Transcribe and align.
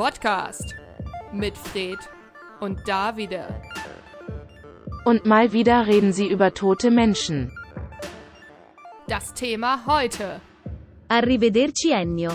Podcast 0.00 0.74
mit 1.30 1.58
Fred 1.58 1.98
und 2.60 2.88
Davide. 2.88 3.60
Und 5.04 5.26
mal 5.26 5.52
wieder 5.52 5.86
reden 5.86 6.14
sie 6.14 6.26
über 6.26 6.54
tote 6.54 6.90
Menschen. 6.90 7.52
Das 9.08 9.34
Thema 9.34 9.84
heute. 9.84 10.40
Arrivederci 11.08 11.90
Ennio. 11.92 12.32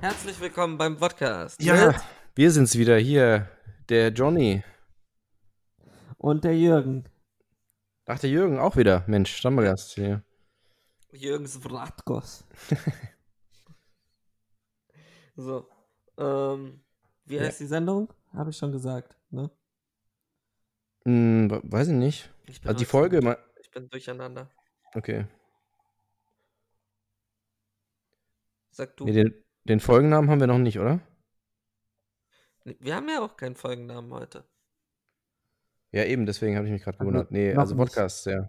Herzlich 0.00 0.40
willkommen 0.40 0.76
beim 0.76 0.96
Podcast. 0.96 1.62
Ja, 1.62 1.94
wir 2.34 2.50
sind's 2.50 2.76
wieder 2.76 2.96
hier. 2.98 3.48
Der 3.88 4.08
Johnny. 4.08 4.64
Und 6.18 6.42
der 6.42 6.58
Jürgen. 6.58 7.04
Ach, 8.06 8.18
der 8.18 8.30
Jürgen 8.30 8.58
auch 8.58 8.76
wieder. 8.76 9.04
Mensch, 9.06 9.36
Stammgast 9.36 9.92
hier. 9.92 10.24
Jürgens 11.12 11.56
Vratkos. 11.58 12.44
so. 15.40 15.68
Ähm, 16.18 16.82
wie 17.24 17.36
Ja. 17.36 17.42
heißt 17.42 17.60
die 17.60 17.66
Sendung? 17.66 18.12
Habe 18.32 18.50
ich 18.50 18.56
schon 18.56 18.72
gesagt, 18.72 19.16
ne? 19.30 19.50
Hm, 21.04 21.50
we- 21.50 21.62
weiß 21.64 21.88
ich 21.88 21.94
nicht. 21.94 22.30
Ich 22.46 22.60
Also 22.66 22.78
die 22.78 22.84
Folge, 22.84 23.20
ma- 23.22 23.38
Ich 23.60 23.70
bin 23.70 23.88
durcheinander. 23.88 24.50
okay. 24.94 25.26
Sag 28.70 28.96
du. 28.96 29.04
Nee, 29.04 29.12
den, 29.12 29.34
den 29.64 29.80
Folgennamen 29.80 30.30
haben 30.30 30.40
wir 30.40 30.46
noch 30.46 30.58
nicht, 30.58 30.78
oder? 30.78 31.00
Wir 32.64 32.94
haben 32.94 33.08
ja 33.08 33.20
auch 33.20 33.36
keinen 33.36 33.56
Folgennamen 33.56 34.12
heute. 34.12 34.44
Ja, 35.92 36.04
eben, 36.04 36.24
deswegen 36.26 36.56
habe 36.56 36.66
ich 36.66 36.72
mich 36.72 36.82
gerade 36.82 36.98
gewundert. 36.98 37.30
Nee, 37.30 37.54
also 37.54 37.74
nicht. 37.74 37.84
Podcast, 37.84 38.26
ja. 38.26 38.48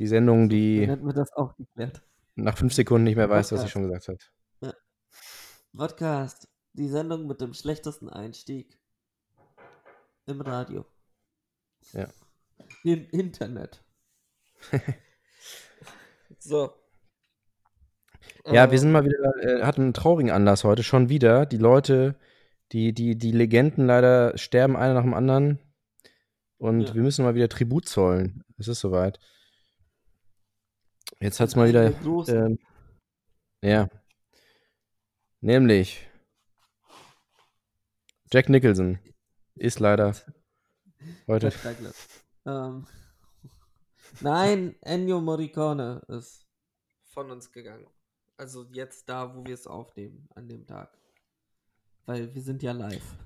Die 0.00 0.06
Sendung, 0.08 0.48
die 0.48 0.80
Dann 0.80 0.90
hätten 0.90 1.06
wir 1.06 1.12
das 1.12 1.32
auch 1.34 1.54
geklärt. 1.56 2.02
Nach 2.36 2.56
fünf 2.58 2.74
Sekunden 2.74 3.04
nicht 3.04 3.16
mehr 3.16 3.30
weiß, 3.30 3.52
was 3.52 3.60
sie 3.60 3.66
Podcast. 3.66 3.72
schon 3.72 3.82
gesagt 3.82 4.08
hat. 4.08 4.74
Podcast. 5.76 6.48
Die 6.72 6.88
Sendung 6.88 7.26
mit 7.26 7.40
dem 7.40 7.52
schlechtesten 7.54 8.08
Einstieg. 8.08 8.78
Im 10.26 10.40
Radio. 10.40 10.86
Ja. 11.92 12.08
Im 12.82 13.08
Internet. 13.10 13.84
so. 16.38 16.72
Ja, 18.46 18.70
wir 18.70 18.72
Ähm, 18.72 18.78
sind 18.78 18.92
mal 18.92 19.04
wieder, 19.04 19.36
äh, 19.42 19.62
hatten 19.64 19.82
einen 19.82 19.94
traurigen 19.94 20.30
Anlass 20.30 20.64
heute, 20.64 20.82
schon 20.82 21.08
wieder. 21.08 21.44
Die 21.46 21.58
Leute, 21.58 22.18
die, 22.72 22.92
die, 22.92 23.16
die 23.16 23.32
Legenden 23.32 23.86
leider 23.86 24.36
sterben 24.38 24.76
einer 24.76 24.94
nach 24.94 25.02
dem 25.02 25.14
anderen. 25.14 25.58
Und 26.58 26.82
Ja. 26.88 26.94
wir 26.94 27.02
müssen 27.02 27.24
mal 27.24 27.34
wieder 27.34 27.48
Tribut 27.48 27.88
zollen. 27.88 28.42
Es 28.58 28.68
ist 28.68 28.80
soweit. 28.80 29.18
Jetzt 31.20 31.40
hat's 31.40 31.56
mal 31.56 31.68
Einige 31.68 32.00
wieder. 32.00 32.46
Ähm, 32.46 32.58
ja. 33.62 33.88
Nämlich 35.40 36.06
Jack 38.32 38.48
Nicholson 38.48 38.98
ist 39.54 39.80
leider 39.80 40.14
heute. 41.26 41.52
Jack. 41.62 41.76
Ähm, 42.46 42.86
nein, 44.20 44.74
Ennio 44.82 45.20
Morricone 45.20 46.02
ist 46.08 46.46
von 47.04 47.30
uns 47.30 47.52
gegangen. 47.52 47.86
Also 48.36 48.66
jetzt 48.72 49.08
da, 49.08 49.34
wo 49.34 49.44
wir 49.44 49.54
es 49.54 49.66
aufnehmen, 49.66 50.28
an 50.34 50.48
dem 50.48 50.66
Tag. 50.66 50.98
Weil 52.06 52.34
wir 52.34 52.42
sind 52.42 52.62
ja 52.62 52.72
live. 52.72 53.16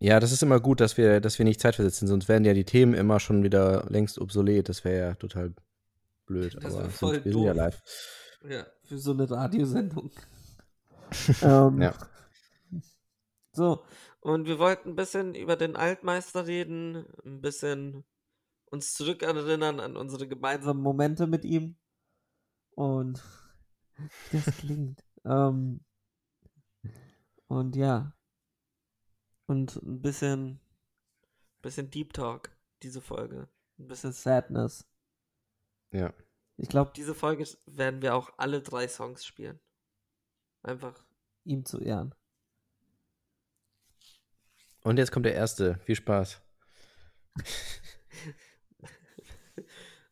Ja, 0.00 0.18
das 0.18 0.32
ist 0.32 0.42
immer 0.42 0.60
gut, 0.60 0.80
dass 0.80 0.96
wir, 0.96 1.20
dass 1.20 1.38
wir 1.38 1.44
nicht 1.44 1.60
zeitversetzt 1.60 1.98
sind, 1.98 2.08
sonst 2.08 2.28
wären 2.28 2.44
ja 2.44 2.54
die 2.54 2.64
Themen 2.64 2.94
immer 2.94 3.20
schon 3.20 3.42
wieder 3.42 3.84
längst 3.90 4.18
obsolet. 4.18 4.68
Das 4.68 4.84
wäre 4.84 5.08
ja 5.08 5.14
total 5.14 5.54
blöd. 6.30 6.56
Das 6.62 6.74
aber 6.74 6.90
voll 6.90 7.14
sind, 7.14 7.24
wir 7.24 7.32
sind 7.32 7.42
ja 7.42 7.52
doof. 7.52 7.56
live. 7.56 7.82
Ja, 8.48 8.66
für 8.84 8.98
so 8.98 9.12
eine 9.12 9.30
Radiosendung. 9.30 10.10
ähm, 11.42 11.82
Ja. 11.82 11.94
So, 13.52 13.84
und 14.20 14.46
wir 14.46 14.60
wollten 14.60 14.90
ein 14.90 14.96
bisschen 14.96 15.34
über 15.34 15.56
den 15.56 15.74
Altmeister 15.74 16.46
reden, 16.46 17.04
ein 17.24 17.40
bisschen 17.40 18.04
uns 18.66 18.94
zurückerinnern 18.94 19.80
an 19.80 19.96
unsere 19.96 20.28
gemeinsamen 20.28 20.80
Momente 20.80 21.26
mit 21.26 21.44
ihm. 21.44 21.76
Und 22.76 23.22
das 24.32 24.46
klingt. 24.58 25.04
ähm, 25.24 25.84
und 27.48 27.74
ja. 27.74 28.14
Und 29.46 29.82
ein 29.82 30.00
bisschen, 30.00 30.60
bisschen 31.60 31.90
Deep 31.90 32.12
Talk, 32.12 32.56
diese 32.84 33.00
Folge. 33.00 33.48
Ein 33.80 33.88
bisschen 33.88 34.12
Sadness. 34.12 34.89
Ja. 35.92 36.12
Ich 36.56 36.68
glaube, 36.68 36.92
diese 36.94 37.14
Folge 37.14 37.44
werden 37.66 38.02
wir 38.02 38.14
auch 38.14 38.32
alle 38.36 38.60
drei 38.60 38.86
Songs 38.86 39.24
spielen. 39.24 39.58
Einfach 40.62 41.02
ihm 41.44 41.64
zu 41.64 41.80
ehren. 41.80 42.14
Und 44.82 44.98
jetzt 44.98 45.10
kommt 45.12 45.26
der 45.26 45.34
erste. 45.34 45.78
Viel 45.84 45.96
Spaß. 45.96 46.40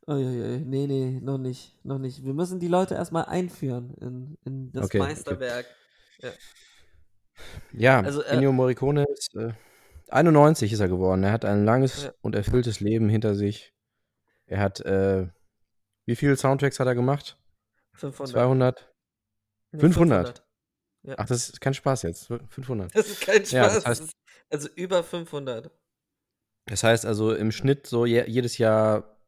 Uiuiui, 0.06 0.60
nee, 0.64 0.86
nee, 0.86 1.20
noch 1.20 1.36
nicht, 1.36 1.84
noch 1.84 1.98
nicht. 1.98 2.24
Wir 2.24 2.32
müssen 2.32 2.58
die 2.60 2.68
Leute 2.68 2.94
erstmal 2.94 3.26
einführen 3.26 3.94
in, 4.00 4.38
in 4.44 4.72
das 4.72 4.86
Okay, 4.86 5.00
okay. 5.00 5.08
Meisterwerk. 5.08 5.66
Ja, 7.72 8.00
Also, 8.00 8.22
äh, 8.22 8.30
Ennio 8.36 8.52
Morricone 8.52 9.04
ist 9.12 9.34
äh, 9.36 9.52
91 10.08 10.72
ist 10.72 10.80
er 10.80 10.88
geworden. 10.88 11.22
Er 11.24 11.32
hat 11.32 11.44
ein 11.44 11.64
langes 11.66 12.04
Ja. 12.04 12.12
und 12.22 12.34
erfülltes 12.34 12.80
Leben 12.80 13.10
hinter 13.10 13.34
sich. 13.34 13.74
Er 14.46 14.60
hat, 14.60 14.80
äh, 14.80 15.28
wie 16.08 16.16
viele 16.16 16.36
Soundtracks 16.36 16.80
hat 16.80 16.86
er 16.86 16.94
gemacht? 16.94 17.38
500. 17.94 18.32
200? 18.32 18.94
Nee, 19.72 19.80
500? 19.80 20.42
500. 21.04 21.18
Ach, 21.20 21.26
das 21.26 21.48
ist 21.50 21.60
kein 21.60 21.74
Spaß 21.74 22.02
jetzt. 22.02 22.26
500. 22.26 22.94
Das 22.94 23.08
ist 23.08 23.20
kein 23.20 23.40
Spaß. 23.44 23.52
Ja, 23.52 23.68
das 23.68 23.84
heißt- 23.86 24.12
also 24.50 24.68
über 24.74 25.04
500. 25.04 25.70
Das 26.66 26.82
heißt 26.82 27.06
also 27.06 27.34
im 27.34 27.52
Schnitt 27.52 27.86
so 27.86 28.04
je, 28.06 28.24
jedes 28.26 28.58
Jahr 28.58 29.18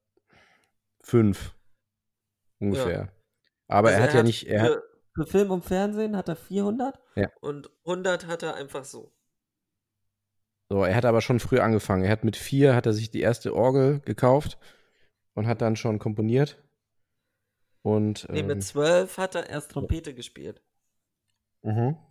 fünf 1.03 1.55
ungefähr. 2.61 3.13
Aber 3.69 3.89
Also 3.89 4.01
er 4.01 4.05
hat 4.05 4.15
ja 4.15 4.23
nicht, 4.23 4.47
er 4.49 4.63
hat, 4.63 4.73
für, 4.73 4.83
für 5.15 5.27
Film 5.27 5.51
und 5.51 5.65
Fernsehen 5.65 6.17
hat 6.17 6.29
er 6.29 6.37
400 6.37 6.99
Ja. 7.17 7.31
und 7.41 7.71
100 7.85 8.27
hat 8.27 8.43
er 8.43 8.55
einfach 8.55 8.85
so. 8.85 9.13
so, 10.71 10.85
er 10.85 10.95
hat 10.95 11.05
aber 11.05 11.21
schon 11.21 11.41
früh 11.41 11.59
angefangen. 11.61 12.05
Er 12.05 12.11
hat 12.11 12.25
mit 12.25 12.37
vier 12.37 12.75
hat 12.75 12.87
er 12.87 12.93
sich 12.93 13.11
die 13.11 13.21
erste 13.21 13.55
Orgel 13.55 14.01
gekauft 14.01 14.59
und 15.35 15.47
hat 15.47 15.61
dann 15.63 15.77
schon 15.77 15.99
komponiert. 15.99 16.63
Und 17.83 18.29
Nee, 18.29 18.41
ähm, 18.41 18.47
mit 18.49 18.63
12 18.63 19.17
hat 19.19 19.35
er 19.35 19.49
erst 19.49 19.71
Trompete 19.71 20.15
gespielt. 20.15 20.63
mhm. 21.63 21.97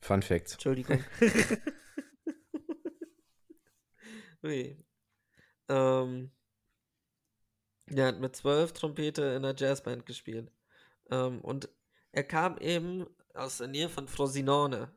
Fun 0.00 0.22
Facts. 0.22 0.52
Entschuldigung. 0.52 1.04
Ui. 4.42 4.76
Ähm, 5.68 6.30
er 7.86 8.06
hat 8.06 8.18
mit 8.20 8.34
zwölf 8.36 8.72
Trompete 8.72 9.22
in 9.22 9.44
einer 9.44 9.54
Jazzband 9.56 10.06
gespielt. 10.06 10.50
Ähm, 11.10 11.40
und 11.42 11.68
er 12.12 12.24
kam 12.24 12.56
eben 12.58 13.06
aus 13.34 13.58
der 13.58 13.68
Nähe 13.68 13.88
von 13.88 14.08
Frosinone. 14.08 14.90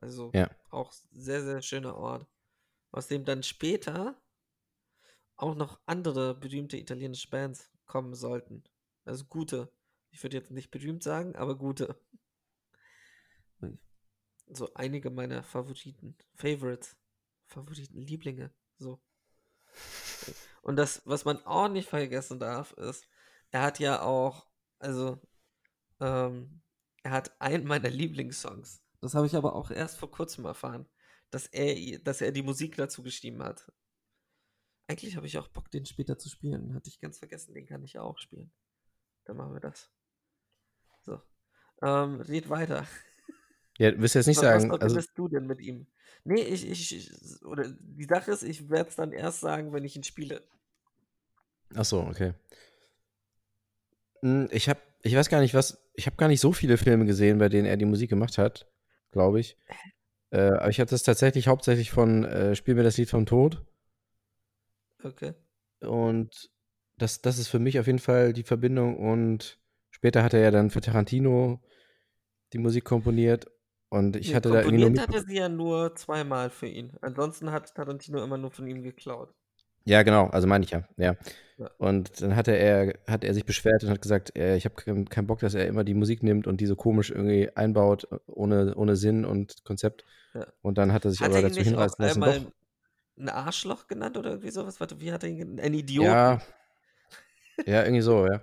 Also 0.00 0.30
Ja. 0.34 0.50
auch 0.70 0.92
sehr, 1.12 1.42
sehr 1.42 1.60
schöner 1.62 1.96
Ort. 1.96 2.26
Aus 2.92 3.06
dem 3.06 3.24
dann 3.24 3.42
später 3.42 4.20
auch 5.40 5.54
noch 5.54 5.80
andere 5.86 6.34
berühmte 6.34 6.76
italienische 6.76 7.30
Bands 7.30 7.70
kommen 7.86 8.14
sollten. 8.14 8.64
Also 9.04 9.24
gute. 9.24 9.72
Ich 10.10 10.22
würde 10.22 10.36
jetzt 10.36 10.50
nicht 10.50 10.70
berühmt 10.70 11.02
sagen, 11.02 11.36
aber 11.36 11.56
gute. 11.56 11.96
So 14.52 14.74
einige 14.74 15.10
meiner 15.10 15.44
Favoriten, 15.44 16.16
Favorites, 16.34 16.96
Favoriten, 17.46 18.00
Lieblinge, 18.00 18.52
so. 18.78 19.00
Und 20.62 20.76
das, 20.76 21.02
was 21.04 21.24
man 21.24 21.44
auch 21.46 21.68
nicht 21.68 21.88
vergessen 21.88 22.40
darf, 22.40 22.72
ist, 22.72 23.06
er 23.50 23.62
hat 23.62 23.78
ja 23.78 24.02
auch, 24.02 24.46
also, 24.80 25.20
ähm, 26.00 26.62
er 27.02 27.12
hat 27.12 27.40
einen 27.40 27.64
meiner 27.64 27.90
Lieblingssongs. 27.90 28.82
Das 29.00 29.14
habe 29.14 29.26
ich 29.26 29.36
aber 29.36 29.54
auch 29.54 29.70
erst 29.70 29.98
vor 29.98 30.10
kurzem 30.10 30.44
erfahren, 30.44 30.88
dass 31.30 31.46
er, 31.46 31.98
dass 32.00 32.20
er 32.20 32.32
die 32.32 32.42
Musik 32.42 32.76
dazu 32.76 33.02
geschrieben 33.02 33.42
hat. 33.42 33.70
Eigentlich 34.90 35.14
habe 35.14 35.26
ich 35.28 35.38
auch 35.38 35.46
Bock, 35.46 35.70
den 35.70 35.86
später 35.86 36.18
zu 36.18 36.28
spielen. 36.28 36.74
Hatte 36.74 36.88
ich 36.88 36.98
ganz 36.98 37.16
vergessen, 37.16 37.54
den 37.54 37.64
kann 37.64 37.84
ich 37.84 37.92
ja 37.92 38.02
auch 38.02 38.18
spielen. 38.18 38.50
Dann 39.24 39.36
machen 39.36 39.52
wir 39.52 39.60
das. 39.60 39.88
So. 41.02 41.20
Ähm, 41.80 42.20
red 42.22 42.48
weiter. 42.48 42.84
Ja, 43.78 43.96
willst 43.96 44.16
du 44.16 44.18
jetzt 44.18 44.26
nicht 44.26 44.38
Was, 44.38 44.62
sagen, 44.62 44.68
was 44.68 44.80
also, 44.80 45.00
du 45.14 45.28
denn 45.28 45.46
mit 45.46 45.60
ihm? 45.60 45.86
Nee, 46.24 46.42
ich, 46.42 46.68
ich, 46.68 46.96
ich 46.96 47.44
oder 47.44 47.68
die 47.68 48.04
Sache 48.04 48.32
ist, 48.32 48.42
ich 48.42 48.68
werde 48.68 48.90
es 48.90 48.96
dann 48.96 49.12
erst 49.12 49.38
sagen, 49.38 49.72
wenn 49.72 49.84
ich 49.84 49.94
ihn 49.94 50.02
spiele. 50.02 50.42
ach 51.76 51.84
so, 51.84 52.00
okay. 52.00 52.34
Hm, 54.22 54.48
Ich 54.50 54.68
habe, 54.68 54.80
ich 55.02 55.14
weiß 55.14 55.28
gar 55.28 55.40
nicht, 55.40 55.54
was, 55.54 55.80
ich 55.94 56.06
habe 56.06 56.16
gar 56.16 56.26
nicht 56.26 56.40
so 56.40 56.52
viele 56.52 56.76
Filme 56.76 57.06
gesehen, 57.06 57.38
bei 57.38 57.48
denen 57.48 57.66
er 57.66 57.76
die 57.76 57.84
Musik 57.84 58.10
gemacht 58.10 58.38
hat, 58.38 58.68
glaube 59.12 59.38
ich. 59.38 59.56
Äh, 60.30 60.40
aber 60.40 60.70
ich 60.70 60.80
habe 60.80 60.90
das 60.90 61.04
tatsächlich 61.04 61.46
hauptsächlich 61.46 61.92
von 61.92 62.24
äh, 62.24 62.56
Spiel 62.56 62.74
mir 62.74 62.82
das 62.82 62.96
Lied 62.96 63.08
vom 63.08 63.24
Tod 63.24 63.64
Okay. 65.02 65.34
und 65.80 66.50
das, 67.00 67.22
das 67.22 67.38
ist 67.38 67.48
für 67.48 67.58
mich 67.58 67.78
auf 67.80 67.86
jeden 67.86 67.98
Fall 67.98 68.32
die 68.32 68.42
Verbindung. 68.42 68.96
Und 68.98 69.58
später 69.90 70.22
hat 70.22 70.34
er 70.34 70.40
ja 70.40 70.50
dann 70.50 70.70
für 70.70 70.80
Tarantino 70.80 71.60
die 72.52 72.58
Musik 72.58 72.84
komponiert. 72.84 73.46
Und 73.88 74.16
ich 74.16 74.28
Nee, 74.28 74.34
hatte 74.34 74.50
da 74.50 74.60
irgendwie 74.60 74.84
komponiert 74.84 75.08
hatte 75.08 75.26
sie 75.26 75.36
ja 75.36 75.48
nur 75.48 75.94
zweimal 75.96 76.50
für 76.50 76.68
ihn. 76.68 76.92
Ansonsten 77.00 77.50
hat 77.50 77.74
Tarantino 77.74 78.22
immer 78.22 78.38
nur 78.38 78.50
von 78.50 78.66
ihm 78.66 78.82
geklaut. 78.82 79.34
Ja, 79.84 80.02
genau, 80.02 80.26
also 80.26 80.46
meine 80.46 80.64
ich 80.64 80.70
ja, 80.70 80.84
ja. 80.98 81.16
Ja. 81.56 81.70
Und 81.78 82.22
dann 82.22 82.36
hatte 82.36 82.52
er, 82.52 82.94
hat 83.06 83.24
er 83.24 83.34
sich 83.34 83.44
beschwert 83.44 83.82
und 83.82 83.90
hat 83.90 84.02
gesagt, 84.02 84.36
äh, 84.36 84.56
ich 84.56 84.66
habe 84.66 85.04
keinen 85.06 85.26
Bock, 85.26 85.40
dass 85.40 85.54
er 85.54 85.66
immer 85.66 85.84
die 85.84 85.94
Musik 85.94 86.22
nimmt 86.22 86.46
und 86.46 86.60
die 86.60 86.66
so 86.66 86.76
komisch 86.76 87.10
irgendwie 87.10 87.50
einbaut, 87.54 88.06
ohne, 88.26 88.74
ohne 88.76 88.96
Sinn 88.96 89.24
und 89.24 89.64
Konzept. 89.64 90.04
Ja. 90.34 90.46
Und 90.62 90.78
dann 90.78 90.92
hat 90.92 91.04
er 91.04 91.10
sich 91.10 91.20
Hat 91.20 91.30
aber 91.30 91.36
er 91.36 91.42
dazu 91.48 91.60
hinreißen 91.60 92.02
lassen, 92.02 92.22
einmal 92.22 92.40
doch. 92.40 92.52
Ein 93.20 93.28
Arschloch 93.28 93.86
genannt 93.86 94.16
oder 94.16 94.30
irgendwie 94.30 94.50
sowas? 94.50 94.80
Warte, 94.80 95.00
wie 95.00 95.12
hat 95.12 95.22
er 95.22 95.30
ihn 95.30 95.38
genannt? 95.38 95.60
Ein 95.60 95.74
Idiot? 95.74 96.04
Ja, 96.06 96.40
ja, 97.66 97.82
irgendwie 97.82 98.02
so, 98.02 98.26
ja. 98.26 98.42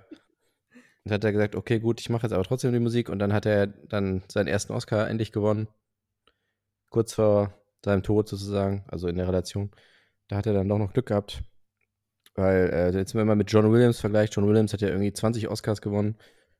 Und 1.04 1.12
hat 1.12 1.24
er 1.24 1.32
gesagt, 1.32 1.54
okay, 1.56 1.80
gut, 1.80 2.00
ich 2.00 2.10
mache 2.10 2.24
jetzt 2.26 2.32
aber 2.32 2.44
trotzdem 2.44 2.72
die 2.72 2.80
Musik. 2.80 3.08
Und 3.08 3.18
dann 3.18 3.32
hat 3.32 3.46
er 3.46 3.66
dann 3.66 4.22
seinen 4.28 4.48
ersten 4.48 4.72
Oscar 4.72 5.08
endlich 5.08 5.32
gewonnen. 5.32 5.68
Kurz 6.90 7.14
vor 7.14 7.54
seinem 7.84 8.02
Tod 8.02 8.28
sozusagen, 8.28 8.84
also 8.88 9.08
in 9.08 9.16
der 9.16 9.28
Relation. 9.28 9.70
Da 10.28 10.36
hat 10.36 10.46
er 10.46 10.52
dann 10.52 10.68
doch 10.68 10.78
noch 10.78 10.92
Glück 10.92 11.06
gehabt. 11.06 11.42
Weil, 12.34 12.70
äh, 12.70 12.90
jetzt 12.96 13.14
wenn 13.14 13.26
man 13.26 13.38
mit 13.38 13.50
John 13.50 13.72
Williams 13.72 14.00
vergleicht, 14.00 14.34
John 14.36 14.46
Williams 14.46 14.72
hat 14.72 14.80
ja 14.80 14.88
irgendwie 14.88 15.12
20 15.12 15.48
Oscars 15.48 15.80
gewonnen. 15.80 16.16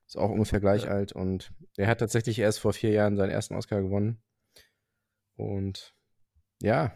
Ist 0.07 0.17
auch 0.17 0.31
ungefähr 0.31 0.59
gleich 0.59 0.83
Ja. 0.85 0.89
alt. 0.91 1.13
Und 1.13 1.51
er 1.77 1.87
hat 1.87 1.99
tatsächlich 1.99 2.39
erst 2.39 2.59
vor 2.59 2.73
vier 2.73 2.91
Jahren 2.91 3.15
seinen 3.15 3.29
ersten 3.29 3.55
Oscar 3.55 3.81
gewonnen. 3.81 4.21
Und 5.35 5.93
ja, 6.61 6.91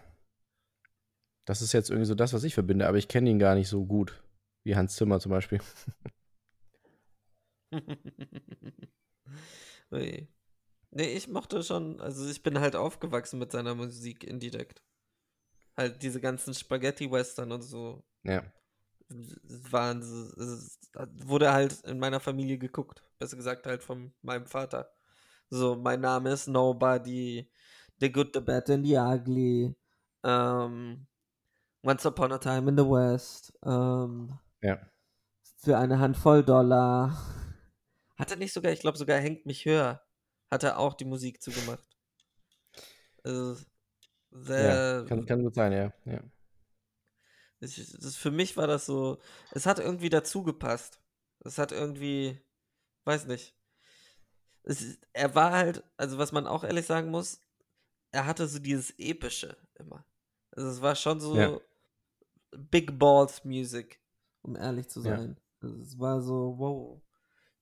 das 1.45 1.61
ist 1.61 1.73
jetzt 1.73 1.89
irgendwie 1.89 2.07
so 2.07 2.15
das, 2.15 2.33
was 2.33 2.43
ich 2.43 2.53
verbinde. 2.53 2.87
Aber 2.87 2.97
ich 2.97 3.07
kenne 3.07 3.29
ihn 3.29 3.39
gar 3.39 3.55
nicht 3.55 3.67
so 3.69 3.85
gut. 3.85 4.23
Wie 4.63 4.75
Hans 4.75 4.95
Zimmer 4.95 5.19
zum 5.19 5.31
Beispiel. 5.31 5.59
Ui. 9.91 10.27
Nee, 10.91 11.13
ich 11.13 11.27
mochte 11.27 11.63
schon, 11.63 11.99
also 11.99 12.27
ich 12.29 12.43
bin 12.43 12.59
halt 12.59 12.75
aufgewachsen 12.75 13.39
mit 13.39 13.51
seiner 13.51 13.73
Musik 13.75 14.23
indirekt. 14.23 14.83
Halt 15.75 16.03
diese 16.03 16.21
ganzen 16.21 16.53
Spaghetti-Western 16.53 17.51
und 17.51 17.63
so 17.63 18.03
Ja. 18.23 18.43
waren, 19.09 20.01
wurde 21.25 21.51
halt 21.51 21.81
in 21.85 21.97
meiner 21.99 22.19
Familie 22.19 22.59
geguckt. 22.59 23.03
Besser 23.17 23.37
gesagt 23.37 23.65
halt 23.65 23.81
von 23.83 24.13
meinem 24.21 24.45
Vater. 24.45 24.93
So, 25.49 25.75
mein 25.75 26.01
Name 26.01 26.31
ist 26.31 26.47
Nobody, 26.47 27.49
The 27.99 28.11
Good, 28.11 28.31
The 28.35 28.41
Bad 28.41 28.69
and 28.69 28.85
The 28.85 28.97
Ugly, 28.97 29.75
ähm, 30.23 31.07
Once 31.83 32.05
Upon 32.05 32.31
a 32.31 32.37
Time 32.37 32.69
in 32.69 32.77
the 32.77 32.83
West, 32.85 33.53
ähm, 33.65 34.39
Ja. 34.61 34.79
für 35.57 35.77
eine 35.77 35.99
Handvoll 35.99 36.43
Dollar. 36.43 37.17
Hat 38.17 38.31
er 38.31 38.37
nicht 38.37 38.53
sogar, 38.53 38.71
ich 38.71 38.79
glaube 38.79 38.97
sogar 38.97 39.19
Hängt 39.19 39.45
mich 39.45 39.65
höher, 39.65 40.01
hat 40.49 40.63
er 40.63 40.79
auch 40.79 40.93
die 40.93 41.05
Musik 41.05 41.41
zugemacht. 41.41 41.87
Also, 43.23 43.57
sehr, 44.31 44.99
ja. 45.01 45.05
Kann, 45.05 45.25
kann 45.25 45.43
gut 45.43 45.55
sein, 45.55 45.71
ja. 45.73 45.93
ja. 46.05 46.21
Ich, 47.59 47.75
das, 47.99 48.15
für 48.15 48.31
mich 48.31 48.57
war 48.57 48.67
das 48.67 48.85
so, 48.85 49.19
es 49.51 49.65
hat 49.65 49.79
irgendwie 49.79 50.09
dazu 50.09 50.43
gepasst. 50.43 51.01
Es 51.39 51.57
hat 51.57 51.71
irgendwie, 51.71 52.39
weiß 53.05 53.25
nicht. 53.27 53.55
Es, 54.63 54.97
er 55.11 55.35
war 55.35 55.51
halt, 55.51 55.83
also 55.97 56.17
was 56.17 56.31
man 56.31 56.47
auch 56.47 56.63
ehrlich 56.63 56.85
sagen 56.85 57.11
muss, 57.11 57.41
er 58.11 58.25
hatte 58.25 58.47
so 58.47 58.59
dieses 58.59 58.93
Epische 58.97 59.57
immer. 59.75 60.05
Also 60.51 60.69
es 60.69 60.81
war 60.81 60.95
schon 60.95 61.19
so 61.19 61.35
Ja. 61.37 61.59
Big 62.57 62.97
Balls 62.99 63.43
Music, 63.45 63.99
um 64.41 64.55
ehrlich 64.55 64.87
zu 64.89 65.01
Ja. 65.01 65.17
sein. 65.17 65.37
Also 65.61 65.81
es 65.81 65.99
war 65.99 66.21
so, 66.21 66.55
wow. 66.57 67.01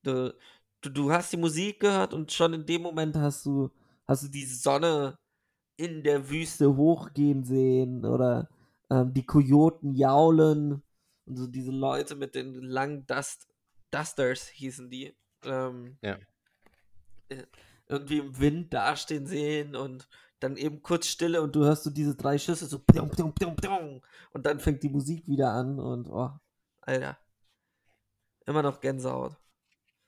Du, 0.04 0.34
du, 0.82 0.90
du 0.90 1.12
hast 1.12 1.32
die 1.34 1.38
Musik 1.38 1.80
gehört 1.80 2.14
und 2.14 2.32
schon 2.32 2.54
in 2.54 2.66
dem 2.66 2.82
Moment 2.82 3.16
hast 3.16 3.46
du, 3.46 3.70
hast 4.08 4.24
du 4.24 4.28
die 4.28 4.46
Sonne 4.46 5.16
in 5.78 6.04
der 6.04 6.30
Wüste 6.30 6.76
hochgehen 6.76 7.44
sehen 7.44 8.06
oder 8.06 8.50
ähm, 8.90 9.14
die 9.14 9.26
Kojoten 9.26 9.96
jaulen 9.96 10.82
und 11.26 11.38
so 11.38 11.48
diese 11.48 11.72
Leute 11.72 12.16
mit 12.16 12.36
den 12.36 12.54
langen 12.56 13.06
Dust, 13.08 13.48
Dusters 13.92 14.48
hießen 14.50 14.90
die. 14.90 15.16
Ähm, 15.44 15.98
Ja. 16.02 16.18
äh, 17.30 17.44
Irgendwie 17.88 18.20
im 18.20 18.40
Wind 18.40 18.74
dastehen 18.74 19.26
sehen 19.28 19.76
und 19.76 20.08
dann 20.42 20.58
eben 20.58 20.82
kurz 20.82 21.08
Stille 21.08 21.42
und 21.42 21.56
du 21.56 21.64
hörst 21.64 21.84
so 21.84 21.90
diese 21.90 22.16
drei 22.16 22.38
Schüsse 22.38 22.66
so 22.66 22.84
und 24.34 24.46
dann 24.46 24.60
fängt 24.60 24.84
die 24.84 24.90
Musik 24.90 25.28
wieder 25.28 25.52
an 25.54 25.80
und 25.80 26.08
oh, 26.10 26.32
Alter. 26.82 27.18
Immer 28.46 28.64
noch 28.64 28.82
Gänsehaut. 28.82 29.38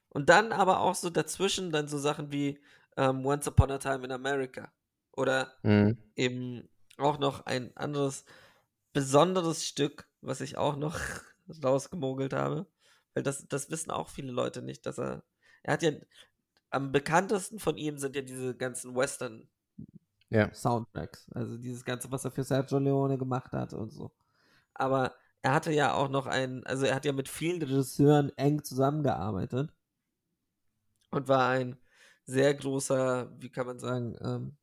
Und 0.10 0.30
dann 0.30 0.52
aber 0.52 0.80
auch 0.80 0.96
so 0.96 1.10
dazwischen 1.10 1.72
dann 1.72 1.88
so 1.88 1.98
Sachen 2.00 2.32
wie 2.32 2.60
ähm, 2.98 3.26
Once 3.26 3.48
Upon 3.48 3.72
a 3.72 3.78
Time 3.78 4.06
in 4.06 4.12
America. 4.12 4.72
Oder 5.12 5.54
Mhm. 5.62 5.98
eben 6.16 6.70
auch 6.98 7.20
noch 7.20 7.46
ein 7.46 7.76
anderes 7.78 8.26
besonderes 8.92 9.66
Stück, 9.66 10.08
was 10.22 10.42
ich 10.42 10.58
auch 10.58 10.76
noch 10.76 10.98
rausgemogelt 11.64 12.34
habe. 12.34 12.68
Weil 13.14 13.24
das, 13.24 13.48
das 13.48 13.70
wissen 13.70 13.92
auch 13.92 14.10
viele 14.10 14.32
Leute 14.32 14.64
nicht, 14.64 14.86
dass 14.86 14.98
er. 14.98 15.24
Er 15.62 15.74
hat 15.74 15.84
ja. 15.84 15.92
Am 16.72 16.92
bekanntesten 16.92 17.60
von 17.60 17.78
ihm 17.78 18.00
sind 18.00 18.16
ja 18.16 18.24
diese 18.24 18.56
ganzen 18.58 18.96
Western 18.96 19.48
Ja. 20.34 20.52
Soundtracks. 20.54 21.28
Also 21.32 21.58
dieses 21.58 21.86
Ganze, 21.86 22.12
was 22.12 22.26
er 22.26 22.32
für 22.32 22.44
Sergio 22.44 22.80
Leone 22.80 23.18
gemacht 23.18 23.52
hat 23.54 23.74
und 23.74 23.92
so. 23.92 24.12
Aber 24.74 25.14
er 25.44 25.54
hatte 25.54 25.72
ja 25.72 25.94
auch 25.94 26.10
noch 26.10 26.26
einen, 26.26 26.66
also 26.66 26.86
er 26.86 26.96
hat 26.96 27.06
ja 27.06 27.14
mit 27.14 27.30
vielen 27.30 27.62
Regisseuren 27.62 28.32
eng 28.38 28.64
zusammengearbeitet 28.64 29.72
und 31.12 31.28
war 31.28 31.50
ein 31.50 31.78
sehr 32.26 32.54
großer, 32.56 33.30
wie 33.40 33.50
kann 33.52 33.68
man 33.68 33.80
sagen, 33.80 34.18
ähm, 34.22 34.58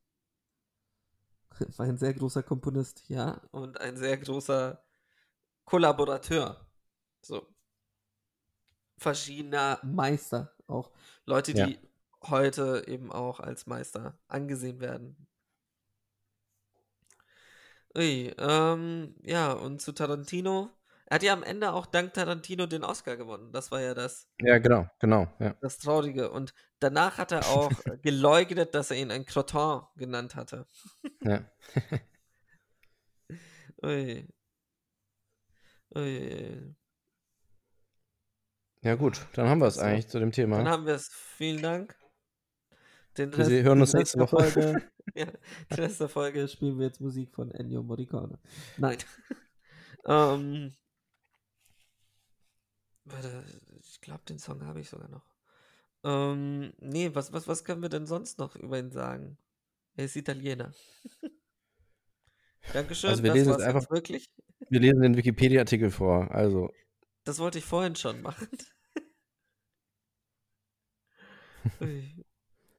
war 1.77 1.87
ein 1.87 1.99
sehr 1.99 2.15
großer 2.15 2.43
Komponist, 2.43 3.09
ja, 3.09 3.41
und 3.53 3.81
ein 3.81 3.97
sehr 3.97 4.19
großer 4.19 4.83
Kollaborateur. 5.65 6.67
So. 7.23 7.47
Verschiedener 8.99 9.79
Meister 9.85 10.53
auch. 10.67 10.91
Leute, 11.27 11.53
Ja. 11.53 11.67
die 11.67 11.79
heute 12.25 12.85
eben 12.87 13.13
auch 13.13 13.41
als 13.41 13.67
Meister 13.67 14.19
angesehen 14.29 14.81
werden. 14.81 15.27
Ui, 17.97 18.33
ähm, 18.39 19.15
ja, 19.23 19.53
und 19.53 19.81
zu 19.83 19.93
Tarantino. 19.93 20.71
Er 21.07 21.17
hat 21.17 21.23
ja 21.25 21.33
am 21.33 21.43
Ende 21.43 21.73
auch 21.73 21.87
dank 21.87 22.15
Tarantino 22.15 22.67
den 22.67 22.85
Oscar 22.85 23.17
gewonnen. 23.17 23.51
Das 23.53 23.73
war 23.73 23.81
ja 23.81 23.95
das, 23.95 24.29
Ja, 24.41 24.59
genau, 24.59 24.87
genau, 25.01 25.27
ja. 25.41 25.55
das 25.61 25.79
Traurige. 25.79 26.31
Und 26.31 26.55
danach 26.79 27.19
hat 27.19 27.33
er 27.33 27.49
auch 27.49 27.69
geleugnet, 28.03 28.75
dass 28.77 28.93
er 28.93 28.97
ihn 28.99 29.11
ein 29.11 29.25
Croton 29.27 29.83
genannt 29.97 30.37
hatte. 30.37 30.67
ja. 31.23 31.45
Ui. 33.83 34.29
Ui. 35.97 36.75
Ja, 38.83 38.95
gut, 38.95 39.27
dann 39.35 39.49
haben 39.49 39.61
wir 39.61 39.67
es 39.67 39.79
eigentlich 39.79 40.09
zu 40.09 40.19
dem 40.19 40.29
Dann 40.29 40.33
Thema. 40.33 40.65
haben 40.71 40.87
wir 40.87 40.95
es. 40.95 41.09
Vielen 41.09 41.63
Dank. 41.63 41.97
Den 43.19 43.37
Wir 43.37 43.45
se- 43.45 43.63
hören 43.63 43.81
uns 43.81 43.93
nächste 43.93 44.19
Woche. 44.21 44.37
Folge, 44.39 44.83
ja, 45.15 45.27
die 45.73 45.81
nächste 45.81 46.09
Folge 46.09 46.49
spielen 46.49 46.79
wir 46.79 46.87
jetzt 46.87 47.01
Musik 47.01 47.33
von 47.33 47.51
Ennio 47.51 47.83
Morricone. 47.83 48.39
Nein. 48.77 48.99
ähm, 50.07 50.73
warte, 53.05 53.45
ich 53.81 54.01
glaube, 54.01 54.23
den 54.29 54.39
Song 54.39 54.65
habe 54.65 54.81
ich 54.81 54.89
sogar 54.89 55.09
noch. 55.09 55.25
Ähm, 56.05 56.73
nee, 56.79 57.11
was, 57.15 57.33
was, 57.33 57.47
was 57.47 57.65
können 57.65 57.83
wir 57.83 57.89
denn 57.91 58.07
sonst 58.07 58.39
noch 58.39 58.57
über 58.57 58.79
ihn 58.79 58.91
sagen? 58.91 59.37
Er 59.97 60.07
ist 60.07 60.17
Italiener. 60.17 60.73
Dankeschön. 62.73 63.11
Also 63.11 63.23
wir 63.23 63.31
das 63.31 63.39
lesen 63.39 63.53
jetzt 63.53 63.63
einfach- 63.63 63.91
wirklich. 63.91 64.31
Wir 64.69 64.81
lesen 64.81 65.01
den 65.03 65.17
Wikipedia-Artikel 65.17 65.91
vor. 65.91 66.31
Also, 66.31 66.71
Das 67.25 67.39
wollte 67.39 67.59
ich 67.59 67.65
vorhin 67.65 67.97
schon 67.97 68.21
machen. 68.23 68.49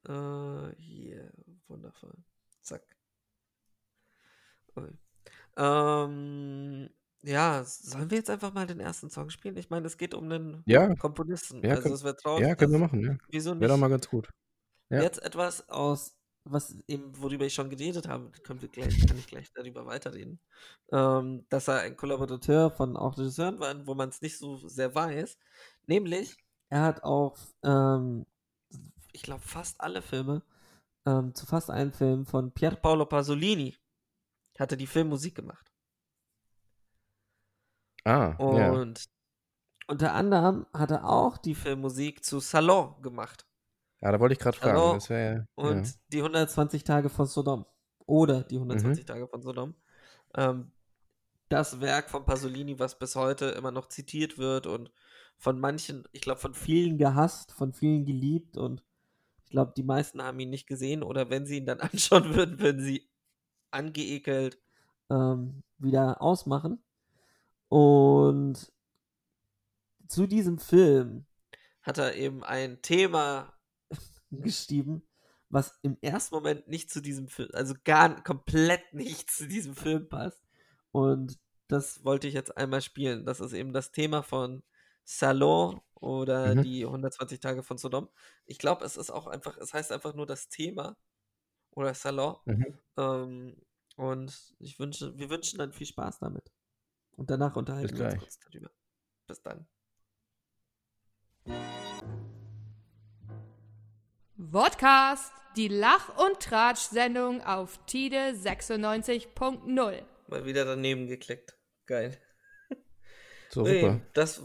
Äh, 0.07 0.75
wundervoll. 1.71 2.13
Zack. 2.61 2.83
Ui. 4.77 4.89
Ähm, 5.57 6.89
ja, 7.23 7.63
sollen 7.63 8.09
wir 8.09 8.17
jetzt 8.17 8.29
einfach 8.29 8.53
mal 8.53 8.65
den 8.67 8.79
ersten 8.79 9.09
Song 9.09 9.29
spielen? 9.29 9.57
Ich 9.57 9.69
meine, 9.69 9.85
es 9.87 9.97
geht 9.97 10.13
um 10.13 10.25
einen 10.31 10.63
Ja. 10.65 10.93
Komponisten. 10.95 11.63
Ja, 11.63 11.71
also 11.71 11.83
können- 11.83 11.95
es 12.15 12.21
traurig. 12.21 12.47
ja, 12.47 12.55
können 12.55 12.71
wir 12.71 12.79
dass- 12.79 12.87
machen, 12.91 13.01
ja. 13.03 13.17
Wieso 13.29 13.51
nicht? 13.53 13.61
Wäre 13.61 13.71
doch 13.73 13.77
mal 13.77 13.89
ganz 13.89 14.07
gut. 14.07 14.29
Ja. 14.89 15.01
Jetzt 15.01 15.21
etwas 15.23 15.67
aus, 15.69 16.15
was 16.43 16.75
eben, 16.87 17.15
worüber 17.21 17.45
ich 17.45 17.53
schon 17.53 17.69
geredet 17.69 18.07
habe, 18.07 18.31
können 18.43 18.61
wir 18.61 18.69
gleich, 18.69 19.05
kann 19.07 19.17
ich 19.17 19.27
gleich 19.27 19.51
darüber 19.53 19.85
weiterreden. 19.85 20.39
Ähm, 20.91 21.45
dass 21.49 21.67
er 21.67 21.81
ein 21.81 21.95
Kollaborateur 21.95 22.71
von 22.71 22.97
auch 22.97 23.17
Regisseuren 23.17 23.59
war, 23.59 23.85
wo 23.85 23.93
man 23.93 24.09
es 24.09 24.21
nicht 24.21 24.37
so 24.37 24.57
sehr 24.67 24.93
weiß. 24.95 25.37
Nämlich, 25.85 26.37
er 26.69 26.81
hat 26.83 27.03
auch, 27.03 27.37
ähm, 27.63 28.25
ich 29.13 29.21
glaube, 29.21 29.43
fast 29.43 29.79
alle 29.81 30.01
Filme, 30.01 30.41
ähm, 31.05 31.33
zu 31.35 31.45
fast 31.45 31.69
allen 31.69 31.91
Filmen 31.91 32.25
von 32.25 32.51
Pier 32.51 32.71
Paolo 32.71 33.05
Pasolini 33.05 33.75
hatte 34.59 34.77
die 34.77 34.87
Filmmusik 34.87 35.35
gemacht. 35.35 35.71
Ah, 38.03 38.35
ja. 38.39 38.71
Und, 38.71 39.05
Unter 39.87 40.13
anderem 40.13 40.65
hat 40.73 40.91
er 40.91 41.07
auch 41.09 41.37
die 41.37 41.55
Filmmusik 41.55 42.23
zu 42.23 42.39
Salon 42.39 43.01
gemacht. 43.01 43.45
Ja, 44.01 44.11
da 44.11 44.19
wollte 44.19 44.33
ich 44.33 44.39
gerade 44.39 44.57
fragen. 44.57 45.01
Wär, 45.09 45.47
Und 45.55 45.85
ja. 45.85 45.93
die 46.07 46.17
120 46.19 46.83
Tage 46.83 47.09
von 47.09 47.25
Sodom. 47.25 47.65
Oder 48.05 48.43
die 48.43 48.55
Mhm. 48.55 48.71
120 48.71 49.05
Tage 49.05 49.27
von 49.27 49.41
Sodom. 49.41 49.75
Ähm, 50.35 50.71
das 51.49 51.81
Werk 51.81 52.09
von 52.09 52.25
Pasolini, 52.25 52.79
was 52.79 52.97
bis 52.97 53.15
heute 53.15 53.47
immer 53.47 53.71
noch 53.71 53.87
zitiert 53.87 54.37
wird 54.37 54.65
und 54.65 54.91
von 55.37 55.59
manchen, 55.59 56.07
ich 56.13 56.21
glaube, 56.21 56.39
von 56.39 56.53
vielen 56.53 56.97
gehasst, 56.97 57.51
von 57.51 57.73
vielen 57.73 58.05
geliebt 58.05 58.57
und 58.57 58.83
glaube, 59.51 59.73
die 59.75 59.83
meisten 59.83 60.21
haben 60.23 60.39
ihn 60.39 60.49
nicht 60.49 60.67
gesehen 60.67 61.03
oder 61.03 61.29
wenn 61.29 61.45
sie 61.45 61.57
ihn 61.57 61.65
dann 61.65 61.79
anschauen 61.81 62.33
würden, 62.33 62.59
würden 62.59 62.81
sie 62.81 63.07
angeekelt 63.69 64.59
ähm, 65.09 65.63
wieder 65.77 66.21
ausmachen. 66.21 66.83
Und 67.69 68.71
zu 70.07 70.27
diesem 70.27 70.57
Film 70.57 71.25
hat 71.81 71.97
er 71.97 72.15
eben 72.15 72.43
ein 72.43 72.81
Thema 72.81 73.53
geschrieben, 74.31 75.03
was 75.49 75.77
im 75.81 75.97
ersten 76.01 76.35
Moment 76.35 76.67
nicht 76.67 76.89
zu 76.89 77.01
diesem 77.01 77.27
Film, 77.27 77.49
also 77.53 77.73
gar 77.83 78.23
komplett 78.23 78.93
nicht 78.93 79.29
zu 79.29 79.47
diesem 79.47 79.75
Film 79.75 80.09
passt. 80.09 80.41
Und 80.91 81.39
das 81.67 82.03
wollte 82.03 82.27
ich 82.27 82.33
jetzt 82.33 82.57
einmal 82.57 82.81
spielen. 82.81 83.25
Das 83.25 83.39
ist 83.39 83.53
eben 83.53 83.73
das 83.73 83.91
Thema 83.91 84.23
von 84.23 84.63
Salon 85.05 85.81
oder 86.01 86.55
Mhm. 86.55 86.63
die 86.63 86.85
120 86.85 87.39
Tage 87.39 87.63
von 87.63 87.77
Sodom. 87.77 88.09
Ich 88.45 88.57
glaube, 88.59 88.83
es 88.83 88.97
ist 88.97 89.09
auch 89.11 89.27
einfach, 89.27 89.57
es 89.57 89.73
heißt 89.73 89.91
einfach 89.93 90.13
nur 90.13 90.25
das 90.25 90.49
Thema 90.49 90.97
oder 91.71 91.93
Salon. 91.93 92.35
Mhm. 92.45 92.77
Ähm, 92.97 93.61
und 93.95 94.55
ich 94.59 94.79
wünsche, 94.79 95.17
wir 95.17 95.29
wünschen 95.29 95.59
dann 95.59 95.71
viel 95.71 95.87
Spaß 95.87 96.19
damit. 96.19 96.51
Und 97.15 97.29
danach 97.29 97.55
unterhalten 97.55 97.97
wir 97.97 98.05
uns 98.05 98.17
kurz 98.19 98.39
darüber. 98.39 98.71
Bis 99.27 99.41
dann. 99.41 99.67
Vodcast, 104.37 105.31
die 105.55 105.67
Lach- 105.67 106.17
und 106.17 106.39
Tratsch-Sendung 106.39 107.41
auf 107.43 107.77
Tide 107.85 108.33
96.0. 108.35 110.03
Mal 110.27 110.45
wieder 110.45 110.65
daneben 110.65 111.07
geklickt. 111.07 111.57
Geil. 111.85 112.17
So, 113.49 113.63
Nee, 113.63 113.81
super. 113.81 114.01
das, 114.13 114.41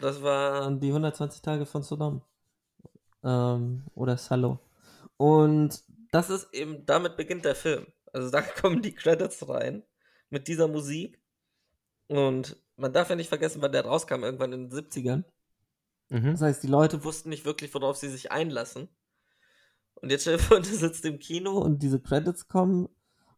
das 0.00 0.22
waren 0.22 0.80
die 0.80 0.88
120 0.88 1.42
Tage 1.42 1.66
von 1.66 1.82
Sodom. 1.82 2.22
Ähm, 3.24 3.84
oder 3.94 4.16
Salo. 4.16 4.58
Und 5.16 5.82
das 6.10 6.30
ist 6.30 6.52
eben, 6.52 6.84
damit 6.86 7.16
beginnt 7.16 7.44
der 7.44 7.54
Film. 7.54 7.86
Also 8.12 8.30
da 8.30 8.42
kommen 8.60 8.82
die 8.82 8.94
Credits 8.94 9.48
rein 9.48 9.82
mit 10.30 10.48
dieser 10.48 10.68
Musik. 10.68 11.20
Und 12.08 12.56
man 12.76 12.92
darf 12.92 13.10
ja 13.10 13.16
nicht 13.16 13.28
vergessen, 13.28 13.62
wann 13.62 13.72
der 13.72 13.84
rauskam, 13.84 14.24
irgendwann 14.24 14.52
in 14.52 14.68
den 14.68 14.78
70ern. 14.78 15.24
Mhm. 16.08 16.32
Das 16.32 16.42
heißt, 16.42 16.62
die 16.62 16.68
Leute 16.68 17.04
wussten 17.04 17.30
nicht 17.30 17.44
wirklich, 17.44 17.72
worauf 17.74 17.96
sie 17.96 18.08
sich 18.08 18.32
einlassen. 18.32 18.88
Und 19.94 20.10
jetzt 20.10 20.22
stell 20.22 20.36
dir 20.36 20.42
vor, 20.42 20.60
du 20.60 20.64
sitzt 20.66 21.04
im 21.04 21.18
Kino 21.18 21.58
und 21.58 21.82
diese 21.82 22.00
Credits 22.00 22.48
kommen 22.48 22.88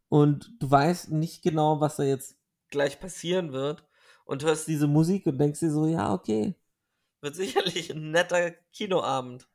und 0.09 0.51
du 0.59 0.69
weißt 0.69 1.11
nicht 1.11 1.43
genau, 1.43 1.79
was 1.79 1.97
da 1.97 2.03
jetzt 2.03 2.35
gleich 2.69 2.99
passieren 2.99 3.53
wird 3.53 3.85
und 4.25 4.43
hörst 4.43 4.67
diese 4.67 4.87
Musik 4.87 5.25
und 5.25 5.37
denkst 5.37 5.59
dir 5.59 5.71
so, 5.71 5.87
ja, 5.87 6.13
okay, 6.13 6.55
wird 7.25 7.35
sicherlich 7.35 7.91
ein 7.91 8.11
netter 8.11 8.51
Kinoabend. 8.71 9.49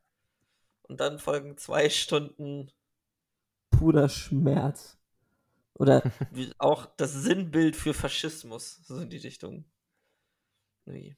Und 0.83 0.99
dann 0.99 1.19
folgen 1.19 1.57
zwei 1.57 1.89
Stunden 1.89 2.69
purer 3.69 4.09
Schmerz. 4.09 4.97
Oder 5.75 6.03
auch 6.57 6.85
das 6.97 7.13
Sinnbild 7.13 7.77
für 7.77 7.93
Faschismus, 7.93 8.81
so 8.85 8.99
in 8.99 9.09
die 9.09 9.17
Richtung. 9.17 9.63
Wie. 10.85 11.15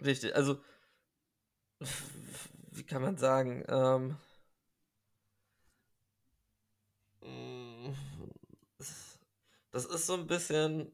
Richtig, 0.00 0.34
also 0.34 0.60
wie 2.72 2.82
kann 2.82 3.02
man 3.02 3.16
sagen, 3.16 3.64
ähm, 3.68 4.16
das 9.70 9.84
ist 9.86 10.06
so 10.06 10.14
ein 10.14 10.26
bisschen 10.26 10.92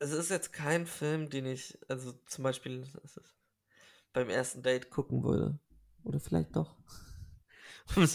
es 0.00 0.12
ist 0.12 0.30
jetzt 0.30 0.52
kein 0.52 0.86
Film, 0.86 1.28
den 1.30 1.46
ich, 1.46 1.78
also 1.88 2.12
zum 2.26 2.44
Beispiel 2.44 2.84
es 3.04 3.16
ist 3.16 3.34
beim 4.12 4.28
ersten 4.30 4.62
Date 4.62 4.90
gucken 4.90 5.22
würde. 5.22 5.58
Oder 6.04 6.20
vielleicht 6.20 6.54
doch. 6.56 6.76
Um 7.96 8.06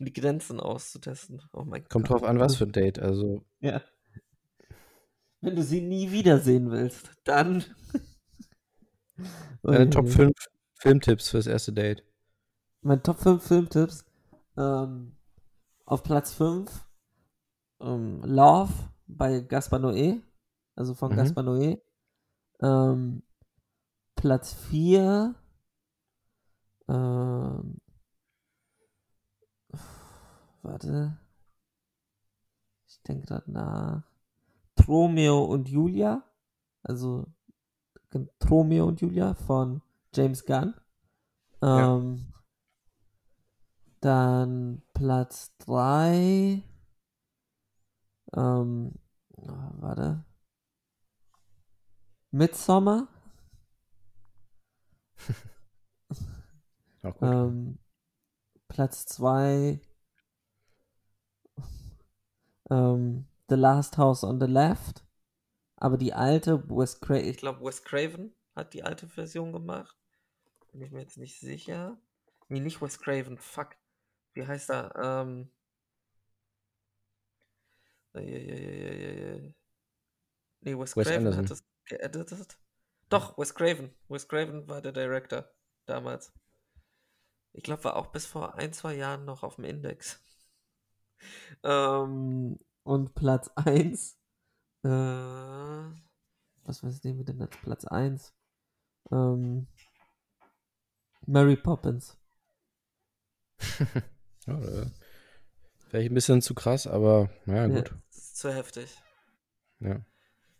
die 0.00 0.12
Grenzen 0.12 0.58
auszutesten. 0.58 1.42
Oh 1.52 1.62
mein 1.62 1.86
Kommt 1.88 2.08
Gott. 2.08 2.22
drauf 2.22 2.28
an, 2.28 2.40
was 2.40 2.56
für 2.56 2.64
ein 2.64 2.72
Date. 2.72 2.98
Also, 2.98 3.44
Ja. 3.60 3.80
Wenn 5.40 5.54
du 5.54 5.62
sie 5.62 5.80
nie 5.80 6.10
wiedersehen 6.10 6.70
willst, 6.72 7.10
dann. 7.24 7.64
deine 9.62 9.84
Ui, 9.84 9.90
Top 9.90 10.06
ui. 10.06 10.10
5 10.10 10.32
Filmtipps 10.74 11.30
fürs 11.30 11.46
erste 11.46 11.72
Date. 11.72 12.04
Mein 12.80 13.02
Top 13.02 13.20
5 13.20 13.46
Filmtipps. 13.46 14.04
Ähm, 14.56 15.16
auf 15.84 16.02
Platz 16.02 16.32
5 16.34 16.84
ähm, 17.82 18.22
Love 18.24 18.72
bei 19.06 19.40
Gaspar 19.40 19.78
Noé. 19.78 20.22
Also 20.74 20.94
von 20.94 21.12
Mhm. 21.12 21.16
Gaspar 21.16 21.44
Noé. 21.44 21.80
Ähm, 22.60 23.22
Platz 24.14 24.54
4 24.54 25.34
ähm, 26.88 27.78
warte. 30.62 31.18
Ich 32.86 33.02
denke 33.02 33.26
gerade 33.26 33.50
nach. 33.50 34.02
Romeo 34.86 35.44
und 35.44 35.68
Julia. 35.68 36.22
Also 36.82 37.26
Romeo 38.50 38.86
und 38.86 39.00
Julia 39.00 39.34
von 39.34 39.80
James 40.14 40.44
Gunn. 40.44 40.74
Ja. 41.62 41.96
Ähm, 41.96 42.26
Dann 44.00 44.82
Platz 44.94 45.56
3. 45.58 46.62
Ähm, 48.36 48.92
warte. 49.36 50.24
Midsommar. 52.30 53.08
Auch 57.02 57.18
gut. 57.18 57.22
Ähm, 57.22 57.78
Platz 58.68 59.06
2. 59.06 59.80
Ähm, 62.70 63.26
the 63.48 63.54
Last 63.54 63.98
House 63.98 64.24
on 64.24 64.40
the 64.40 64.46
Left. 64.46 65.04
Aber 65.76 65.98
die 65.98 66.14
alte, 66.14 66.62
Wes 66.70 67.00
Craven, 67.00 67.24
ich 67.28 67.38
glaube, 67.38 67.64
Wes 67.64 67.82
Craven 67.84 68.32
hat 68.54 68.72
die 68.72 68.84
alte 68.84 69.08
Version 69.08 69.52
gemacht. 69.52 69.96
Bin 70.70 70.80
ich 70.80 70.92
mir 70.92 71.00
jetzt 71.00 71.18
nicht 71.18 71.40
sicher. 71.40 71.98
Nee, 72.48 72.60
nicht 72.60 72.80
Wes 72.80 72.98
Craven, 72.98 73.36
fuck. 73.36 73.76
Wie 74.34 74.46
heißt 74.46 74.70
er? 74.70 74.94
Ähm. 74.96 75.50
äh, 75.50 75.90
ja, 76.14 76.20
ja, 76.20 76.40
ja, 76.40 77.20
ja, 77.20 77.20
ja, 77.20 77.50
ja. 77.52 78.01
Nee, 78.14 79.54
Wes, 80.78 80.96
Wes 80.96 81.06
Craven 81.06 81.26
Anderson. 81.26 81.44
hat 81.44 81.50
das 81.50 81.64
geeditet. 81.84 82.58
Doch, 83.08 83.36
Wes 83.38 83.54
Craven. 83.54 83.94
Wes 84.08 84.28
Craven 84.28 84.68
war 84.68 84.80
der 84.82 84.92
Director 84.92 85.50
damals. 85.86 86.32
Ich 87.52 87.62
glaube, 87.62 87.84
war 87.84 87.96
auch 87.96 88.06
bis 88.08 88.26
vor 88.26 88.54
ein, 88.54 88.72
zwei 88.72 88.94
Jahren 88.94 89.24
noch 89.24 89.42
auf 89.42 89.56
dem 89.56 89.64
Index. 89.64 90.20
Ähm, 91.62 92.58
und 92.82 93.14
Platz 93.14 93.48
1. 93.54 94.18
Äh, 94.82 94.88
was 94.88 96.82
weiß 96.82 96.96
ich, 96.96 97.16
wir 97.16 97.24
denn 97.24 97.40
als 97.40 97.56
Platz 97.58 97.84
1? 97.84 98.34
Ähm, 99.12 99.68
Mary 101.26 101.54
Poppins. 101.56 102.18
Ja, 104.46 104.58
ich 106.00 106.10
ein 106.10 106.14
bisschen 106.14 106.40
zu 106.42 106.54
krass, 106.54 106.86
aber 106.86 107.30
naja, 107.44 107.66
Ja, 107.66 107.80
gut. 107.80 107.94
ist 108.10 108.36
zu 108.38 108.52
heftig. 108.52 108.96
Ja. 109.80 110.04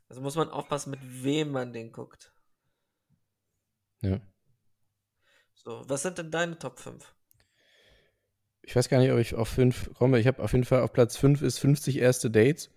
Also 0.09 0.21
muss 0.21 0.37
man 0.37 0.51
aufpassen, 0.51 0.91
mit 0.91 1.01
wem 1.25 1.51
man 1.53 1.73
den 1.73 1.93
guckt. 1.93 2.33
ja. 4.01 4.21
So, 5.55 5.89
was 5.89 6.03
sind 6.03 6.19
denn 6.19 6.33
deine 6.33 6.59
Top 6.59 6.81
5? 6.81 7.15
Ich 8.63 8.75
weiß 8.75 8.89
gar 8.89 8.99
nicht, 8.99 9.13
ob 9.13 9.19
ich 9.19 9.35
auf 9.37 9.49
5 9.49 9.95
komme. 9.95 10.19
Ich 10.19 10.27
habe 10.27 10.43
auf 10.43 10.53
jeden 10.53 10.65
Fall 10.65 10.83
auf 10.83 10.93
Platz 10.93 11.17
5 11.17 11.41
ist 11.41 11.59
50 11.61 11.99
erste 11.99 12.31
Dates. 12.33 12.69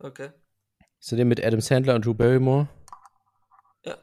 Okay. 0.00 0.32
Ist 0.98 1.12
der 1.12 1.24
mit 1.24 1.44
Adam 1.44 1.60
Sandler 1.60 1.94
und 1.94 2.04
Drew 2.04 2.14
Barrymore? 2.14 2.68
Ja. 3.84 3.98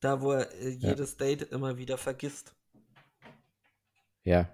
Da, 0.00 0.20
wo 0.20 0.32
er 0.32 0.52
äh, 0.60 0.68
jedes 0.68 1.16
Date 1.16 1.42
immer 1.42 1.78
wieder 1.78 1.96
vergisst. 1.96 2.54
Ja. 4.24 4.50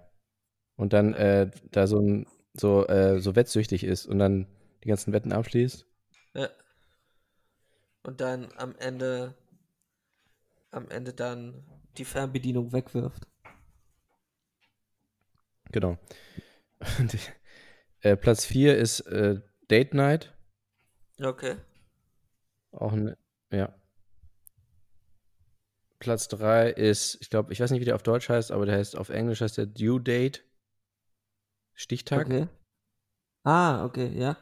Und 0.79 0.93
dann 0.93 1.13
äh, 1.13 1.51
da 1.71 1.87
so 1.87 1.99
ein 1.99 2.25
so, 2.53 2.87
äh, 2.87 3.19
so 3.19 3.35
wettsüchtig 3.35 3.83
ist 3.83 4.05
und 4.05 4.17
dann 4.17 4.47
die 4.81 4.87
ganzen 4.87 5.11
Wetten 5.11 5.33
abschließt. 5.33 5.85
Ja. 6.35 6.49
Und 8.03 8.21
dann 8.21 8.47
am 8.55 8.75
Ende 8.77 9.35
am 10.71 10.89
Ende 10.89 11.11
dann 11.11 11.65
die 11.97 12.05
Fernbedienung 12.05 12.71
wegwirft. 12.71 13.27
Genau. 15.73 15.97
äh, 17.99 18.15
Platz 18.15 18.45
4 18.45 18.77
ist 18.77 19.01
äh, 19.01 19.41
Date 19.69 19.93
Night. 19.93 20.33
Okay. 21.21 21.57
Auch 22.71 22.93
ein, 22.93 23.17
ja. 23.51 23.75
Platz 25.99 26.29
3 26.29 26.69
ist, 26.69 27.17
ich 27.19 27.29
glaube, 27.29 27.51
ich 27.51 27.59
weiß 27.59 27.71
nicht, 27.71 27.81
wie 27.81 27.85
der 27.85 27.95
auf 27.95 28.03
Deutsch 28.03 28.29
heißt, 28.29 28.53
aber 28.53 28.65
der 28.65 28.77
heißt 28.77 28.95
auf 28.95 29.09
Englisch 29.09 29.41
heißt 29.41 29.57
der 29.57 29.65
Due 29.65 29.99
Date. 29.99 30.45
Stichtag. 31.79 32.25
Okay. 32.25 32.47
Ah, 33.45 33.85
okay, 33.85 34.09
ja. 34.09 34.35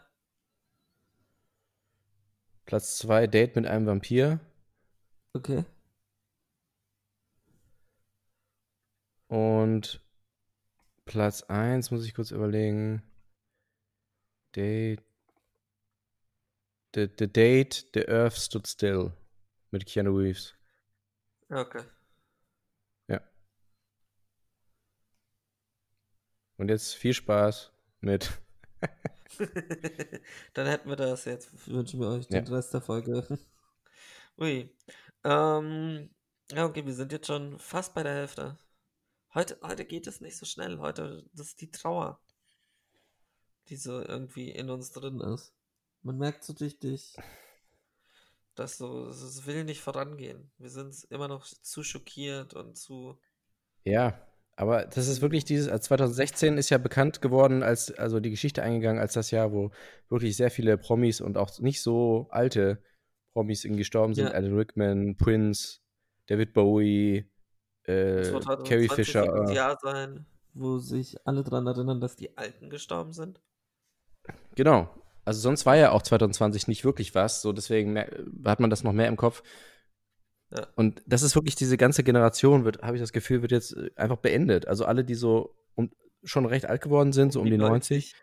Platz 2.65 2.97
2 2.97 3.27
Date 3.27 3.55
mit 3.55 3.67
einem 3.67 3.85
Vampir. 3.85 4.39
Okay. 5.33 5.63
Und 9.27 10.03
Platz 11.05 11.43
1 11.43 11.91
muss 11.91 12.05
ich 12.05 12.15
kurz 12.15 12.31
überlegen. 12.31 13.03
Date. 14.55 15.03
The, 16.95 17.07
the 17.19 17.31
Date, 17.31 17.85
The 17.93 18.07
Earth 18.07 18.33
Stood 18.33 18.67
Still 18.67 19.13
mit 19.69 19.85
Keanu 19.85 20.17
Reeves. 20.17 20.55
Okay. 21.51 21.83
Und 26.57 26.69
jetzt 26.69 26.95
viel 26.95 27.13
Spaß 27.13 27.71
mit. 28.01 28.31
Dann 30.53 30.67
hätten 30.67 30.89
wir 30.89 30.95
das. 30.95 31.25
Jetzt 31.25 31.67
wünschen 31.67 31.99
wir 31.99 32.09
euch 32.09 32.27
den 32.27 32.45
Ja. 32.45 32.53
Rest 32.55 32.73
der 32.73 32.81
Folge. 32.81 33.25
Ui. 34.39 34.69
Ähm, 35.23 36.09
ja, 36.51 36.65
okay, 36.65 36.85
wir 36.85 36.93
sind 36.93 37.11
jetzt 37.11 37.27
schon 37.27 37.59
fast 37.59 37.93
bei 37.93 38.03
der 38.03 38.13
Hälfte. 38.15 38.57
Heute, 39.33 39.59
heute 39.61 39.85
geht 39.85 40.07
es 40.07 40.21
nicht 40.21 40.37
so 40.37 40.45
schnell. 40.45 40.79
Heute, 40.79 41.25
das 41.33 41.47
ist 41.47 41.61
die 41.61 41.71
Trauer, 41.71 42.19
die 43.67 43.75
so 43.75 44.01
irgendwie 44.01 44.49
in 44.49 44.69
uns 44.69 44.91
drin 44.91 45.19
ist. 45.19 45.53
Man 46.01 46.17
merkt 46.17 46.43
so 46.43 46.53
richtig, 46.53 47.15
dass 48.55 48.77
so, 48.77 49.07
es 49.07 49.45
will 49.45 49.63
nicht 49.63 49.81
vorangehen. 49.81 50.49
Wir 50.57 50.69
sind 50.69 51.03
immer 51.11 51.27
noch 51.27 51.45
zu 51.45 51.83
schockiert 51.83 52.53
und 52.53 52.77
zu. 52.77 53.19
Ja, 53.83 54.26
aber 54.57 54.85
das 54.85 55.07
ist 55.07 55.21
wirklich 55.21 55.45
dieses, 55.45 55.69
als 55.69 55.85
2016 55.85 56.57
ist 56.57 56.71
ja 56.71 56.79
bekannt 56.79 57.21
geworden, 57.21 57.61
als, 57.61 57.91
also 57.91 58.19
die 58.19 58.31
Geschichte 58.31 58.63
eingegangen 58.63 58.99
als 58.99 59.13
das 59.13 59.29
Jahr, 59.29 59.51
wo 59.51 59.69
wirklich 60.09 60.35
sehr 60.35 60.49
viele 60.49 60.79
Promis 60.79 61.21
und 61.21 61.37
auch 61.37 61.59
nicht 61.59 61.79
so 61.83 62.27
alte 62.31 62.81
Promis 63.33 63.63
irgendwie 63.63 63.81
gestorben 63.81 64.15
sind. 64.15 64.25
Ja. 64.25 64.31
Alan 64.31 64.55
Rickman, 64.55 65.15
Prince, 65.15 65.77
David 66.25 66.53
Bowie, 66.53 67.29
äh, 67.83 68.23
2020 68.23 68.67
Carrie 68.67 68.89
wird 68.89 68.93
Fisher. 68.93 69.31
ein 69.31 69.53
Jahr 69.53 69.77
sein, 69.79 70.25
wo 70.55 70.79
sich 70.79 71.15
alle 71.23 71.43
dran 71.43 71.67
erinnern, 71.67 72.01
dass 72.01 72.15
die 72.15 72.35
Alten 72.35 72.71
gestorben 72.71 73.13
sind. 73.13 73.39
Genau. 74.55 74.89
Also 75.23 75.39
sonst 75.39 75.67
war 75.67 75.77
ja 75.77 75.91
auch 75.91 76.01
2020 76.01 76.67
nicht 76.67 76.83
wirklich 76.83 77.13
was, 77.13 77.43
so 77.43 77.53
deswegen 77.53 77.95
hat 78.43 78.59
man 78.59 78.71
das 78.71 78.83
noch 78.83 78.93
mehr 78.93 79.07
im 79.07 79.17
Kopf. 79.17 79.43
Ja. 80.51 80.67
Und 80.75 81.01
das 81.05 81.23
ist 81.23 81.35
wirklich 81.35 81.55
diese 81.55 81.77
ganze 81.77 82.03
Generation, 82.03 82.63
wird, 82.63 82.81
habe 82.81 82.95
ich 82.95 83.01
das 83.01 83.11
Gefühl, 83.11 83.41
wird 83.41 83.51
jetzt 83.51 83.75
äh, 83.75 83.89
einfach 83.95 84.17
beendet. 84.17 84.67
Also 84.67 84.85
alle, 84.85 85.03
die 85.03 85.15
so 85.15 85.55
um, 85.75 85.91
schon 86.23 86.45
recht 86.45 86.65
alt 86.65 86.81
geworden 86.81 87.11
sind, 87.13 87.33
so 87.33 87.41
um 87.41 87.45
die 87.47 87.57
90. 87.57 88.15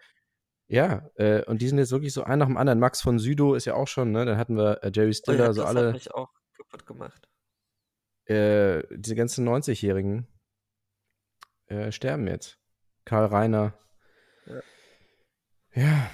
Ja, 0.67 1.11
äh, 1.17 1.45
und 1.45 1.61
die 1.61 1.69
sind 1.69 1.77
jetzt 1.79 1.93
wirklich 1.93 2.15
so 2.15 2.25
ein 2.25 2.39
nach 2.39 2.47
dem 2.47 2.57
anderen. 2.57 2.79
Max 2.79 3.03
von 3.03 3.19
Südow 3.19 3.55
ist 3.55 3.67
ja 3.67 3.75
auch 3.75 3.89
schon, 3.89 4.13
ne? 4.13 4.25
Dann 4.25 4.39
hatten 4.39 4.57
wir 4.57 4.83
äh, 4.83 4.91
Jerry 4.95 5.11
Oh 5.11 5.13
Stiller, 5.13 5.45
ja, 5.45 5.53
so 5.53 5.63
das 5.63 5.75
hat 5.75 5.93
mich 5.93 6.15
auch 6.15 6.31
kaputt 6.57 6.87
gemacht. 6.87 7.29
äh, 8.25 8.83
diese 8.97 9.15
ganzen 9.15 9.47
90-Jährigen 9.47 10.27
äh, 11.67 11.93
sterben 11.93 12.27
jetzt. 12.27 12.59
Karl 13.05 13.27
Reiner. 13.27 13.79
Ja. 14.47 14.63
Ja, 15.75 16.11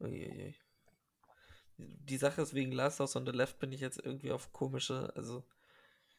Uiuiui. 0.00 0.59
Die 2.04 2.16
Sache 2.16 2.42
ist, 2.42 2.54
wegen 2.54 2.72
Last 2.72 3.00
House 3.00 3.16
on 3.16 3.26
the 3.26 3.32
Left 3.32 3.58
bin 3.58 3.72
ich 3.72 3.80
jetzt 3.80 3.98
irgendwie 3.98 4.32
auf 4.32 4.52
komische, 4.52 5.12
also 5.14 5.44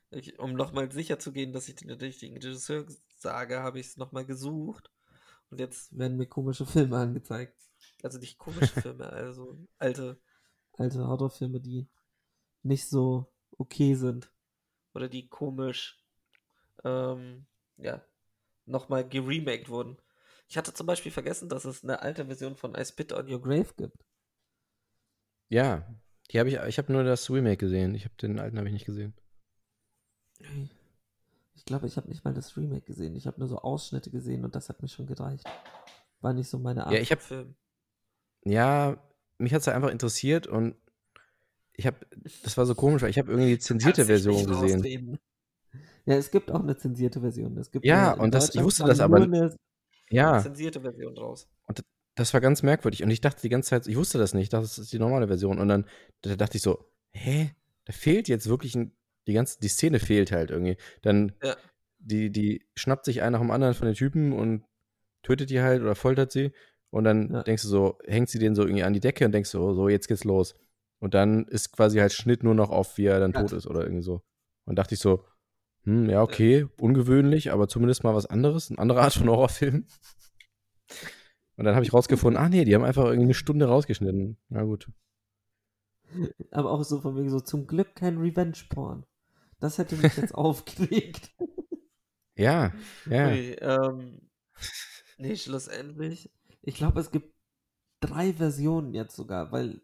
ich, 0.10 0.40
um 0.40 0.54
nochmal 0.54 0.92
sicher 0.92 1.20
zu 1.20 1.32
gehen, 1.32 1.54
dass 1.54 1.70
ich 1.70 1.76
den 1.76 1.92
richtigen 1.92 2.36
Regisseur 2.36 2.86
sage, 3.18 3.62
habe 3.62 3.80
ich 3.80 3.88
es 3.88 3.98
nochmal 3.98 4.26
gesucht 4.26 4.92
und 5.50 5.60
jetzt 5.60 5.98
werden 5.98 6.18
mir 6.18 6.28
komische 6.28 6.66
Filme 6.66 6.98
angezeigt. 6.98 7.56
Also 8.04 8.20
nicht 8.20 8.38
komische 8.38 8.68
Filme, 8.82 9.10
also 9.10 9.58
alte, 9.78 10.20
alte 10.74 11.08
Horrorfilme, 11.08 11.60
die 11.60 11.88
nicht 12.64 12.90
so 12.90 13.32
okay 13.58 13.96
sind 13.96 14.32
oder 14.94 15.08
die 15.08 15.28
komisch, 15.28 16.04
ähm, 16.84 17.46
ja, 17.78 18.04
nochmal 18.66 19.08
geremaked 19.08 19.70
wurden. 19.70 19.98
Ich 20.48 20.58
hatte 20.58 20.74
zum 20.74 20.86
Beispiel 20.88 21.12
vergessen, 21.12 21.48
dass 21.48 21.66
es 21.66 21.84
eine 21.84 22.02
alte 22.02 22.26
Version 22.26 22.56
von 22.56 22.76
I 22.76 22.84
Spit 22.84 23.14
on 23.14 23.32
Your 23.32 23.42
Grave 23.42 23.74
gibt. 23.78 24.04
Ja. 25.52 25.86
Die 26.32 26.40
habe 26.40 26.48
ich, 26.50 26.56
ich 26.56 26.78
habe 26.78 26.92
nur 26.94 27.04
das 27.04 27.30
Remake 27.30 27.58
gesehen. 27.58 27.94
Ich 27.94 28.06
habe 28.06 28.16
den 28.22 28.40
alten 28.40 28.58
habe 28.58 28.68
ich 28.68 28.74
nicht 28.74 28.86
gesehen. 28.86 29.14
Ich 31.56 31.66
glaube, 31.66 31.88
ich 31.88 31.98
habe 31.98 32.08
nicht 32.08 32.24
mal 32.24 32.34
das 32.34 32.56
Remake 32.58 32.86
gesehen. 32.86 33.16
Ich 33.16 33.28
habe 33.28 33.40
nur 33.40 33.48
so 33.48 33.58
Ausschnitte 33.60 34.10
gesehen 34.10 34.44
und 34.46 34.56
das 34.56 34.70
hat 34.70 34.82
mir 34.82 34.88
schon 34.88 35.06
gereicht. 35.08 35.46
War 36.22 36.34
nicht 36.34 36.50
so 36.50 36.58
meine 36.58 36.86
Art 36.86 36.94
Ja, 36.94 37.00
ich 37.00 37.12
hab- 37.12 37.20
von 37.22 37.38
Film. 37.38 37.56
Ja, 38.44 38.98
mich 39.38 39.54
hat 39.54 39.62
es 39.62 39.68
einfach 39.68 39.90
interessiert 39.92 40.48
und 40.48 40.76
ich 41.74 41.86
habe, 41.86 41.98
das 42.44 42.58
war 42.58 42.66
so 42.66 42.76
komisch, 42.76 43.02
weil 43.02 43.10
ich 43.12 43.20
habe 43.20 43.32
irgendwie 43.32 43.50
die 43.50 43.60
zensierte 43.60 44.06
Version 44.06 44.46
gesehen. 44.46 44.76
rausreden. 44.78 45.20
Ja, 46.06 46.16
es 46.16 46.32
gibt 46.32 46.50
auch 46.50 46.62
eine 46.62 46.78
zensierte 46.78 47.22
Version. 47.22 47.58
Es 47.58 47.72
gibt 47.72 47.86
Ja, 47.86 48.14
und 48.14 48.34
das- 48.34 48.56
ich 48.56 48.64
wusste 48.64 48.84
das 48.86 49.00
aber- 49.00 49.18
eine 49.22 49.56
Ja, 50.10 50.40
zensierte 50.42 50.82
Version 50.82 51.16
raus. 51.18 51.48
Das 52.16 52.34
war 52.34 52.42
ganz 52.42 52.62
merkwürdig 52.64 53.04
und 53.04 53.10
ich 53.12 53.22
dachte 53.22 53.42
die 53.42 53.50
ganze 53.50 53.70
Zeit, 53.70 53.88
ich 53.88 53.96
wusste 53.96 54.18
das 54.18 54.34
nicht, 54.34 54.52
das 54.54 54.78
ist 54.78 54.92
die 54.94 55.00
normale 55.00 55.28
Version 55.28 55.60
und 55.60 55.68
dann 55.68 55.86
da 56.22 56.36
dachte 56.36 56.58
ich 56.58 56.64
so, 56.64 56.86
hä, 57.14 57.52
da 57.86 57.94
fehlt 57.94 58.28
jetzt 58.28 58.48
wirklich 58.48 58.76
ein, 58.76 58.92
die 59.28 59.34
ganze, 59.34 59.60
die 59.60 59.68
Szene 59.70 60.00
fehlt 60.00 60.32
halt 60.32 60.50
irgendwie. 60.52 60.78
Dann 61.02 61.34
Ja. 61.44 61.56
die, 62.00 62.30
die 62.32 62.66
schnappt 62.76 63.06
sich 63.06 63.22
einen 63.22 63.34
nach 63.34 63.40
dem 63.40 63.52
anderen 63.52 63.74
von 63.74 63.86
den 63.88 63.96
Typen 63.96 64.34
und 64.34 64.64
tötet 65.24 65.50
die 65.50 65.62
halt 65.62 65.82
oder 65.82 65.96
foltert 65.96 66.32
sie 66.32 66.52
und 66.90 67.04
dann 67.06 67.32
Ja. 67.34 67.44
denkst 67.44 67.64
du 67.64 67.70
so, 67.70 67.98
hängt 68.06 68.30
sie 68.30 68.40
den 68.40 68.56
so 68.56 68.64
irgendwie 68.64 68.84
an 68.84 68.94
die 68.94 69.00
Decke 69.00 69.26
und 69.26 69.32
denkst 69.32 69.50
so, 69.50 69.74
so 69.74 69.88
jetzt 69.88 70.08
geht's 70.08 70.24
los. 70.24 70.56
Und 71.00 71.14
dann 71.16 71.46
ist 71.48 71.72
quasi 71.72 71.98
halt 72.00 72.14
Schnitt 72.14 72.44
nur 72.44 72.54
noch 72.54 72.70
auf, 72.70 72.98
wie 72.98 73.06
er 73.06 73.20
dann 73.20 73.32
Ja. 73.32 73.42
tot 73.42 73.54
ist 73.54 73.66
oder 73.68 73.82
irgendwie 73.82 74.04
so. 74.04 74.22
Und 74.66 74.76
dachte 74.76 74.94
ich 74.96 75.00
so, 75.02 75.26
hm, 75.84 76.10
ja, 76.10 76.22
okay, 76.22 76.68
ungewöhnlich, 76.78 77.52
aber 77.52 77.68
zumindest 77.68 78.04
mal 78.04 78.14
was 78.14 78.28
anderes, 78.28 78.70
eine 78.70 78.78
andere 78.80 79.02
Art 79.02 79.14
von 79.14 79.28
Horrorfilm. 79.30 79.86
Und 81.58 81.66
dann 81.66 81.76
habe 81.76 81.86
ich 81.86 81.94
rausgefunden, 81.94 82.42
ah 82.42 82.50
nee, 82.50 82.66
die 82.66 82.74
haben 82.74 82.84
einfach 82.84 83.06
irgendwie 83.06 83.26
eine 83.26 83.34
Stunde 83.34 83.66
rausgeschnitten. 83.66 84.38
Na 84.50 84.64
gut. 84.64 84.90
Aber 86.52 86.72
auch 86.72 86.84
so 86.84 87.02
von 87.02 87.16
wegen 87.18 87.30
so, 87.30 87.40
zum 87.40 87.68
Glück 87.68 87.96
kein 87.96 88.18
Revenge-Porn. 88.18 89.06
Das 89.60 89.78
hätte 89.78 89.96
mich 89.96 90.18
jetzt 90.18 90.34
aufgeregt. 90.36 91.32
Ja, 92.36 92.74
ja. 93.10 93.28
Nee, 93.30 93.52
ähm, 93.62 94.30
nee, 95.18 95.36
schlussendlich. 95.36 96.32
Ich 96.62 96.76
glaube, 96.76 97.00
es 97.00 97.12
gibt 97.12 97.36
drei 98.00 98.34
Versionen 98.34 98.94
jetzt 98.94 99.16
sogar, 99.16 99.52
weil 99.52 99.82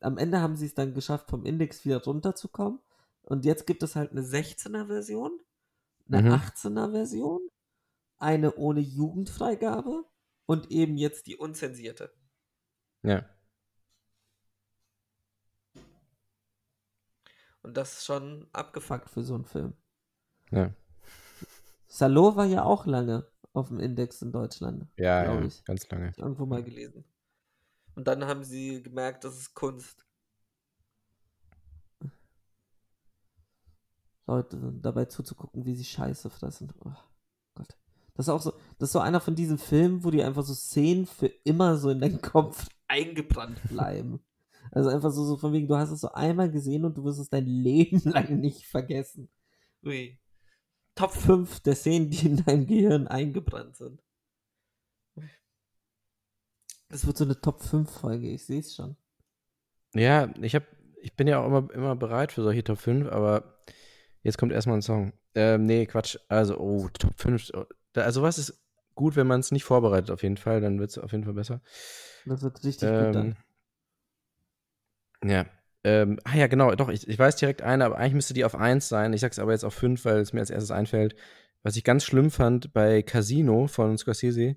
am 0.00 0.16
Ende 0.16 0.40
haben 0.40 0.56
sie 0.56 0.66
es 0.66 0.74
dann 0.74 0.94
geschafft, 0.94 1.28
vom 1.28 1.44
Index 1.44 1.84
wieder 1.84 2.02
runterzukommen. 2.02 2.80
Und 3.22 3.44
jetzt 3.44 3.66
gibt 3.66 3.82
es 3.82 3.96
halt 3.96 4.12
eine 4.12 4.22
16er-Version, 4.22 5.38
eine 6.10 6.30
Mhm. 6.30 6.34
18er-Version, 6.36 7.40
eine 8.18 8.54
ohne 8.54 8.80
Jugendfreigabe 8.80 10.04
und 10.48 10.70
eben 10.70 10.96
jetzt 10.96 11.26
die 11.26 11.36
unzensierte. 11.36 12.10
Ja. 13.02 13.28
Und 17.60 17.76
das 17.76 17.98
ist 17.98 18.06
schon 18.06 18.48
abgefuckt 18.52 19.10
für 19.10 19.22
so 19.22 19.34
einen 19.34 19.44
Film. 19.44 19.74
Ja, 20.50 20.74
Salo 21.86 22.34
war 22.34 22.46
ja 22.46 22.64
auch 22.64 22.86
lange 22.86 23.30
auf 23.52 23.68
dem 23.68 23.78
Index 23.78 24.22
in 24.22 24.32
Deutschland. 24.32 24.86
ja, 24.96 25.24
ja 25.24 25.42
ich. 25.42 25.62
ganz 25.64 25.86
lange. 25.90 26.14
irgendwo 26.16 26.46
mal 26.46 26.62
gelesen. 26.62 27.04
Und 27.94 28.08
dann 28.08 28.24
haben 28.24 28.42
sie 28.42 28.82
gemerkt, 28.82 29.24
das 29.24 29.36
ist 29.36 29.54
Kunst. 29.54 30.06
Leute 34.26 34.72
dabei 34.80 35.04
zuzugucken, 35.04 35.66
wie 35.66 35.74
sie 35.74 35.84
Scheiße 35.84 36.30
fressen. 36.30 36.72
Oh. 36.80 36.92
Das 38.18 38.26
ist 38.26 38.30
auch 38.30 38.42
so, 38.42 38.50
das 38.80 38.88
ist 38.88 38.94
so 38.94 38.98
einer 38.98 39.20
von 39.20 39.36
diesen 39.36 39.58
Filmen, 39.58 40.02
wo 40.02 40.10
die 40.10 40.24
einfach 40.24 40.42
so 40.42 40.52
Szenen 40.52 41.06
für 41.06 41.28
immer 41.44 41.78
so 41.78 41.88
in 41.90 42.00
deinen 42.00 42.20
Kopf 42.20 42.66
eingebrannt 42.88 43.60
bleiben. 43.68 44.18
Also 44.72 44.90
einfach 44.90 45.12
so, 45.12 45.24
so 45.24 45.36
von 45.36 45.52
wegen, 45.52 45.68
du 45.68 45.76
hast 45.76 45.92
es 45.92 46.00
so 46.00 46.10
einmal 46.10 46.50
gesehen 46.50 46.84
und 46.84 46.98
du 46.98 47.04
wirst 47.04 47.20
es 47.20 47.30
dein 47.30 47.46
Leben 47.46 48.00
lang 48.10 48.40
nicht 48.40 48.66
vergessen. 48.66 49.30
Ui. 49.84 50.18
Top 50.96 51.12
5 51.12 51.60
der 51.60 51.76
Szenen, 51.76 52.10
die 52.10 52.26
in 52.26 52.44
deinem 52.44 52.66
Gehirn 52.66 53.06
eingebrannt 53.06 53.76
sind. 53.76 54.02
Das 56.88 57.06
wird 57.06 57.16
so 57.16 57.24
eine 57.24 57.40
Top 57.40 57.62
5 57.62 57.88
Folge, 57.88 58.30
ich 58.30 58.44
sehe 58.44 58.58
es 58.58 58.74
schon. 58.74 58.96
Ja, 59.94 60.28
ich 60.42 60.56
hab, 60.56 60.64
ich 61.00 61.14
bin 61.14 61.28
ja 61.28 61.40
auch 61.40 61.46
immer, 61.46 61.72
immer 61.72 61.94
bereit 61.94 62.32
für 62.32 62.42
solche 62.42 62.64
Top 62.64 62.78
5, 62.78 63.06
aber 63.12 63.60
jetzt 64.24 64.38
kommt 64.38 64.50
erstmal 64.50 64.78
ein 64.78 64.82
Song. 64.82 65.12
Ähm, 65.36 65.66
nee, 65.66 65.86
Quatsch. 65.86 66.18
Also, 66.26 66.58
oh, 66.58 66.88
Top 66.98 67.14
5. 67.16 67.52
also 68.04 68.22
was 68.22 68.38
ist, 68.38 68.60
gut, 68.94 69.16
wenn 69.16 69.26
man 69.26 69.40
es 69.40 69.52
nicht 69.52 69.64
vorbereitet, 69.64 70.10
auf 70.10 70.22
jeden 70.22 70.36
Fall. 70.36 70.60
Dann 70.60 70.78
wird 70.78 70.90
es 70.90 70.98
auf 70.98 71.12
jeden 71.12 71.24
Fall 71.24 71.34
besser. 71.34 71.60
Das 72.24 72.42
wird 72.42 72.62
richtig 72.64 72.88
gut 72.88 73.14
dann. 73.14 73.36
Ähm, 75.22 75.30
ja. 75.30 75.46
Ähm, 75.84 76.18
ah 76.24 76.36
ja, 76.36 76.48
genau, 76.48 76.74
doch, 76.74 76.88
ich, 76.88 77.06
ich 77.08 77.18
weiß 77.18 77.36
direkt 77.36 77.62
eine, 77.62 77.84
aber 77.84 77.96
eigentlich 77.98 78.14
müsste 78.14 78.34
die 78.34 78.44
auf 78.44 78.54
1 78.56 78.88
sein. 78.88 79.12
Ich 79.12 79.20
sag's 79.20 79.38
aber 79.38 79.52
jetzt 79.52 79.64
auf 79.64 79.74
5, 79.74 80.04
weil 80.04 80.18
es 80.18 80.32
mir 80.32 80.40
als 80.40 80.50
erstes 80.50 80.70
einfällt. 80.72 81.14
Was 81.62 81.76
ich 81.76 81.84
ganz 81.84 82.04
schlimm 82.04 82.30
fand 82.30 82.72
bei 82.72 83.02
Casino 83.02 83.66
von 83.68 83.96
Scorsese, 83.96 84.56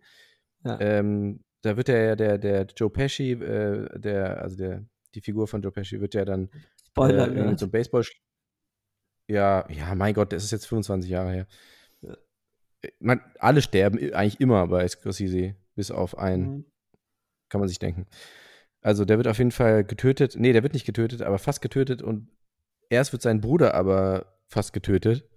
Ja. 0.64 0.80
ähm, 0.80 1.44
da 1.62 1.78
wird 1.78 1.88
der, 1.88 2.16
der, 2.16 2.38
der 2.40 2.66
Joe 2.76 2.90
Pesci, 2.90 3.34
äh, 3.34 4.00
der, 4.00 4.42
also 4.42 4.58
der, 4.58 4.84
die 5.14 5.22
Figur 5.22 5.48
von 5.48 5.62
Joe 5.62 5.72
Pesci 5.72 6.02
wird 6.02 6.16
ja 6.16 6.26
dann 6.26 6.50
Spoiler 6.88 7.28
äh, 7.28 7.40
alert. 7.40 7.60
so 7.60 7.68
ein 7.68 7.72
Baseball. 7.72 8.04
Ja, 9.28 9.70
ja, 9.70 9.94
mein 9.96 10.14
Gott, 10.14 10.34
das 10.34 10.44
ist 10.44 10.52
jetzt 10.52 10.66
25 10.68 11.10
Jahre 11.10 11.32
her. 11.32 11.48
Man, 13.00 13.22
alle 13.39 13.62
sterben 13.62 13.98
eigentlich 14.13 14.39
immer 14.39 14.67
bei 14.67 14.88
Scorsese, 14.88 15.56
bis 15.76 15.91
auf 15.91 16.17
einen, 16.17 16.44
Mhm. 16.44 16.65
kann 17.50 17.60
man 17.62 17.67
sich 17.67 17.80
denken. 17.80 18.08
Also 18.82 19.06
der 19.06 19.17
wird 19.17 19.28
auf 19.28 19.38
jeden 19.38 19.52
Fall 19.52 19.84
getötet. 19.84 20.36
Nee, 20.38 20.54
der 20.54 20.63
wird 20.63 20.74
nicht 20.74 20.86
getötet, 20.86 21.22
aber 21.22 21.38
fast 21.38 21.62
getötet 21.62 22.02
und 22.02 22.30
erst 22.89 23.12
wird 23.13 23.22
sein 23.22 23.39
Bruder 23.41 23.74
aber 23.76 24.39
fast 24.48 24.74
getötet 24.74 25.30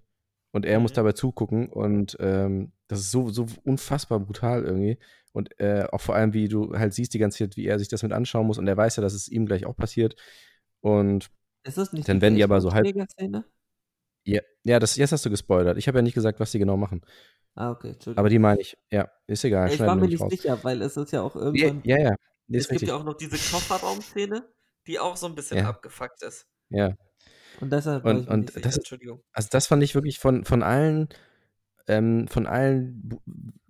und 0.51 0.65
er 0.65 0.79
muss 0.79 0.91
Mhm. 0.91 0.95
dabei 0.95 1.11
zugucken 1.11 1.69
und 1.69 2.17
ähm, 2.19 2.71
das 2.87 2.99
ist 2.99 3.11
so, 3.11 3.29
so 3.29 3.45
unfassbar 3.63 4.19
brutal 4.19 4.63
irgendwie. 4.63 4.97
Und 5.31 5.59
äh, 5.59 5.85
auch 5.91 6.01
vor 6.01 6.15
allem, 6.15 6.33
wie 6.33 6.47
du 6.47 6.73
halt 6.77 6.93
siehst 6.93 7.13
die 7.13 7.19
ganze 7.19 7.39
Zeit, 7.39 7.57
wie 7.57 7.65
er 7.67 7.77
sich 7.77 7.89
das 7.89 8.03
mit 8.03 8.13
anschauen 8.13 8.47
muss 8.47 8.57
und 8.57 8.67
er 8.67 8.77
weiß 8.77 8.95
ja, 8.95 9.01
dass 9.03 9.13
es 9.13 9.27
ihm 9.27 9.45
gleich 9.45 9.65
auch 9.65 9.75
passiert. 9.75 10.15
Und 10.81 11.29
Ist 11.63 11.77
das 11.77 11.93
nicht 11.93 12.07
Dann 12.07 12.21
werden 12.21 12.35
die 12.35 12.43
aber 12.43 12.61
so 12.61 12.73
halb- 12.73 12.85
Baseballschläger-Szene? 12.85 13.45
Ja, 14.25 14.41
ja 14.63 14.79
das, 14.79 14.95
jetzt 14.97 15.11
hast 15.11 15.25
du 15.25 15.29
gespoilert. 15.29 15.77
Ich 15.77 15.87
habe 15.87 15.99
ja 15.99 16.01
nicht 16.01 16.13
gesagt, 16.15 16.39
was 16.39 16.51
die 16.51 16.59
genau 16.59 16.77
machen. 16.77 17.01
Ah, 17.55 17.71
okay, 17.71 17.89
Entschuldigung. 17.89 18.19
Aber 18.19 18.29
die 18.29 18.39
meine 18.39 18.59
ich. 18.59 18.77
Ja, 18.91 19.09
ist 19.27 19.43
egal. 19.45 19.67
Ja, 19.69 19.73
ich 19.73 19.79
war 19.79 19.95
mir 19.95 20.07
nicht 20.07 20.19
raus. 20.21 20.29
sicher, 20.31 20.59
weil 20.63 20.81
es 20.81 20.97
ist 20.97 21.11
ja 21.13 21.21
auch 21.21 21.35
Ja, 21.35 21.41
irgendwann. 21.41 21.81
ja, 21.85 21.97
ja. 21.99 22.15
Nee, 22.47 22.57
es 22.57 22.63
ist 22.65 22.69
gibt 22.69 22.81
richtig. 22.81 22.89
ja 22.89 22.95
auch 22.95 23.03
noch 23.05 23.15
diese 23.15 23.37
Kofferraum-Szene, 23.37 24.43
die 24.87 24.99
auch 24.99 25.15
so 25.15 25.25
ein 25.27 25.35
bisschen 25.35 25.57
Ja. 25.59 25.69
abgefuckt 25.69 26.21
ist. 26.23 26.45
Ja. 26.69 26.95
Und 27.61 27.71
deshalb 27.71 28.03
Und- 28.05 28.27
und 28.27 28.39
nicht 28.41 28.53
sicher. 28.53 28.61
das- 28.67 28.77
Entschuldigung. 28.77 29.21
Also 29.31 29.47
das 29.51 29.67
fand 29.67 29.81
ich 29.83 29.95
wirklich 29.95 30.19
von, 30.19 30.43
von 30.43 30.61
allen, 30.63 31.07
ähm, 31.87 32.27
von 32.27 32.45
allen 32.45 33.19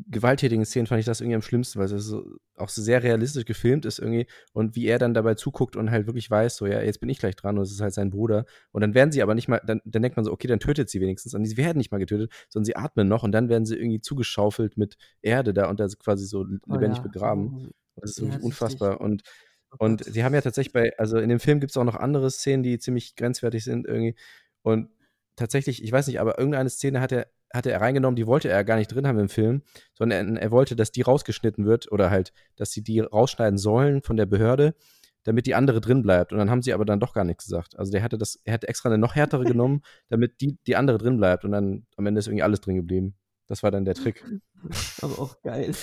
gewalttätigen 0.07 0.65
Szenen 0.65 0.85
fand 0.87 0.99
ich 0.99 1.05
das 1.05 1.19
irgendwie 1.19 1.35
am 1.35 1.41
schlimmsten, 1.41 1.79
weil 1.79 1.85
es 1.91 2.05
so, 2.05 2.23
auch 2.57 2.69
so 2.69 2.81
sehr 2.81 3.01
realistisch 3.01 3.45
gefilmt 3.45 3.85
ist 3.85 3.99
irgendwie 3.99 4.27
und 4.53 4.75
wie 4.75 4.85
er 4.85 4.99
dann 4.99 5.13
dabei 5.13 5.33
zuguckt 5.33 5.75
und 5.75 5.89
halt 5.89 6.05
wirklich 6.05 6.29
weiß, 6.29 6.57
so 6.57 6.67
ja, 6.67 6.81
jetzt 6.81 6.99
bin 6.99 7.09
ich 7.09 7.19
gleich 7.19 7.35
dran 7.35 7.57
und 7.57 7.63
es 7.63 7.71
ist 7.71 7.81
halt 7.81 7.93
sein 7.93 8.11
Bruder 8.11 8.45
und 8.71 8.81
dann 8.81 8.93
werden 8.93 9.11
sie 9.11 9.23
aber 9.23 9.33
nicht 9.33 9.47
mal, 9.47 9.61
dann, 9.65 9.81
dann 9.83 10.03
denkt 10.03 10.15
man 10.15 10.23
so, 10.25 10.31
okay, 10.31 10.47
dann 10.47 10.59
tötet 10.59 10.89
sie 10.89 11.01
wenigstens 11.01 11.33
und 11.33 11.43
sie 11.45 11.57
werden 11.57 11.77
nicht 11.77 11.91
mal 11.91 11.97
getötet, 11.97 12.31
sondern 12.49 12.65
sie 12.65 12.75
atmen 12.75 13.07
noch 13.07 13.23
und 13.23 13.31
dann 13.31 13.49
werden 13.49 13.65
sie 13.65 13.75
irgendwie 13.75 13.99
zugeschaufelt 13.99 14.77
mit 14.77 14.95
Erde 15.21 15.53
da 15.53 15.69
und 15.69 15.79
da 15.79 15.87
quasi 15.87 16.25
so 16.25 16.41
Oh 16.41 16.73
lebendig 16.73 16.97
ja, 16.99 17.03
begraben. 17.03 17.67
oh, 17.67 17.69
Das 17.95 18.11
ist 18.11 18.17
ja, 18.17 18.23
wirklich 18.23 18.35
richtig. 18.35 18.45
unfassbar 18.45 19.01
und 19.01 19.23
oh 19.71 19.85
und 19.85 20.03
sie 20.03 20.23
haben 20.23 20.35
ja 20.35 20.41
tatsächlich 20.41 20.73
bei, 20.73 20.97
also 20.99 21.17
in 21.17 21.29
dem 21.29 21.39
Film 21.39 21.59
gibt 21.59 21.71
es 21.71 21.77
auch 21.77 21.83
noch 21.83 21.95
andere 21.95 22.29
Szenen, 22.29 22.63
die 22.63 22.77
ziemlich 22.77 23.15
grenzwertig 23.15 23.63
sind 23.63 23.87
irgendwie. 23.87 24.15
Und 24.61 24.89
tatsächlich, 25.35 25.83
ich 25.83 25.91
weiß 25.91 26.07
nicht, 26.07 26.19
aber 26.19 26.37
irgendeine 26.37 26.69
Szene 26.69 27.01
hat 27.01 27.11
er, 27.11 27.27
hatte 27.55 27.71
er 27.71 27.81
reingenommen, 27.81 28.15
die 28.15 28.27
wollte 28.27 28.49
er 28.49 28.63
gar 28.63 28.75
nicht 28.77 28.89
drin 28.93 29.07
haben 29.07 29.19
im 29.19 29.29
Film, 29.29 29.61
sondern 29.93 30.37
er, 30.37 30.51
wollte, 30.51 30.75
dass 30.75 30.91
die 30.91 31.01
rausgeschnitten 31.01 31.65
wird 31.65 31.91
oder 31.91 32.09
halt, 32.11 32.33
dass 32.55 32.71
sie 32.71 32.83
die 32.83 32.99
rausschneiden 32.99 33.57
sollen 33.57 34.01
von 34.01 34.17
der 34.17 34.25
Behörde, 34.25 34.75
damit 35.23 35.45
die 35.47 35.55
andere 35.55 35.81
drin 35.81 36.01
bleibt. 36.03 36.31
Und 36.33 36.39
dann 36.39 36.49
haben 36.51 36.61
sie 36.61 36.73
aber 36.73 36.85
dann 36.85 36.99
doch 36.99 37.13
gar 37.13 37.23
nichts 37.23 37.45
gesagt. 37.45 37.77
Also 37.79 37.91
der 37.91 38.03
hatte 38.03 38.17
das, 38.17 38.39
er 38.43 38.53
hatte 38.53 38.67
extra 38.67 38.89
eine 38.89 38.97
noch 38.97 39.15
härtere 39.15 39.43
genommen, 39.53 39.81
damit 40.09 40.41
die, 40.41 40.57
die 40.67 40.75
andere 40.75 40.97
drin 40.97 41.17
bleibt. 41.17 41.45
Und 41.45 41.51
dann 41.51 41.85
am 41.97 42.05
Ende 42.05 42.19
ist 42.19 42.27
irgendwie 42.27 42.43
alles 42.43 42.61
drin 42.61 42.75
geblieben. 42.75 43.15
Das 43.47 43.63
war 43.63 43.71
dann 43.71 43.85
der 43.85 43.95
Trick. 43.95 44.23
Aber 45.01 45.19
auch 45.19 45.41
geil. 45.41 45.73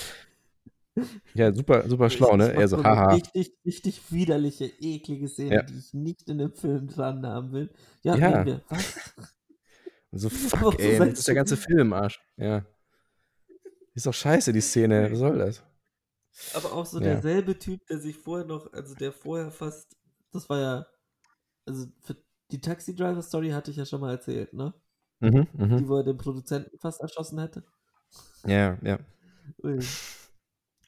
Ja, 1.35 1.55
super, 1.55 1.89
super 1.89 2.11
schlau, 2.11 2.37
ne? 2.37 2.53
Er 2.53 2.69
so, 2.69 2.77
so 2.77 2.85
haha. 2.85 3.15
Richtig, 3.15 3.55
richtig 3.65 4.13
widerliche, 4.13 4.67
eklige 4.79 5.27
Szene, 5.29 5.55
Ja. 5.55 5.63
die 5.63 5.79
ich 5.79 5.95
nicht 5.95 6.29
in 6.29 6.39
dem 6.39 6.53
Film 6.53 6.89
dran 6.89 7.25
haben 7.27 7.53
will. 7.53 7.71
Ja, 8.03 8.15
Ja. 8.17 8.45
nehmen 8.45 8.61
So, 10.13 10.29
fuck, 10.31 10.75
so 10.75 10.79
ey, 10.79 10.99
das 10.99 11.21
ist 11.21 11.29
der 11.29 11.35
ganze 11.35 11.57
Film, 11.57 11.93
Arsch. 11.93 12.21
Ja. 12.37 12.65
Ist 13.95 14.07
doch 14.07 14.15
scheiße, 14.15 14.53
die 14.53 14.61
Szene. 14.61 15.11
Was 15.11 15.19
soll 15.19 15.39
das? 15.39 15.63
Aber 16.55 16.73
auch 16.73 16.87
so 16.87 16.99
Ja. 16.99 17.15
derselbe 17.15 17.59
Typ, 17.59 17.87
der 17.87 17.99
sich 17.99 18.17
vorher 18.17 18.47
noch, 18.47 18.73
also 18.73 18.95
der 18.95 19.13
vorher 19.13 19.51
fast, 19.51 19.97
das 20.33 20.49
war 20.49 20.61
ja, 20.61 20.87
also 21.67 21.87
die 22.51 22.61
Taxi 22.61 22.95
Driver 22.95 23.23
Story 23.23 23.51
hatte 23.51 23.71
ich 23.71 23.77
ja 23.77 23.85
schon 23.87 24.01
mal 24.01 24.13
erzählt, 24.13 24.53
ne? 24.53 24.75
Mhm, 25.21 25.47
Die, 25.53 25.63
mhm. 25.65 25.89
wo 25.89 25.97
er 25.99 26.05
den 26.05 26.17
Produzenten 26.17 26.79
fast 26.79 27.01
erschossen 27.01 27.39
hätte. 27.39 27.65
Ja, 28.47 28.79
ja. 28.83 28.99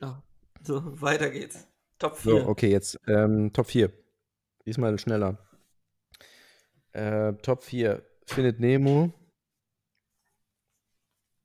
Ja. 0.01 0.23
So, 0.63 1.01
weiter 1.01 1.31
geht's. 1.31 1.67
Top 1.99 2.17
So, 2.17 2.37
4. 2.39 2.49
okay, 2.49 2.71
jetzt 2.71 2.99
ähm, 3.07 3.53
Top 3.53 3.67
4. 3.67 3.93
Diesmal 4.67 4.99
schneller. 4.99 5.39
Äh, 6.93 7.35
Top 7.35 7.63
4. 7.63 8.03
Findet 8.27 8.61
Nemo. 8.61 9.13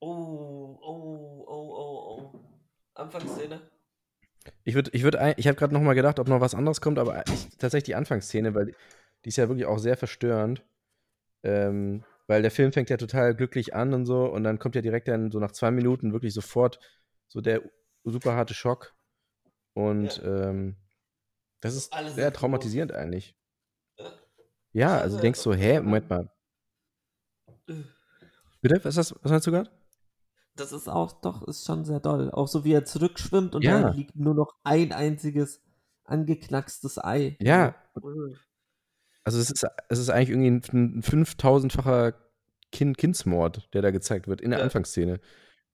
Oh, 0.02 0.80
oh, 0.82 1.46
oh, 1.48 1.74
oh, 1.78 2.34
oh. 2.34 2.40
Anfangsszene. 2.94 3.62
Ich 4.64 4.76
würde, 4.76 4.92
ich 4.94 5.04
würde, 5.04 5.34
ich 5.38 5.48
habe 5.48 5.58
gerade 5.58 5.74
noch 5.74 5.82
mal 5.82 5.94
gedacht, 5.94 6.20
ob 6.20 6.28
noch 6.28 6.42
was 6.42 6.56
anderes 6.56 6.82
kommt, 6.82 6.98
aber 6.98 7.26
ich, 7.28 7.50
tatsächlich 7.58 7.86
die 7.86 7.96
Anfangsszene, 7.96 8.56
weil 8.56 8.76
die 9.26 9.30
ist 9.30 9.38
ja 9.38 9.50
wirklich 9.50 9.66
auch 9.66 9.80
sehr 9.80 9.98
verstörend. 9.98 10.64
Ähm, 11.44 12.04
weil 12.28 12.42
der 12.42 12.52
Film 12.52 12.72
fängt 12.72 12.90
ja 12.90 12.98
total 12.98 13.36
glücklich 13.36 13.74
an 13.74 13.94
und 13.94 14.06
so 14.06 14.26
und 14.26 14.44
dann 14.44 14.60
kommt 14.60 14.76
ja 14.76 14.82
direkt 14.82 15.08
dann 15.08 15.32
so 15.32 15.40
nach 15.40 15.52
zwei 15.52 15.72
Minuten 15.72 16.14
wirklich 16.14 16.34
sofort 16.34 16.80
so 17.28 17.42
der 17.42 17.62
super 18.04 18.36
harte 18.36 18.54
Schock. 18.54 18.94
Und 19.74 20.22
ähm, 20.24 20.76
das 21.60 21.76
ist 21.76 21.92
Alles 21.92 22.16
sehr 22.16 22.32
traumatisierend 22.32 22.92
eigentlich. 22.92 23.36
Ja. 23.98 24.14
Ja, 24.72 24.98
also 25.00 25.18
du 25.18 25.22
denkst 25.22 25.40
so, 25.40 25.54
hä, 25.54 25.80
Moment 25.80 26.10
mal. 26.10 26.30
Bitte? 28.62 28.84
Was, 28.84 28.96
das, 28.96 29.16
was 29.22 29.32
meinst 29.32 29.48
du 29.48 29.52
gerade? 29.52 29.70
Das 30.56 30.72
ist 30.74 30.90
auch, 30.90 31.22
doch, 31.22 31.48
ist 31.48 31.66
schon 31.66 31.86
sehr 31.86 32.00
doll. 32.00 32.32
Auch 32.32 32.48
so 32.48 32.64
wie 32.66 32.74
er 32.74 32.84
zurückschwimmt 32.86 33.56
und 33.56 33.64
Ja. 33.64 33.82
da 33.82 33.90
liegt 33.92 34.16
nur 34.16 34.34
noch 34.34 34.56
ein 34.64 34.92
einziges 34.92 35.62
angeknackstes 36.04 36.98
Ei. 37.04 37.38
Ja, 37.40 37.76
Uh, 38.02 38.34
also 39.26 39.40
es 39.40 39.52
ist, 39.52 39.66
es 39.90 40.00
ist 40.00 40.10
eigentlich 40.10 40.30
irgendwie 40.30 40.50
ein, 40.52 40.98
ein 40.98 41.04
5000-facher 41.04 42.14
kind 42.72 42.98
Kindsmord, 42.98 43.68
der 43.74 43.82
da 43.82 43.92
gezeigt 43.92 44.28
wird 44.28 44.42
in 44.42 44.52
der 44.52 44.60
Ja. 44.60 44.66
Anfangsszene. 44.66 45.20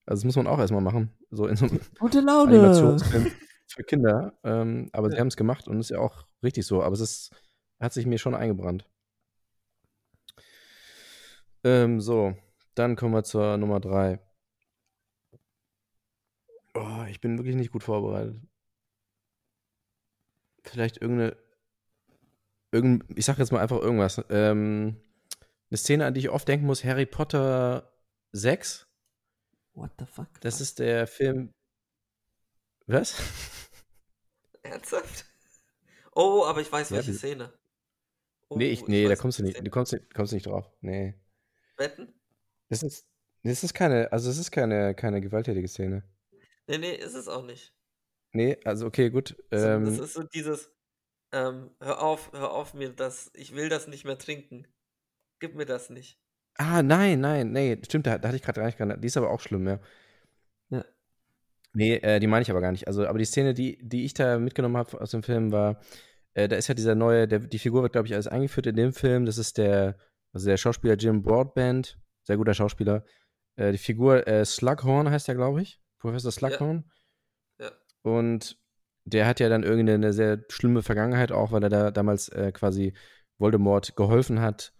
Also 0.06 0.20
das 0.20 0.24
muss 0.24 0.36
man 0.36 0.46
auch 0.46 0.58
erstmal 0.58 0.80
machen, 0.82 1.12
so 1.30 1.46
in 1.46 1.56
so 1.56 1.66
einem 1.66 1.80
Gute 1.98 2.20
Laune. 2.20 2.52
Animationsfilm 2.58 3.26
für 3.68 3.82
Kinder. 3.84 4.38
Ähm, 4.44 4.88
aber 4.92 5.08
sie 5.10 5.14
Ja. 5.16 5.20
haben 5.20 5.28
es 5.28 5.36
gemacht 5.36 5.68
und 5.68 5.78
ist 5.80 5.90
ja 5.90 5.98
auch 5.98 6.26
richtig 6.42 6.66
so. 6.66 6.82
Aber 6.82 6.94
es 6.94 7.00
ist, 7.00 7.30
hat 7.80 7.92
sich 7.92 8.06
mir 8.06 8.18
schon 8.18 8.34
eingebrannt. 8.34 8.86
Ähm, 11.66 12.00
so, 12.00 12.36
dann 12.76 12.94
kommen 12.94 13.12
wir 13.12 13.24
zur 13.24 13.56
Nummer 13.56 13.80
drei. 13.80 14.20
Oh, 16.74 17.04
ich 17.10 17.20
bin 17.20 17.36
wirklich 17.38 17.56
nicht 17.56 17.72
gut 17.72 17.82
vorbereitet. 17.82 18.36
Vielleicht 20.62 21.02
irgendeine, 21.02 21.36
irgend, 22.70 23.04
ich 23.18 23.24
sag 23.24 23.38
jetzt 23.38 23.50
mal 23.50 23.60
einfach 23.60 23.80
irgendwas. 23.80 24.24
Ähm, 24.30 25.00
eine 25.68 25.76
Szene, 25.76 26.06
an 26.06 26.14
die 26.14 26.20
ich 26.20 26.30
oft 26.30 26.46
denken 26.46 26.66
muss, 26.66 26.84
Harry 26.84 27.04
Potter 27.04 27.92
6. 28.30 28.86
What 29.74 29.90
the 29.98 30.06
fuck? 30.06 30.40
Das 30.42 30.60
ist 30.60 30.78
der 30.78 31.08
Film. 31.08 31.52
Was? 32.86 33.20
ernsthaft? 34.62 35.24
Oh, 36.14 36.44
aber 36.44 36.60
ich 36.60 36.70
weiß, 36.70 36.90
Ja, 36.90 36.98
welche 36.98 37.14
Szene. 37.14 37.52
Oh, 38.50 38.56
nee, 38.56 38.70
ich, 38.70 38.82
ich 38.82 38.86
nee, 38.86 39.02
da 39.02 39.10
weiß, 39.10 39.18
kommst 39.18 39.40
du 39.40 39.42
nicht, 39.42 39.66
du 39.66 39.70
kommst, 39.70 39.98
kommst 40.14 40.32
nicht 40.32 40.46
drauf. 40.46 40.70
Nee. 40.80 41.14
Wetten? 41.78 42.14
Das 42.68 42.82
ist, 42.82 43.06
das 43.42 43.64
ist 43.64 43.74
keine, 43.74 44.12
also 44.12 44.30
es 44.30 44.38
ist 44.38 44.50
keine, 44.50 44.94
keine 44.94 45.20
gewalttätige 45.20 45.68
Szene. 45.68 46.04
Nee, 46.68 46.78
nee, 46.78 46.94
ist 46.94 47.14
es 47.14 47.28
auch 47.28 47.44
nicht. 47.44 47.74
Nee, 48.32 48.58
also 48.64 48.86
okay, 48.86 49.10
gut. 49.10 49.36
So, 49.54 49.80
das 49.80 49.98
Ähm, 49.98 50.00
ist 50.00 50.12
so 50.14 50.22
dieses, 50.24 50.72
ähm, 51.32 51.70
hör 51.80 52.02
auf, 52.02 52.32
hör 52.32 52.52
auf 52.52 52.74
mir 52.74 52.90
das, 52.92 53.30
ich 53.34 53.54
will 53.54 53.68
das 53.68 53.88
nicht 53.88 54.04
mehr 54.04 54.18
trinken. 54.18 54.66
Gib 55.40 55.54
mir 55.56 55.66
das 55.66 55.90
nicht. 55.90 56.20
ah, 56.58 56.82
nein, 56.82 57.20
nein, 57.20 57.52
nee, 57.52 57.78
stimmt, 57.84 58.06
da, 58.06 58.18
da 58.18 58.28
hatte 58.28 58.36
ich 58.36 58.42
gerade 58.42 58.60
gar 58.60 58.66
nicht 58.66 58.78
dran. 58.80 59.00
Die 59.00 59.06
ist 59.06 59.16
aber 59.16 59.30
auch 59.30 59.40
schlimm, 59.40 59.66
ja. 59.68 59.80
Ja. 60.70 60.84
Nee, 61.74 61.96
äh, 61.96 62.20
die 62.20 62.26
meine 62.26 62.42
ich 62.42 62.50
aber 62.50 62.60
gar 62.60 62.72
nicht. 62.72 62.86
Also, 62.88 63.06
aber 63.06 63.18
die 63.18 63.24
Szene, 63.26 63.54
die, 63.54 63.78
die 63.82 64.04
ich 64.04 64.14
da 64.14 64.38
mitgenommen 64.38 64.76
habe 64.76 65.00
aus 65.00 65.10
dem 65.12 65.22
Film, 65.22 65.52
war, 65.52 65.80
äh, 66.34 66.48
da 66.48 66.56
ist 66.56 66.68
ja 66.68 66.74
dieser 66.74 66.94
neue, 66.94 67.28
der, 67.28 67.40
die 67.40 67.58
Figur 67.58 67.82
wird, 67.82 67.92
glaube 67.92 68.08
ich, 68.08 68.14
alles 68.14 68.28
eingeführt 68.28 68.66
in 68.66 68.76
dem 68.76 68.92
Film. 68.92 69.26
Das 69.26 69.38
ist 69.38 69.58
der, 69.58 69.98
also 70.36 70.50
der 70.50 70.58
Schauspieler 70.58 70.96
Jim 70.96 71.22
Broadbent, 71.22 71.98
sehr 72.24 72.36
guter 72.36 72.52
Schauspieler. 72.52 73.06
Äh, 73.56 73.72
die 73.72 73.78
Figur 73.78 74.26
äh, 74.28 74.44
Slughorn 74.44 75.10
heißt 75.10 75.30
er, 75.30 75.34
glaube 75.34 75.62
ich. 75.62 75.80
Professor 75.98 76.30
Slughorn. 76.30 76.84
Ja. 77.58 77.70
Und 78.02 78.60
der 79.06 79.26
hat 79.26 79.40
ja 79.40 79.48
dann 79.48 79.62
irgendeine 79.62 80.12
sehr 80.12 80.44
schlimme 80.50 80.82
Vergangenheit 80.82 81.32
auch, 81.32 81.52
weil 81.52 81.62
er 81.62 81.70
da 81.70 81.90
damals 81.90 82.28
äh, 82.28 82.52
quasi 82.52 82.92
Voldemort 83.38 83.96
geholfen 83.96 84.42
hat, 84.42 84.74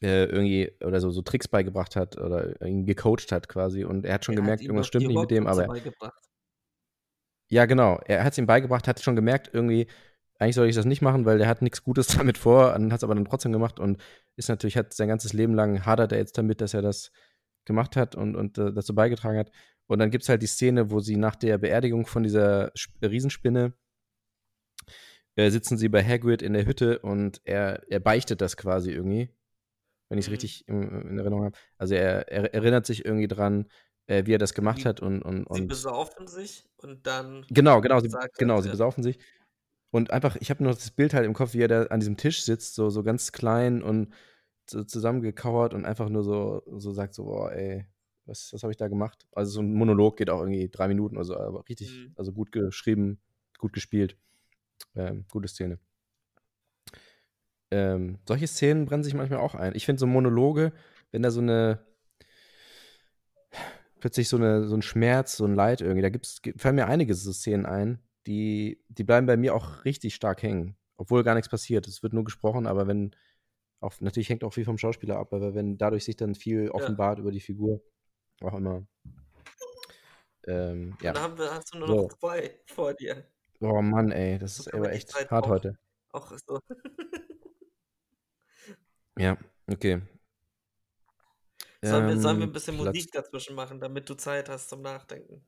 äh, 0.00 0.26
irgendwie 0.26 0.76
oder 0.80 1.00
so, 1.00 1.10
so 1.10 1.22
Tricks 1.22 1.48
beigebracht 1.48 1.96
hat 1.96 2.16
oder 2.16 2.64
ihn 2.64 2.86
gecoacht 2.86 3.32
hat 3.32 3.48
quasi. 3.48 3.82
Und 3.82 4.06
er 4.06 4.14
hat 4.14 4.24
schon 4.24 4.34
Er 4.34 4.38
hat 4.38 4.44
gemerkt, 4.44 4.62
ihm 4.62 4.66
irgendwas 4.66 4.86
stimmt 4.86 5.08
nicht 5.08 5.18
mit 5.18 5.32
dem, 5.32 5.48
aber 5.48 5.66
beigebracht. 5.66 6.22
ja, 7.48 7.66
genau. 7.66 7.98
Er 8.04 8.22
hat 8.22 8.30
es 8.30 8.38
ihm 8.38 8.46
beigebracht, 8.46 8.86
hat 8.86 9.00
schon 9.00 9.16
gemerkt, 9.16 9.50
irgendwie, 9.52 9.88
eigentlich 10.40 10.54
soll 10.56 10.68
ich 10.68 10.74
das 10.76 10.86
nicht 10.86 11.02
machen, 11.02 11.24
weil 11.26 11.38
der 11.38 11.46
hat 11.48 11.62
nichts 11.62 11.82
Gutes 11.84 12.06
damit 12.26 12.38
vor, 12.38 12.74
und 12.74 12.92
hat 12.92 12.98
es 13.00 13.04
aber 13.04 13.14
dann 13.14 13.24
trotzdem 13.26 13.52
gemacht 13.52 13.78
und 13.78 14.00
ist 14.36 14.48
natürlich, 14.48 14.76
hat 14.76 14.92
sein 14.94 15.08
ganzes 15.08 15.32
Leben 15.32 15.54
lang 15.54 15.84
hadert 15.86 16.12
er 16.12 16.18
jetzt 16.18 16.36
damit, 16.38 16.60
dass 16.60 16.74
er 16.74 16.82
das 16.82 17.12
gemacht 17.66 17.94
hat 17.96 18.14
und, 18.16 18.34
und 18.36 18.58
äh, 18.58 18.72
dazu 18.72 18.94
beigetragen 18.94 19.38
hat. 19.38 19.52
Und 19.86 19.98
dann 19.98 20.10
gibt 20.10 20.22
es 20.22 20.28
halt 20.28 20.42
die 20.42 20.46
Szene, 20.46 20.90
wo 20.90 21.00
sie 21.00 21.16
nach 21.16 21.36
der 21.36 21.58
Beerdigung 21.58 22.06
von 22.06 22.22
dieser 22.22 22.72
Sp 22.74 22.94
Riesenspinne 23.02 23.74
äh, 25.36 25.50
sitzen 25.50 25.76
sie 25.76 25.88
bei 25.88 26.04
Hagrid 26.04 26.42
in 26.42 26.52
der 26.54 26.66
Hütte 26.66 26.98
und 27.00 27.40
er, 27.44 27.82
er 27.90 28.00
beichtet 28.00 28.40
das 28.40 28.56
quasi 28.56 28.90
irgendwie, 28.92 29.30
wenn 30.08 30.18
ich 30.18 30.24
es 30.26 30.28
Mhm. 30.28 30.32
richtig 30.32 30.68
in, 30.68 30.82
in 30.82 31.18
Erinnerung 31.18 31.44
habe. 31.46 31.58
Also 31.78 31.94
er, 31.94 32.28
er 32.30 32.54
erinnert 32.54 32.86
sich 32.86 33.04
irgendwie 33.04 33.28
dran, 33.28 33.68
äh, 34.06 34.24
wie 34.26 34.34
er 34.34 34.38
das 34.38 34.54
gemacht 34.54 34.78
Sie- 34.82 34.88
hat 34.88 35.00
und, 35.00 35.22
und, 35.22 35.46
Sie 35.52 35.60
und 35.62 35.68
besaufen 35.68 36.26
sich 36.26 36.64
und 36.78 37.06
dann 37.06 37.44
Genau, 37.50 37.80
genau, 37.80 38.00
sie, 38.00 38.10
genau, 38.38 38.60
sie 38.60 38.70
besaufen 38.70 39.02
sich. 39.02 39.18
Und 39.90 40.10
einfach, 40.12 40.36
ich 40.36 40.50
habe 40.50 40.62
nur 40.62 40.72
das 40.72 40.90
Bild 40.90 41.14
halt 41.14 41.26
im 41.26 41.34
Kopf, 41.34 41.54
wie 41.54 41.60
er 41.62 41.68
da 41.68 41.82
an 41.84 42.00
diesem 42.00 42.16
Tisch 42.16 42.42
sitzt, 42.42 42.74
so, 42.74 42.90
so 42.90 43.02
ganz 43.02 43.32
klein 43.32 43.82
und 43.82 44.12
so 44.68 44.84
zusammengekauert 44.84 45.74
und 45.74 45.84
einfach 45.84 46.08
nur 46.08 46.22
so, 46.22 46.62
so 46.78 46.92
sagt 46.92 47.14
so, 47.14 47.24
boah, 47.24 47.52
ey, 47.52 47.86
was, 48.24 48.52
was 48.52 48.62
habe 48.62 48.72
ich 48.72 48.76
da 48.76 48.86
gemacht? 48.86 49.26
Also 49.32 49.50
so 49.50 49.60
ein 49.62 49.74
Monolog 49.74 50.16
geht 50.16 50.30
auch 50.30 50.40
irgendwie 50.40 50.68
drei 50.68 50.86
Minuten 50.86 51.16
oder 51.16 51.24
so, 51.24 51.36
aber 51.36 51.68
richtig, 51.68 51.90
Mhm. 51.90 52.12
also 52.16 52.32
gut 52.32 52.52
geschrieben, 52.52 53.20
gut 53.58 53.72
gespielt. 53.72 54.16
Ähm, 54.94 55.24
gute 55.30 55.48
Szene. 55.48 55.78
Ähm, 57.72 58.18
solche 58.26 58.46
Szenen 58.46 58.86
brennen 58.86 59.04
sich 59.04 59.14
manchmal 59.14 59.40
auch 59.40 59.54
ein. 59.54 59.74
Ich 59.74 59.86
finde 59.86 59.98
so 60.00 60.06
Monologe, 60.06 60.72
wenn 61.10 61.22
da 61.22 61.30
so 61.30 61.40
eine 61.40 61.80
plötzlich 64.00 64.28
so, 64.28 64.36
eine, 64.36 64.66
so 64.66 64.76
ein 64.76 64.82
Schmerz, 64.82 65.36
so 65.36 65.44
ein 65.44 65.54
Leid 65.54 65.80
irgendwie, 65.80 66.02
da 66.02 66.08
gibt's, 66.08 66.42
gibt- 66.42 66.60
fallen 66.60 66.76
mir 66.76 66.86
einige 66.86 67.14
so 67.14 67.32
Szenen 67.32 67.66
ein, 67.66 67.98
die, 68.26 68.82
die 68.88 69.04
bleiben 69.04 69.26
bei 69.26 69.36
mir 69.36 69.54
auch 69.54 69.84
richtig 69.84 70.14
stark 70.14 70.42
hängen, 70.42 70.76
obwohl 70.96 71.22
gar 71.24 71.34
nichts 71.34 71.48
passiert. 71.48 71.86
Es 71.88 72.02
wird 72.02 72.12
nur 72.12 72.24
gesprochen, 72.24 72.66
aber 72.66 72.86
wenn, 72.86 73.14
auch, 73.80 73.94
natürlich 74.00 74.28
hängt 74.28 74.44
auch 74.44 74.52
viel 74.52 74.64
vom 74.64 74.78
Schauspieler 74.78 75.16
ab, 75.18 75.32
aber 75.32 75.54
wenn 75.54 75.78
dadurch 75.78 76.04
sich 76.04 76.16
dann 76.16 76.34
viel 76.34 76.70
offenbart 76.70 77.18
über 77.18 77.30
die 77.32 77.40
Figur, 77.40 77.80
auch 78.42 78.54
immer. 78.54 78.86
Ähm, 80.46 80.96
ja. 81.02 81.12
dann 81.12 81.22
haben 81.22 81.38
wir, 81.38 81.50
hast 81.52 81.74
du 81.74 81.78
nur 81.78 81.88
So. 81.88 81.94
noch 82.08 82.18
zwei 82.18 82.58
vor 82.66 82.94
dir. 82.94 83.24
Oh 83.60 83.82
Mann, 83.82 84.10
ey, 84.10 84.38
das 84.38 84.58
ist 84.58 84.72
aber 84.72 84.90
echt 84.92 85.10
Zeit 85.10 85.30
hart 85.30 85.44
auch- 85.44 85.50
heute. 85.50 85.78
Auch 86.12 86.32
so. 86.46 86.58
Ja, 89.18 89.36
okay. 89.66 90.00
Sollen, 91.82 92.08
wir, 92.08 92.16
sollen 92.20 92.38
wir 92.38 92.44
ein 92.44 92.48
Ähm, 92.48 92.52
bisschen 92.52 92.76
Platz- 92.76 92.94
Musik 92.94 93.12
dazwischen 93.12 93.54
machen, 93.54 93.80
damit 93.80 94.08
du 94.08 94.14
Zeit 94.14 94.48
hast 94.48 94.68
zum 94.68 94.82
Nachdenken? 94.82 95.44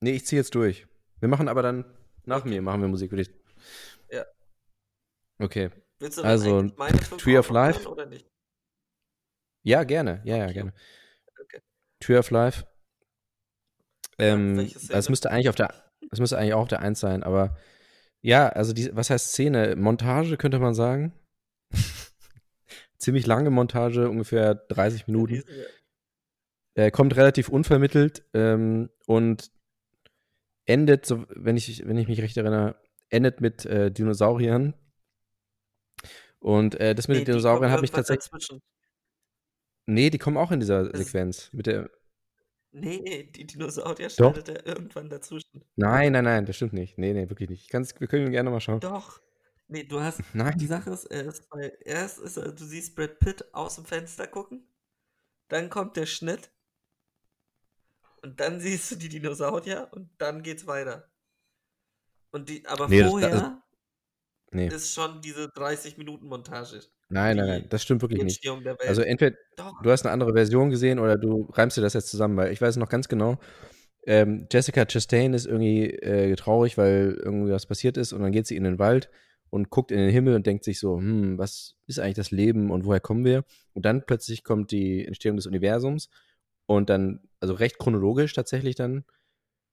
Nee, 0.00 0.12
ich 0.12 0.26
ziehe 0.26 0.40
jetzt 0.40 0.54
durch. 0.54 0.86
Wir 1.20 1.28
machen 1.28 1.48
aber 1.48 1.62
dann 1.62 1.84
nach 2.24 2.40
Okay. 2.40 2.50
mir 2.50 2.62
machen 2.62 2.80
wir 2.80 2.88
Musik, 2.88 3.10
würde 3.10 3.22
ich. 3.22 3.30
Ja. 4.10 4.24
Okay. 5.38 5.70
Willst 5.98 6.18
du 6.18 6.22
Also, 6.22 6.68
Tree 7.18 7.38
of 7.38 7.50
Life? 7.50 7.88
oder 7.88 8.06
nicht? 8.06 8.26
Ja, 9.64 9.84
gerne. 9.84 10.20
Ja, 10.24 10.36
ja, 10.36 10.44
Okay. 10.44 10.54
gerne. 10.54 10.72
Okay. 11.40 11.60
Tree 12.00 12.18
of 12.18 12.30
Life. 12.30 12.64
Ähm, 14.18 14.56
welche 14.56 14.78
das 14.88 15.08
müsste 15.08 15.30
eigentlich 15.30 15.48
auf 15.48 15.54
der, 15.54 15.74
das 16.10 16.20
müsste 16.20 16.38
eigentlich 16.38 16.54
auch 16.54 16.62
auf 16.62 16.68
der 16.68 16.80
1 16.80 16.98
sein, 17.00 17.22
aber 17.22 17.56
ja, 18.22 18.48
also 18.48 18.72
die, 18.72 18.94
was 18.96 19.10
heißt 19.10 19.28
Szene? 19.28 19.76
Montage 19.76 20.36
könnte 20.36 20.58
man 20.58 20.74
sagen. 20.74 21.12
Ziemlich 22.98 23.26
lange 23.26 23.50
Montage, 23.50 24.08
ungefähr 24.08 24.54
30 24.54 25.06
Minuten. 25.06 25.44
Er 26.74 26.90
kommt 26.90 27.16
relativ 27.16 27.48
unvermittelt 27.48 28.24
ähm, 28.34 28.90
und 29.06 29.50
endet, 30.66 31.06
so, 31.06 31.24
wenn, 31.30 31.56
ich, 31.56 31.86
wenn 31.86 31.96
ich 31.96 32.08
mich 32.08 32.20
recht 32.20 32.36
erinnere, 32.36 32.80
endet 33.08 33.40
mit 33.40 33.64
äh, 33.66 33.90
Dinosauriern. 33.90 34.74
Und 36.38 36.78
äh, 36.80 36.94
das 36.94 37.08
mit 37.08 37.18
Nee, 37.18 37.24
den 37.24 37.32
Dinosauriern 37.32 37.70
mich 37.80 37.90
irgendwann 37.90 37.96
tatsächlich. 37.96 38.30
Dazwischen. 38.30 38.62
Nee, 39.86 40.10
die 40.10 40.18
kommen 40.18 40.36
auch 40.36 40.50
in 40.52 40.60
dieser 40.60 40.88
Das- 40.88 40.98
Sequenz. 41.00 41.50
Mit 41.52 41.66
der. 41.66 41.90
Nee, 42.72 43.30
die 43.34 43.46
Dinosaurier 43.46 44.08
Doch. 44.08 44.34
schneidet 44.34 44.48
er 44.50 44.66
irgendwann 44.66 45.08
dazwischen. 45.08 45.64
Nein, 45.76 46.12
nein, 46.12 46.24
nein, 46.24 46.44
das 46.44 46.56
stimmt 46.56 46.74
nicht. 46.74 46.98
Nee, 46.98 47.14
nee, 47.14 47.28
wirklich 47.30 47.48
nicht. 47.48 47.62
Ich 47.62 47.68
kann's, 47.70 47.98
wir 47.98 48.06
können 48.06 48.30
gerne 48.30 48.50
mal 48.50 48.60
schauen. 48.60 48.80
Doch. 48.80 49.20
Nee, 49.68 49.84
du 49.84 50.00
hast. 50.00 50.20
Nein. 50.34 50.58
Die 50.58 50.66
Sache 50.66 50.90
ist, 50.90 51.04
er 51.06 51.24
ist 51.24 51.48
bei, 51.48 51.72
erst 51.84 52.18
ist 52.18 52.36
er, 52.36 52.52
du 52.52 52.64
siehst 52.64 52.94
Brad 52.94 53.18
Pitt 53.18 53.54
aus 53.54 53.76
dem 53.76 53.84
Fenster 53.86 54.26
gucken, 54.26 54.68
dann 55.48 55.70
kommt 55.70 55.96
der 55.96 56.06
Schnitt 56.06 56.50
und 58.22 58.40
dann 58.40 58.60
siehst 58.60 58.90
du 58.90 58.96
die 58.96 59.08
Dinosaurier 59.08 59.88
und 59.92 60.10
dann 60.18 60.42
geht's 60.42 60.66
weiter. 60.66 61.08
Und 62.30 62.48
die, 62.48 62.66
aber 62.66 62.88
Nee, 62.88 63.00
das- 63.00 63.10
vorher 63.10 63.30
das- 63.30 63.52
Nee. 64.52 64.68
ist 64.68 64.94
schon 64.94 65.20
diese 65.20 65.48
30 65.54 65.98
Minuten 65.98 66.26
Montage. 66.26 66.80
Nein, 67.08 67.36
nein, 67.36 67.46
nein, 67.46 67.66
das 67.68 67.82
stimmt 67.82 68.00
wirklich 68.02 68.22
nicht. 68.22 68.48
Also 68.86 69.02
entweder 69.02 69.36
Doch. 69.56 69.82
du 69.82 69.90
hast 69.90 70.04
eine 70.04 70.12
andere 70.12 70.32
Version 70.32 70.70
gesehen 70.70 70.98
oder 70.98 71.16
du 71.18 71.48
reimst 71.52 71.76
dir 71.76 71.80
das 71.82 71.94
jetzt 71.94 72.08
zusammen, 72.08 72.36
weil 72.36 72.52
ich 72.52 72.60
weiß 72.60 72.76
noch 72.76 72.88
ganz 72.88 73.08
genau, 73.08 73.38
ähm, 74.06 74.46
Jessica 74.50 74.84
Chastain 74.86 75.34
ist 75.34 75.46
irgendwie 75.46 75.90
äh, 75.90 76.34
traurig, 76.36 76.78
weil 76.78 77.18
irgendwie 77.22 77.52
was 77.52 77.66
passiert 77.66 77.96
ist 77.96 78.12
und 78.12 78.22
dann 78.22 78.32
geht 78.32 78.46
sie 78.46 78.56
in 78.56 78.64
den 78.64 78.78
Wald 78.78 79.10
und 79.50 79.70
guckt 79.70 79.90
in 79.90 79.98
den 79.98 80.10
Himmel 80.10 80.34
und 80.34 80.46
denkt 80.46 80.64
sich 80.64 80.78
so, 80.78 80.96
hm, 80.98 81.38
was 81.38 81.74
ist 81.86 81.98
eigentlich 81.98 82.14
das 82.16 82.30
Leben 82.30 82.70
und 82.70 82.84
woher 82.86 83.00
kommen 83.00 83.24
wir? 83.24 83.44
Und 83.72 83.84
dann 83.84 84.04
plötzlich 84.06 84.42
kommt 84.44 84.70
die 84.70 85.04
Entstehung 85.04 85.36
des 85.36 85.46
Universums 85.46 86.08
und 86.66 86.90
dann, 86.90 87.20
also 87.40 87.54
recht 87.54 87.78
chronologisch 87.78 88.32
tatsächlich 88.34 88.74
dann, 88.74 89.04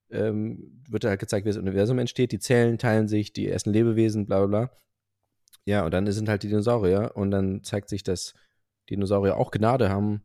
ähm, 0.10 0.84
wird 0.88 1.06
halt 1.06 1.20
gezeigt, 1.20 1.46
wie 1.46 1.50
das 1.50 1.58
Universum 1.58 2.00
entsteht. 2.00 2.32
Die 2.32 2.40
Zellen 2.40 2.78
teilen 2.78 3.08
sich, 3.08 3.34
die 3.34 3.48
ersten 3.48 3.72
Lebewesen, 3.72 4.26
bla 4.26 4.46
bla 4.46 4.48
bla. 4.48 4.78
Ja, 5.66 5.86
und 5.86 5.92
dann 5.92 6.10
sind 6.12 6.30
halt 6.30 6.44
die 6.44 6.50
Dinosaurier 6.50 7.12
und 7.16 7.32
dann 7.32 7.64
zeigt 7.64 7.90
sich, 7.90 8.04
dass 8.04 8.34
Dinosaurier 8.90 9.38
auch 9.38 9.52
Gnade 9.52 9.90
haben 9.90 10.24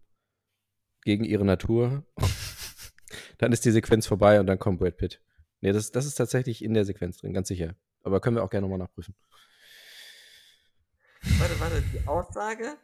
gegen 1.04 1.24
ihre 1.24 1.44
Natur. 1.44 2.04
dann 3.38 3.52
ist 3.52 3.64
die 3.64 3.70
Sequenz 3.70 4.07
vorbei 4.07 4.40
und 4.40 4.46
dann 4.46 4.59
kommt 4.59 4.81
Brad 4.81 4.96
Pitt. 4.96 5.22
Nee, 5.61 5.72
das, 5.72 5.90
das 5.90 6.07
ist 6.07 6.16
tatsächlich 6.16 6.62
in 6.62 6.74
der 6.74 6.85
Sequenz 6.85 7.18
drin, 7.18 7.33
ganz 7.33 7.48
sicher. 7.48 7.74
Aber 8.02 8.20
können 8.20 8.37
wir 8.37 8.44
auch 8.44 8.50
gerne 8.50 8.66
nochmal 8.66 8.78
nachprüfen. 8.78 9.14
Warte, 11.38 11.61
warte, 11.61 11.83
die 11.92 12.07
Aussage 12.07 12.76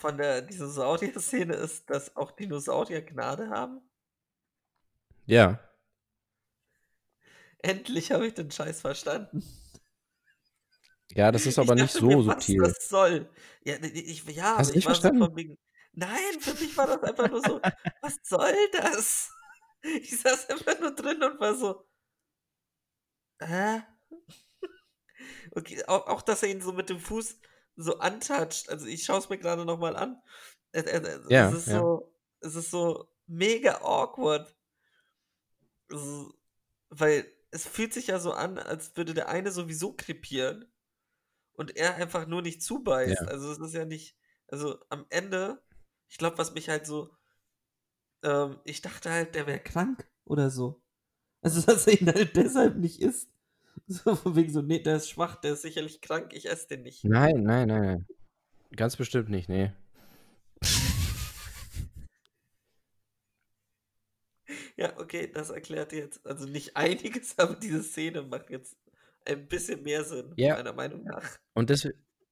von 0.00 0.16
der 0.16 0.42
Dinosaurier-Szene 0.42 1.54
ist, 1.54 1.88
dass 1.90 2.16
auch 2.16 2.32
Dinosaurier 2.32 3.02
Gnade 3.02 3.50
haben? 3.50 3.80
Ja. 5.26 5.60
Endlich 7.58 8.10
habe 8.12 8.26
ich 8.26 8.34
den 8.34 8.50
Scheiß 8.50 8.80
verstanden. 8.80 9.44
Ja, 11.12 11.30
das 11.32 11.46
ist 11.46 11.58
aber 11.58 11.74
ich 11.74 11.82
nicht 11.82 11.94
dachte 11.94 12.06
so 12.06 12.06
mir, 12.06 12.22
subtil. 12.22 12.60
Was 12.62 12.74
das 12.74 12.88
soll. 12.88 13.30
Ja, 13.64 13.76
ich, 13.82 14.24
ja 14.24 14.56
Hast 14.56 14.70
du 14.70 14.72
ich 14.72 14.76
nicht 14.76 14.86
war 14.86 14.94
so 14.94 15.00
verstanden? 15.02 15.24
von 15.24 15.36
wegen, 15.36 15.58
Nein, 15.92 16.40
für 16.40 16.54
mich 16.54 16.76
war 16.76 16.86
das 16.86 17.02
einfach 17.02 17.28
nur 17.28 17.42
so, 17.42 17.60
was 18.02 18.18
soll 18.22 18.54
das? 18.72 19.30
Ich 19.82 20.20
saß 20.20 20.50
einfach 20.50 20.78
nur 20.80 20.94
drin 20.94 21.22
und 21.22 21.40
war 21.40 21.54
so, 21.54 21.86
hä? 23.40 23.82
Okay, 25.52 25.84
auch, 25.86 26.06
auch 26.06 26.22
dass 26.22 26.42
er 26.42 26.50
ihn 26.50 26.60
so 26.60 26.72
mit 26.72 26.88
dem 26.90 27.00
Fuß 27.00 27.40
so 27.82 27.98
antatscht. 27.98 28.68
Also 28.68 28.86
ich 28.86 29.04
schaue 29.04 29.18
es 29.18 29.28
mir 29.28 29.38
gerade 29.38 29.64
nochmal 29.64 29.96
an. 29.96 30.20
Es, 30.72 30.84
es, 30.84 31.20
Ja, 31.28 31.48
es 31.48 31.58
ist 31.58 31.68
ja. 31.68 31.78
so, 31.80 32.14
es 32.40 32.54
ist 32.54 32.70
so 32.70 33.08
mega 33.26 33.80
awkward. 33.82 34.54
Ist- 35.88 36.32
weil 36.90 37.30
es 37.50 37.66
fühlt 37.66 37.92
sich 37.92 38.08
ja 38.08 38.18
so 38.18 38.32
an, 38.32 38.58
als 38.58 38.96
würde 38.96 39.14
der 39.14 39.28
eine 39.28 39.50
sowieso 39.52 39.92
krepieren 39.92 40.70
und 41.54 41.76
er 41.76 41.96
einfach 41.96 42.26
nur 42.26 42.42
nicht 42.42 42.62
zubeißt. 42.62 43.22
Ja. 43.22 43.26
Also 43.26 43.50
es 43.52 43.58
ist 43.58 43.74
ja 43.74 43.84
nicht, 43.84 44.16
also 44.48 44.78
am 44.88 45.06
Ende, 45.10 45.62
ich 46.08 46.18
glaube, 46.18 46.38
was 46.38 46.54
mich 46.54 46.68
halt 46.68 46.86
so, 46.86 47.10
ähm, 48.22 48.60
ich 48.64 48.82
dachte 48.82 49.10
halt, 49.10 49.34
der 49.34 49.46
wäre 49.46 49.60
krank 49.60 50.08
oder 50.24 50.50
so. 50.50 50.82
Also 51.42 51.60
dass 51.66 51.86
er 51.86 52.00
ihn 52.00 52.08
halt 52.12 52.36
deshalb 52.36 52.76
nicht 52.76 53.00
isst. 53.00 53.30
So 53.92 54.14
von 54.14 54.36
wegen 54.36 54.52
so, 54.52 54.62
nee, 54.62 54.78
der 54.78 54.96
ist 54.96 55.10
schwach, 55.10 55.34
der 55.40 55.54
ist 55.54 55.62
sicherlich 55.62 56.00
krank, 56.00 56.32
ich 56.32 56.48
esse 56.48 56.68
den 56.68 56.82
nicht. 56.84 57.02
Nein, 57.04 57.42
nein, 57.42 57.66
nein, 57.66 57.82
nein. 57.82 58.06
Ganz 58.76 58.94
bestimmt 58.96 59.28
nicht, 59.30 59.48
nee. 59.48 59.72
Ja, 64.76 64.98
okay, 64.98 65.30
das 65.32 65.50
erklärt 65.50 65.92
jetzt, 65.92 66.26
also 66.26 66.46
nicht 66.46 66.76
einiges, 66.76 67.38
aber 67.38 67.54
diese 67.54 67.82
Szene 67.82 68.22
macht 68.22 68.50
jetzt 68.50 68.76
ein 69.26 69.46
bisschen 69.46 69.82
mehr 69.82 70.04
Sinn, 70.04 70.32
Ja. 70.36 70.54
meiner 70.54 70.72
Meinung 70.72 71.04
nach. 71.04 71.38
Und 71.54 71.70
das, 71.70 71.86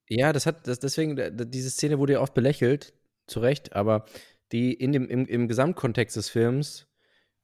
ja, 0.09 0.33
das 0.33 0.47
hat, 0.47 0.67
das, 0.67 0.79
deswegen, 0.79 1.17
diese 1.51 1.71
Szene 1.71 1.99
wurde 1.99 2.15
ja 2.15 2.21
oft 2.21 2.35
belächelt, 2.35 2.95
zu 3.27 3.41
Recht, 3.41 3.75
aber 3.75 4.07
die 4.53 4.73
in 4.73 4.93
dem, 4.93 5.09
im, 5.09 5.27
im 5.27 5.49
Gesamtkontext 5.49 6.17
des 6.17 6.31
Films 6.31 6.88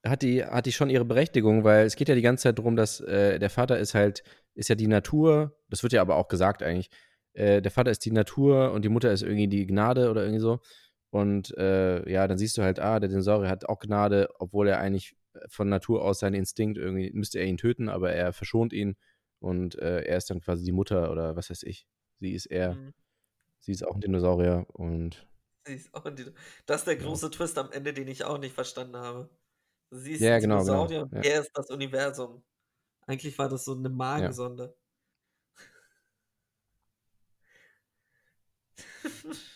hat 0.05 0.23
die, 0.23 0.45
hat 0.45 0.67
die 0.67 0.73
schon 0.73 0.91
ihre 0.91 1.05
Berechtigung, 1.05 1.65
weil 1.65 1.87
es 1.87 1.97
geht 1.97 2.09
ja 2.09 2.15
die 2.15 2.23
ganze 2.23 2.45
Zeit 2.45 2.59
darum, 2.59 2.77
dass 2.77 3.01
äh, 3.01 3.39
der 3.39 3.51
Vater 3.51 3.79
ist 3.79 3.95
halt, 3.95 4.23
ist 4.55 4.69
ja 4.69 4.75
die 4.75 4.87
Natur, 4.87 5.57
das 5.69 5.83
wird 5.83 5.93
ja 5.93 6.01
aber 6.03 6.17
auch 6.17 6.29
gesagt 6.29 6.63
eigentlich, 6.63 6.91
äh, 7.33 7.61
der 7.63 7.71
Vater 7.71 7.91
ist 7.91 8.05
die 8.05 8.11
Natur 8.13 8.73
und 8.73 8.85
die 8.85 8.89
Mutter 8.89 9.13
ist 9.13 9.23
irgendwie 9.23 9.49
die 9.49 9.67
Gnade 9.67 10.11
oder 10.11 10.23
irgendwie 10.23 10.41
so. 10.41 10.61
Und 11.11 11.57
äh, 11.57 12.09
ja, 12.11 12.27
dann 12.27 12.39
siehst 12.39 12.57
du 12.59 12.63
halt, 12.63 12.81
ah, 12.81 12.99
der 13.01 13.09
Dinosaurier 13.09 13.49
hat 13.49 13.69
auch 13.69 13.79
Gnade, 13.79 14.29
obwohl 14.39 14.69
er 14.69 14.79
eigentlich 14.79 15.17
von 15.49 15.69
Natur 15.69 16.05
aus 16.05 16.21
seinen 16.21 16.35
Instinkt 16.35 16.79
irgendwie, 16.79 17.11
müsste 17.13 17.39
er 17.39 17.47
ihn 17.47 17.57
töten, 17.57 17.89
aber 17.89 18.13
er 18.13 18.33
verschont 18.33 18.73
ihn 18.73 18.97
und 19.41 19.77
äh, 19.79 20.03
er 20.03 20.17
ist 20.17 20.31
dann 20.31 20.41
quasi 20.41 20.65
die 20.65 20.73
Mutter 20.73 21.11
oder 21.11 21.37
was 21.37 21.51
weiß 21.51 21.63
ich. 21.65 21.87
Sie 22.21 22.33
ist 22.33 22.47
er. 22.47 22.75
Mhm. 22.75 22.95
Sie 23.61 23.73
ist 23.73 23.87
auch 23.87 23.95
ein 23.95 24.01
Dinosaurier 24.01 24.67
und 24.69 25.27
Sie 25.67 25.75
ist 25.75 25.95
auch 25.95 26.05
ein 26.05 26.15
Dino- 26.17 26.33
Das 26.67 26.83
ist 26.83 26.87
der 26.87 26.97
große 26.97 27.31
Twist 27.31 27.59
am 27.59 27.73
Ende, 27.73 27.93
den 27.95 28.09
ich 28.09 28.25
auch 28.25 28.39
nicht 28.39 28.55
verstanden 28.55 28.97
habe. 28.97 29.31
Sie 29.97 30.13
ist 30.13 30.21
Ja, 30.21 30.39
genau, 30.39 30.65
genau, 30.65 30.87
Dinosaurier 30.87 31.03
und 31.03 31.13
ja. 31.13 31.21
er 31.33 31.41
ist 31.43 31.51
das 31.55 31.71
Universum. 31.71 32.45
Eigentlich 33.07 33.39
war 33.39 33.49
das 33.49 33.65
so 33.65 33.75
eine 33.75 33.89
Magensonde. 33.89 34.77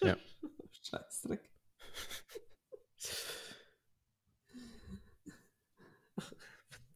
Ja. 0.02 0.16
Scheißdreck. 0.82 1.50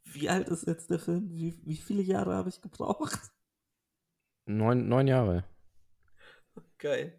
Wie 0.04 0.28
alt 0.28 0.48
ist 0.48 0.66
jetzt 0.66 0.90
der 0.90 0.98
Film? 0.98 1.30
Wie, 1.30 1.58
wie 1.64 1.76
viele 1.76 2.02
Jahre 2.02 2.34
habe 2.34 2.50
ich 2.50 2.60
gebraucht? 2.60 3.32
neun, 4.44 4.88
neun 4.88 5.06
Jahre. 5.06 5.44
Geil. 6.78 7.18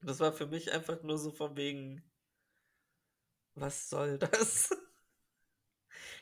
Das 0.00 0.20
war 0.20 0.32
für 0.32 0.46
mich 0.46 0.72
einfach 0.72 1.02
nur 1.02 1.18
so 1.18 1.30
von 1.30 1.56
wegen, 1.56 2.02
was 3.54 3.88
soll 3.90 4.18
das? 4.18 4.70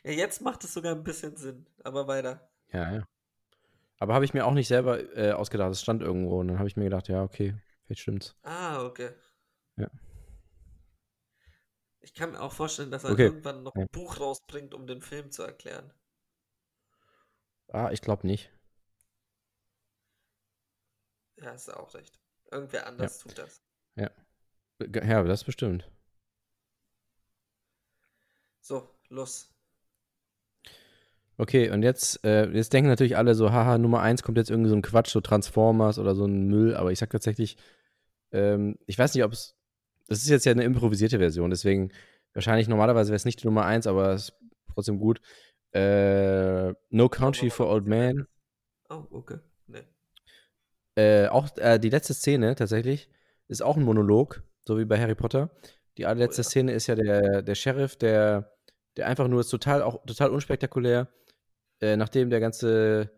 Ja, 0.03 0.13
jetzt 0.13 0.41
macht 0.41 0.65
es 0.65 0.73
sogar 0.73 0.95
ein 0.95 1.05
bisschen 1.05 1.37
Sinn, 1.37 1.67
aber 1.85 2.07
weiter. 2.07 2.51
Ja, 2.73 2.93
ja. 2.93 3.09
Aber 3.99 4.15
habe 4.15 4.25
ich 4.25 4.35
mir 4.35 4.47
auch 4.47 4.55
nicht 4.55 4.69
selber 4.69 4.99
äh, 5.17 5.33
ausgedacht. 5.33 5.71
Es 5.73 5.83
stand 5.83 6.03
irgendwo 6.03 6.41
und 6.41 6.49
dann 6.49 6.59
habe 6.59 6.69
ich 6.69 6.77
mir 6.77 6.85
gedacht, 6.85 7.09
ja, 7.09 7.23
okay, 7.23 7.55
vielleicht 7.85 8.01
stimmt's. 8.01 8.35
Ah, 8.43 8.83
okay. 8.85 9.11
Ja. 9.77 9.89
Ich 12.01 12.15
kann 12.15 12.33
mir 12.33 12.41
auch 12.41 12.53
vorstellen, 12.53 12.91
dass 12.91 13.05
er 13.05 13.13
Okay. 13.13 13.25
irgendwann 13.27 13.63
noch 13.63 13.75
Ja. 13.77 13.83
ein 13.83 13.89
Buch 13.93 14.21
rausbringt, 14.21 14.75
um 14.75 14.87
den 14.87 15.03
Film 15.03 15.31
zu 15.31 15.43
erklären. 15.43 15.93
Ah, 17.73 17.91
ich 17.93 18.01
glaube 18.03 18.27
nicht. 18.27 18.51
Ja, 21.37 21.53
hast 21.53 21.69
du 21.69 21.73
auch 21.77 21.95
recht. 21.95 22.19
Irgendwer 22.51 22.87
anders 22.87 23.19
tut 23.19 23.39
das. 23.39 23.63
Ge- 24.79 25.07
Ja, 25.07 25.23
das 25.23 25.45
bestimmt. 25.45 25.91
So, 28.71 28.89
los. 29.09 29.51
Okay, 31.39 31.71
und 31.71 31.83
jetzt, 31.83 32.25
äh, 32.25 32.49
jetzt 32.51 32.73
denken 32.73 32.89
natürlich 32.89 33.17
alle 33.17 33.35
so, 33.35 33.51
haha, 33.51 33.79
Nummer 33.79 34.01
eins 34.01 34.23
kommt 34.23 34.39
jetzt 34.39 34.49
irgendwie 34.49 34.71
so 34.71 34.77
ein 34.77 34.83
Quatsch, 34.83 35.11
so 35.11 35.21
Transformers 35.21 35.99
oder 35.99 36.15
so 36.15 36.25
ein 36.25 36.47
Müll, 36.47 36.77
aber 36.77 36.93
ich 36.93 37.01
sag 37.01 37.11
tatsächlich, 37.11 37.57
ähm, 38.31 38.79
ich 38.87 38.97
weiß 38.97 39.13
nicht, 39.13 39.25
ob 39.25 39.33
es, 39.33 39.57
das 40.07 40.23
ist 40.23 40.29
jetzt 40.29 40.45
ja 40.47 40.53
eine 40.53 40.63
improvisierte 40.63 41.19
Version, 41.19 41.51
deswegen 41.51 41.91
wahrscheinlich 42.33 42.69
normalerweise 42.69 43.09
wäre 43.09 43.17
es 43.17 43.25
nicht 43.25 43.43
die 43.43 43.49
Nummer 43.49 43.65
eins, 43.65 43.89
aber 43.89 44.13
es 44.13 44.29
ist 44.29 44.39
trotzdem 44.73 45.01
gut. 45.01 45.21
Äh, 45.73 46.73
no 46.91 47.09
Country 47.09 47.51
for 47.51 47.69
Old 47.69 47.89
Man. 47.89 48.29
Oh, 48.89 49.03
okay. 49.11 49.39
Nee. 49.67 49.83
Äh, 50.95 51.27
auch 51.27 51.49
äh, 51.57 51.81
die 51.81 51.91
letzte 51.91 52.15
Szene 52.15 52.55
tatsächlich 52.55 53.09
ist 53.49 53.63
auch 53.65 53.77
ein 53.77 53.83
Monolog, 53.83 54.45
so 54.65 54.79
wie 54.79 54.85
bei 54.85 55.01
Harry 55.01 55.17
Potter. 55.17 55.51
Die 55.97 56.07
allerletzte 56.07 56.41
Oh 56.41 56.45
ja. 56.45 56.49
Szene 56.49 56.73
ist 56.73 56.87
ja 56.87 56.95
der, 56.95 57.43
der 57.43 57.55
Sheriff, 57.55 57.97
der, 57.97 58.53
der 58.97 59.07
einfach 59.07 59.29
nur 59.29 59.41
ist 59.41 59.51
total, 59.51 59.83
auch 59.83 60.05
total 60.05 60.31
unspektakulär. 60.31 61.09
Äh, 61.81 61.97
nachdem 61.97 62.31
der 62.31 62.41
ganze, 62.41 63.11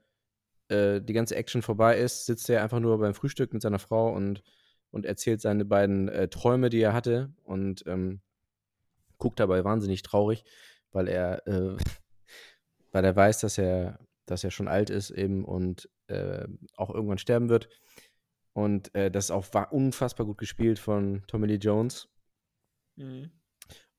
äh, 0.68 1.00
die 1.00 1.12
ganze 1.12 1.36
Action 1.36 1.62
vorbei 1.62 1.98
ist, 1.98 2.26
sitzt 2.26 2.48
er 2.50 2.62
einfach 2.62 2.80
nur 2.80 2.98
beim 2.98 3.14
Frühstück 3.14 3.52
mit 3.52 3.62
seiner 3.62 3.78
Frau 3.78 4.12
und, 4.12 4.42
und 4.90 5.06
erzählt 5.06 5.40
seine 5.40 5.64
beiden 5.64 6.08
äh, 6.08 6.28
Träume, 6.28 6.70
die 6.70 6.80
er 6.80 6.92
hatte 6.92 7.32
und 7.44 7.84
ähm, 7.86 8.20
guckt 9.18 9.40
dabei 9.40 9.64
wahnsinnig 9.64 10.02
traurig, 10.02 10.44
weil 10.92 11.08
er, 11.08 11.46
äh, 11.46 11.76
weil 12.92 13.04
er 13.04 13.16
weiß, 13.16 13.40
dass 13.40 13.58
er, 13.58 13.98
dass 14.26 14.44
er 14.44 14.50
schon 14.50 14.68
alt 14.68 14.90
ist 14.90 15.10
eben 15.10 15.44
und 15.44 15.88
äh, 16.06 16.46
auch 16.76 16.90
irgendwann 16.90 17.18
sterben 17.18 17.48
wird. 17.48 17.68
Und 18.52 18.94
äh, 18.94 19.10
das 19.10 19.30
auch 19.30 19.46
war 19.54 19.72
unfassbar 19.72 20.26
gut 20.26 20.38
gespielt 20.38 20.78
von 20.78 21.22
Tommy 21.26 21.46
Lee 21.46 21.56
Jones. 21.56 22.08
Mhm. 22.96 23.30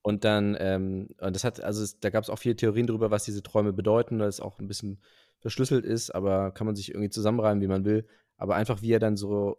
Und 0.04 0.26
dann, 0.26 0.56
ähm, 0.60 1.08
und 1.20 1.36
das 1.36 1.46
hat, 1.46 1.64
also 1.64 1.82
es, 1.82 2.00
da 2.00 2.10
gab 2.10 2.24
es 2.24 2.30
auch 2.30 2.38
viele 2.38 2.58
Theorien 2.58 2.88
darüber, 2.88 3.10
was 3.10 3.24
diese 3.24 3.42
Träume 3.42 3.72
bedeuten, 3.72 4.20
weil 4.20 4.28
es 4.28 4.42
auch 4.42 4.60
ein 4.60 4.68
bisschen 4.68 5.02
verschlüsselt 5.40 5.86
ist, 5.86 6.12
aber 6.12 6.52
kann 6.52 6.68
man 6.68 6.76
sich 6.76 6.90
irgendwie 6.90 7.10
zusammenreimen, 7.10 7.62
wie 7.62 7.68
man 7.68 7.86
will. 7.86 8.06
Aber 8.38 8.56
einfach 8.56 8.82
wie 8.82 8.92
er 8.92 9.00
dann 9.00 9.16
so, 9.16 9.58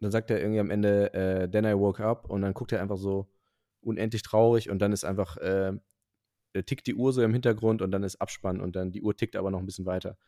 dann 0.00 0.10
sagt 0.10 0.30
er 0.30 0.40
irgendwie 0.40 0.60
am 0.60 0.70
Ende, 0.70 1.14
äh, 1.14 1.48
then 1.48 1.64
I 1.64 1.78
woke 1.78 2.04
up 2.04 2.28
und 2.28 2.42
dann 2.42 2.54
guckt 2.54 2.72
er 2.72 2.82
einfach 2.82 2.98
so 2.98 3.30
unendlich 3.80 4.22
traurig 4.22 4.68
und 4.68 4.80
dann 4.80 4.92
ist 4.92 5.04
einfach, 5.04 5.36
äh, 5.36 5.72
äh, 6.54 6.62
tickt 6.64 6.86
die 6.88 6.94
Uhr 6.94 7.12
so 7.12 7.22
im 7.22 7.32
Hintergrund 7.32 7.80
und 7.80 7.92
dann 7.92 8.02
ist 8.02 8.20
Abspann 8.20 8.60
und 8.60 8.74
dann 8.74 8.90
die 8.90 9.02
Uhr 9.02 9.16
tickt 9.16 9.36
aber 9.36 9.50
noch 9.52 9.60
ein 9.60 9.66
bisschen 9.66 9.86
weiter. 9.86 10.18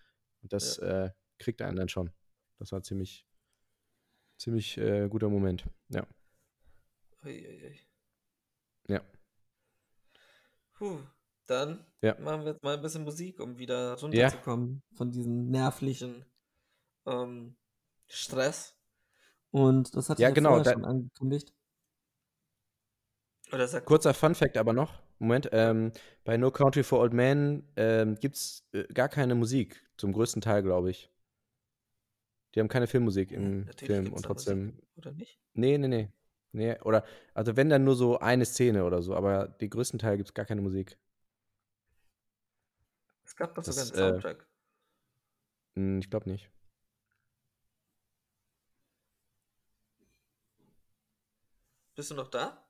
Und 0.42 0.52
das 0.52 0.78
äh, 0.78 1.10
kriegt 1.38 1.60
er 1.60 1.66
einen 1.66 1.76
dann 1.76 1.88
schon. 1.88 2.10
Das 2.58 2.70
war 2.70 2.82
ziemlich, 2.82 3.26
ziemlich 4.38 4.78
äh, 4.78 5.08
guter 5.08 5.28
Moment. 5.28 5.64
Ja. 5.88 6.06
Uiuiui. 7.24 7.80
Ja. 8.88 9.00
Puh, 10.80 10.98
dann 11.46 11.84
Ja. 12.00 12.18
machen 12.20 12.44
wir 12.46 12.52
jetzt 12.52 12.62
mal 12.64 12.74
ein 12.74 12.80
bisschen 12.80 13.04
Musik, 13.04 13.38
um 13.38 13.58
wieder 13.58 14.00
runterzukommen 14.00 14.82
von 14.94 15.10
diesem 15.10 15.50
nervlichen 15.50 16.24
ähm, 17.04 17.54
Stress. 18.08 18.74
Und 19.50 19.94
das 19.94 20.08
hatte 20.08 20.22
Ja, 20.22 20.30
ich 20.30 20.34
genau, 20.34 20.58
da- 20.60 20.72
schon 20.72 20.86
angekündigt. 20.86 21.52
Kurzer 23.84 24.14
Fun-Fact 24.14 24.56
aber 24.56 24.72
noch. 24.72 25.02
Moment. 25.18 25.50
Ähm, 25.52 25.92
bei 26.24 26.38
No 26.38 26.50
Country 26.50 26.82
for 26.82 27.00
Old 27.00 27.12
Men 27.12 27.68
ähm, 27.76 28.14
gibt 28.14 28.36
es 28.36 28.66
äh, 28.72 28.84
gar 28.94 29.10
keine 29.10 29.34
Musik. 29.34 29.86
Zum 29.98 30.14
größten 30.14 30.40
Teil, 30.40 30.62
glaube 30.62 30.90
ich. 30.90 31.10
Die 32.54 32.60
haben 32.60 32.68
keine 32.68 32.86
Filmmusik 32.86 33.32
im 33.32 33.64
Natürlich 33.66 33.86
Film 33.86 34.12
und 34.14 34.22
trotzdem. 34.22 34.66
Musik, 34.66 34.84
oder 34.96 35.12
nicht? 35.12 35.38
Nee, 35.52 35.76
nee, 35.76 35.88
nee. 35.88 36.08
Nee, 36.52 36.78
oder, 36.80 37.04
also 37.34 37.56
wenn 37.56 37.68
dann 37.68 37.84
nur 37.84 37.94
so 37.94 38.18
eine 38.18 38.44
Szene 38.44 38.84
oder 38.84 39.02
so, 39.02 39.14
aber 39.14 39.48
die 39.48 39.70
größten 39.70 39.98
Teil 39.98 40.16
gibt 40.16 40.30
es 40.30 40.34
gar 40.34 40.44
keine 40.44 40.62
Musik. 40.62 40.98
Es 43.24 43.36
gab 43.36 43.54
doch 43.54 43.62
sogar 43.62 43.84
einen 43.84 43.92
äh, 43.92 43.96
Soundtrack. 43.96 44.46
Hm, 45.76 46.00
ich 46.00 46.10
glaube 46.10 46.28
nicht. 46.28 46.50
Bist 51.94 52.10
du 52.10 52.14
noch 52.14 52.28
da? 52.28 52.66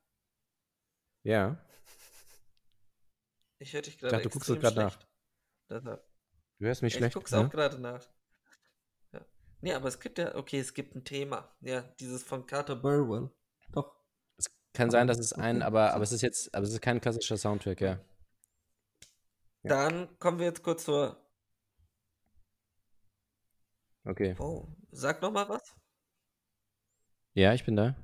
Ja. 1.23 1.57
Ich 3.59 3.73
höre 3.73 3.83
dich 3.83 3.95
Ich 3.95 4.01
gerade 4.01 4.16
dachte, 4.16 4.29
du 4.29 4.31
guckst 4.31 4.61
gerade 4.61 4.77
nach. 4.77 4.99
Deshalb. 5.69 6.05
Du 6.59 6.66
hörst 6.66 6.83
mich 6.83 6.95
Ja, 6.95 6.99
schlecht. 6.99 7.11
Ich 7.11 7.14
guck's 7.14 7.31
ne? 7.31 7.47
auch 7.47 7.51
gerade 7.51 7.79
nach. 7.79 8.07
Ja. 9.12 9.25
Nee, 9.61 9.73
aber 9.73 9.88
es 9.88 10.01
gibt 10.01 10.19
ja, 10.19 10.35
okay, 10.35 10.59
es 10.59 10.75
gibt 10.75 10.95
ein 10.95 11.05
Thema. 11.05 11.55
Ja, 11.61 11.83
dieses 12.01 12.23
von 12.23 12.47
Carter 12.47 12.77
Burwell. 12.77 13.31
Doch. 13.73 13.95
Es 14.39 14.51
kann 14.73 14.91
sein, 14.91 15.07
dass 15.07 15.19
es 15.19 15.33
ein, 15.33 15.57
okay, 15.59 15.63
aber, 15.63 15.95
aber 15.95 16.03
es 16.03 16.13
ist 16.13 16.23
jetzt, 16.23 16.55
aber 16.55 16.65
es 16.65 16.73
ist 16.73 16.81
kein 16.81 17.01
klassischer 17.01 17.37
Soundtrack, 17.37 17.81
ja. 17.81 18.01
Ja. 19.63 19.71
Dann 19.71 20.19
kommen 20.19 20.39
wir 20.39 20.45
jetzt 20.47 20.63
kurz 20.63 20.85
zur. 20.85 21.17
Okay. 24.07 24.37
Oh, 24.39 24.67
sag 24.91 25.23
noch 25.23 25.31
mal 25.31 25.49
was. 25.49 25.63
Ja, 27.35 27.55
ich 27.55 27.65
bin 27.65 27.77
da. 27.77 27.97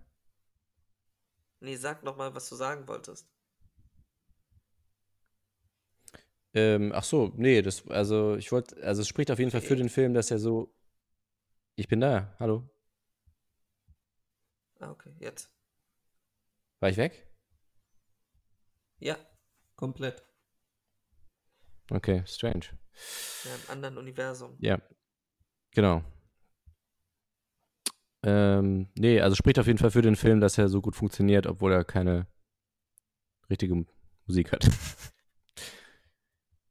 Nee, 1.60 1.76
sag 1.76 2.02
noch 2.02 2.16
mal, 2.16 2.34
was 2.34 2.48
du 2.48 2.56
sagen 2.56 2.88
wolltest. 2.88 3.28
Ähm, 6.54 6.92
ach 6.94 7.04
so, 7.04 7.32
nee, 7.36 7.60
das, 7.62 7.86
also 7.88 8.36
ich 8.36 8.50
wollte, 8.50 8.82
also 8.82 9.02
es 9.02 9.08
spricht 9.08 9.30
auf 9.30 9.38
jeden 9.38 9.50
Fall 9.50 9.60
für 9.60 9.76
Okay. 9.76 9.76
den 9.76 9.88
Film, 9.90 10.14
dass 10.14 10.30
er 10.30 10.38
so. 10.38 10.72
Ich 11.76 11.88
bin 11.88 12.00
da, 12.00 12.34
hallo. 12.38 12.68
Ah, 14.80 14.90
okay, 14.90 15.12
jetzt. 15.20 15.50
War 16.80 16.90
ich 16.90 16.96
weg? 16.96 17.26
Ja, 18.98 19.16
komplett. 19.76 20.22
Okay, 21.90 22.22
strange. 22.26 22.66
Ja, 23.44 23.54
im 23.54 23.70
anderen 23.70 23.98
Universum. 23.98 24.56
Ja, 24.58 24.80
genau. 25.70 26.02
Ähm, 28.22 28.90
nee, 28.96 29.20
also 29.20 29.36
spricht 29.36 29.58
auf 29.58 29.66
jeden 29.66 29.78
Fall 29.78 29.90
für 29.90 30.02
den 30.02 30.16
Film, 30.16 30.40
dass 30.40 30.58
er 30.58 30.68
so 30.68 30.80
gut 30.80 30.96
funktioniert, 30.96 31.46
obwohl 31.46 31.72
er 31.72 31.84
keine 31.84 32.26
richtige 33.48 33.86
Musik 34.26 34.52
hat. 34.52 34.68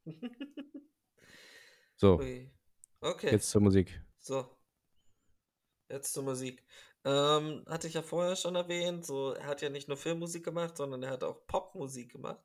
So. 1.98 2.20
Okay. 3.00 3.30
jetzt 3.30 3.48
zur 3.48 3.62
Musik. 3.62 4.02
So. 4.18 4.54
Jetzt 5.88 6.12
zur 6.12 6.24
Musik. 6.24 6.62
Ähm, 7.06 7.64
hatte 7.68 7.86
ich 7.86 7.94
ja 7.94 8.02
vorher 8.02 8.34
schon 8.34 8.56
erwähnt, 8.56 9.06
so, 9.06 9.32
er 9.32 9.46
hat 9.46 9.62
ja 9.62 9.70
nicht 9.70 9.86
nur 9.86 9.96
Filmmusik 9.96 10.44
gemacht, 10.44 10.76
sondern 10.76 11.04
er 11.04 11.10
hat 11.10 11.22
auch 11.22 11.46
Popmusik 11.46 12.10
gemacht. 12.10 12.44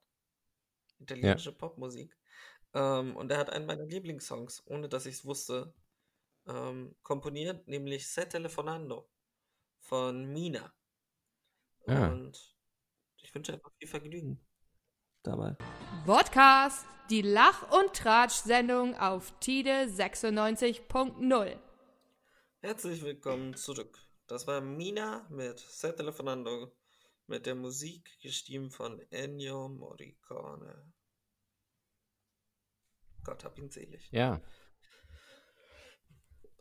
Italienische 0.99 1.51
Popmusik. 1.51 2.15
Ähm, 2.75 3.15
und 3.15 3.31
er 3.31 3.39
hat 3.39 3.49
einen 3.49 3.65
meiner 3.65 3.85
Lieblingssongs, 3.85 4.61
ohne 4.67 4.87
dass 4.87 5.07
ich 5.07 5.15
es 5.15 5.25
wusste, 5.25 5.73
ähm, 6.45 6.95
komponiert, 7.01 7.67
nämlich 7.67 8.07
Se 8.07 8.29
Telefonando 8.29 9.09
von 9.79 10.31
Mina. 10.31 10.71
Ja. 11.87 12.09
Und 12.09 12.55
ich 13.17 13.33
wünsche 13.33 13.53
einfach 13.53 13.71
viel 13.79 13.87
Vergnügen 13.87 14.45
dabei. 15.23 15.57
Podcast, 16.05 16.85
die 17.09 17.23
Lach- 17.23 17.71
und 17.71 17.93
Tratsch-Sendung 17.93 18.95
auf 18.95 19.39
Tide 19.39 19.87
96.0. 19.87 21.57
Herzlich 22.59 23.01
willkommen 23.01 23.55
zurück. 23.55 24.10
Das 24.31 24.47
war 24.47 24.61
Mina 24.61 25.27
mit 25.29 25.59
Se 25.59 25.93
Telefonando 25.93 26.73
mit 27.27 27.45
der 27.45 27.53
Musik 27.53 28.17
gestimmt 28.21 28.73
von 28.73 29.01
Ennio 29.11 29.67
Morricone. 29.67 30.93
Gott 33.25 33.43
hab 33.43 33.57
ihn 33.57 33.69
selig. 33.69 34.09
Ja. 34.09 34.41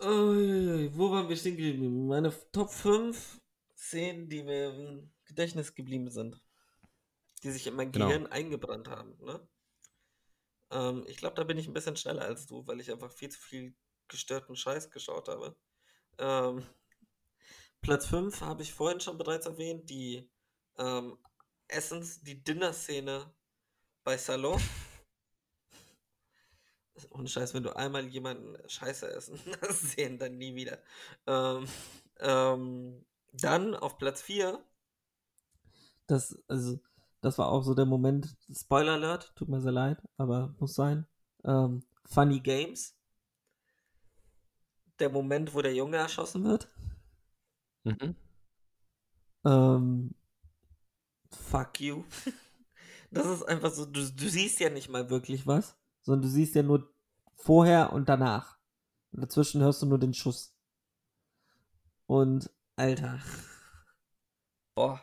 Uiuiui, 0.01 0.91
wo 0.97 1.13
waren 1.13 1.29
wir 1.29 1.37
stehen 1.37 1.57
geblieben? 1.57 2.09
Meine 2.09 2.35
Top 2.51 2.73
5 2.73 3.41
Szenen, 3.77 4.29
die 4.29 4.43
mir 4.43 4.71
im 4.71 5.13
Gedächtnis 5.25 5.73
geblieben 5.73 6.11
sind. 6.11 6.43
Die 7.45 7.53
sich 7.53 7.69
in 7.69 7.77
mein 7.77 7.93
Genau. 7.93 8.09
Gehirn 8.09 8.27
eingebrannt 8.27 8.89
haben. 8.89 9.17
Ne? 9.25 9.49
Ähm, 10.73 11.05
ich 11.07 11.19
glaube, 11.19 11.37
da 11.37 11.45
bin 11.45 11.57
ich 11.57 11.69
ein 11.69 11.75
bisschen 11.75 11.97
schneller 11.97 12.23
als 12.23 12.47
du, 12.47 12.67
weil 12.67 12.81
ich 12.81 12.91
einfach 12.91 13.13
viel 13.13 13.29
zu 13.29 13.39
viel 13.39 13.77
gestörten 14.09 14.57
Scheiß 14.57 14.91
geschaut 14.91 15.29
habe. 15.29 15.57
Ähm, 16.19 16.67
Platz 17.83 18.07
5 18.07 18.41
habe 18.43 18.63
ich 18.63 18.73
vorhin 18.73 19.01
schon 19.01 19.19
bereits 19.19 19.47
erwähnt, 19.47 19.89
die 19.89 20.29
ähm, 20.79 21.17
Essens, 21.69 22.21
die 22.23 22.43
Dinner-Szene 22.43 23.33
bei 24.05 24.17
Salon. 24.17 24.61
Ohne 27.11 27.29
Scheiß, 27.29 27.55
wenn 27.55 27.63
du 27.63 27.75
einmal 27.75 28.07
jemanden 28.07 28.57
Scheiße 28.69 29.11
essen 29.11 29.41
sehen, 29.71 30.19
dann 30.19 30.37
nie 30.37 30.55
wieder. 30.55 30.79
Ähm, 31.27 31.67
ähm, 32.19 33.07
dann 33.33 33.75
auf 33.75 33.97
Platz 33.97 34.21
4. 34.23 34.63
Das, 36.07 36.37
also, 36.49 36.81
das 37.21 37.39
war 37.39 37.49
auch 37.49 37.63
so 37.63 37.75
der 37.75 37.87
Moment. 37.87 38.37
Spoiler 38.53 38.93
Alert, 38.93 39.33
tut 39.37 39.49
mir 39.49 39.61
sehr 39.61 39.73
leid, 39.73 40.03
aber 40.17 40.55
muss 40.59 40.75
sein. 40.75 41.07
Ähm, 41.45 41.85
Funny 42.05 42.41
Games. 42.41 42.97
Der 44.99 45.09
Moment, 45.09 45.55
wo 45.55 45.63
der 45.63 45.75
Junge 45.75 45.97
erschossen 45.97 46.45
wird. 46.45 46.69
Mhm. 47.85 48.17
Ähm, 49.45 50.15
fuck 51.31 51.81
you. 51.81 52.05
Das 53.13 53.27
ist 53.27 53.43
einfach 53.43 53.73
so, 53.73 53.87
du, 53.87 54.09
du 54.09 54.29
siehst 54.29 54.61
ja 54.61 54.71
nicht 54.71 54.89
mal 54.89 55.11
wirklich 55.11 55.45
was, 55.45 55.77
sondern 56.03 56.23
du 56.23 56.29
siehst 56.29 56.55
ja 56.55 56.63
nur 56.63 56.95
vorher 57.35 57.93
und 57.93 58.09
danach. 58.09 58.57
Und 59.11 59.21
dazwischen 59.23 59.61
hörst 59.63 59.83
du 59.83 59.87
nur 59.87 59.99
den 59.99 60.15
Schuss. 60.15 60.55
Und, 62.07 62.51
Alter. 62.77 63.21
Boah. 64.77 65.01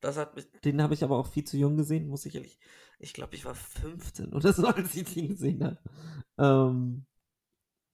Das 0.00 0.16
hat 0.16 0.34
mich, 0.34 0.50
den 0.64 0.82
habe 0.82 0.94
ich 0.94 1.04
aber 1.04 1.18
auch 1.18 1.26
viel 1.26 1.44
zu 1.44 1.56
jung 1.56 1.76
gesehen, 1.76 2.08
muss 2.08 2.26
ich 2.26 2.34
ehrlich. 2.34 2.58
Ich 2.98 3.12
glaube, 3.12 3.34
ich 3.34 3.44
war 3.44 3.54
15 3.54 4.32
oder 4.32 4.52
so, 4.52 4.66
als 4.68 4.94
ich 4.94 5.12
den 5.12 5.28
gesehen 5.28 5.64
habe. 5.64 5.78
Ähm, 6.38 7.06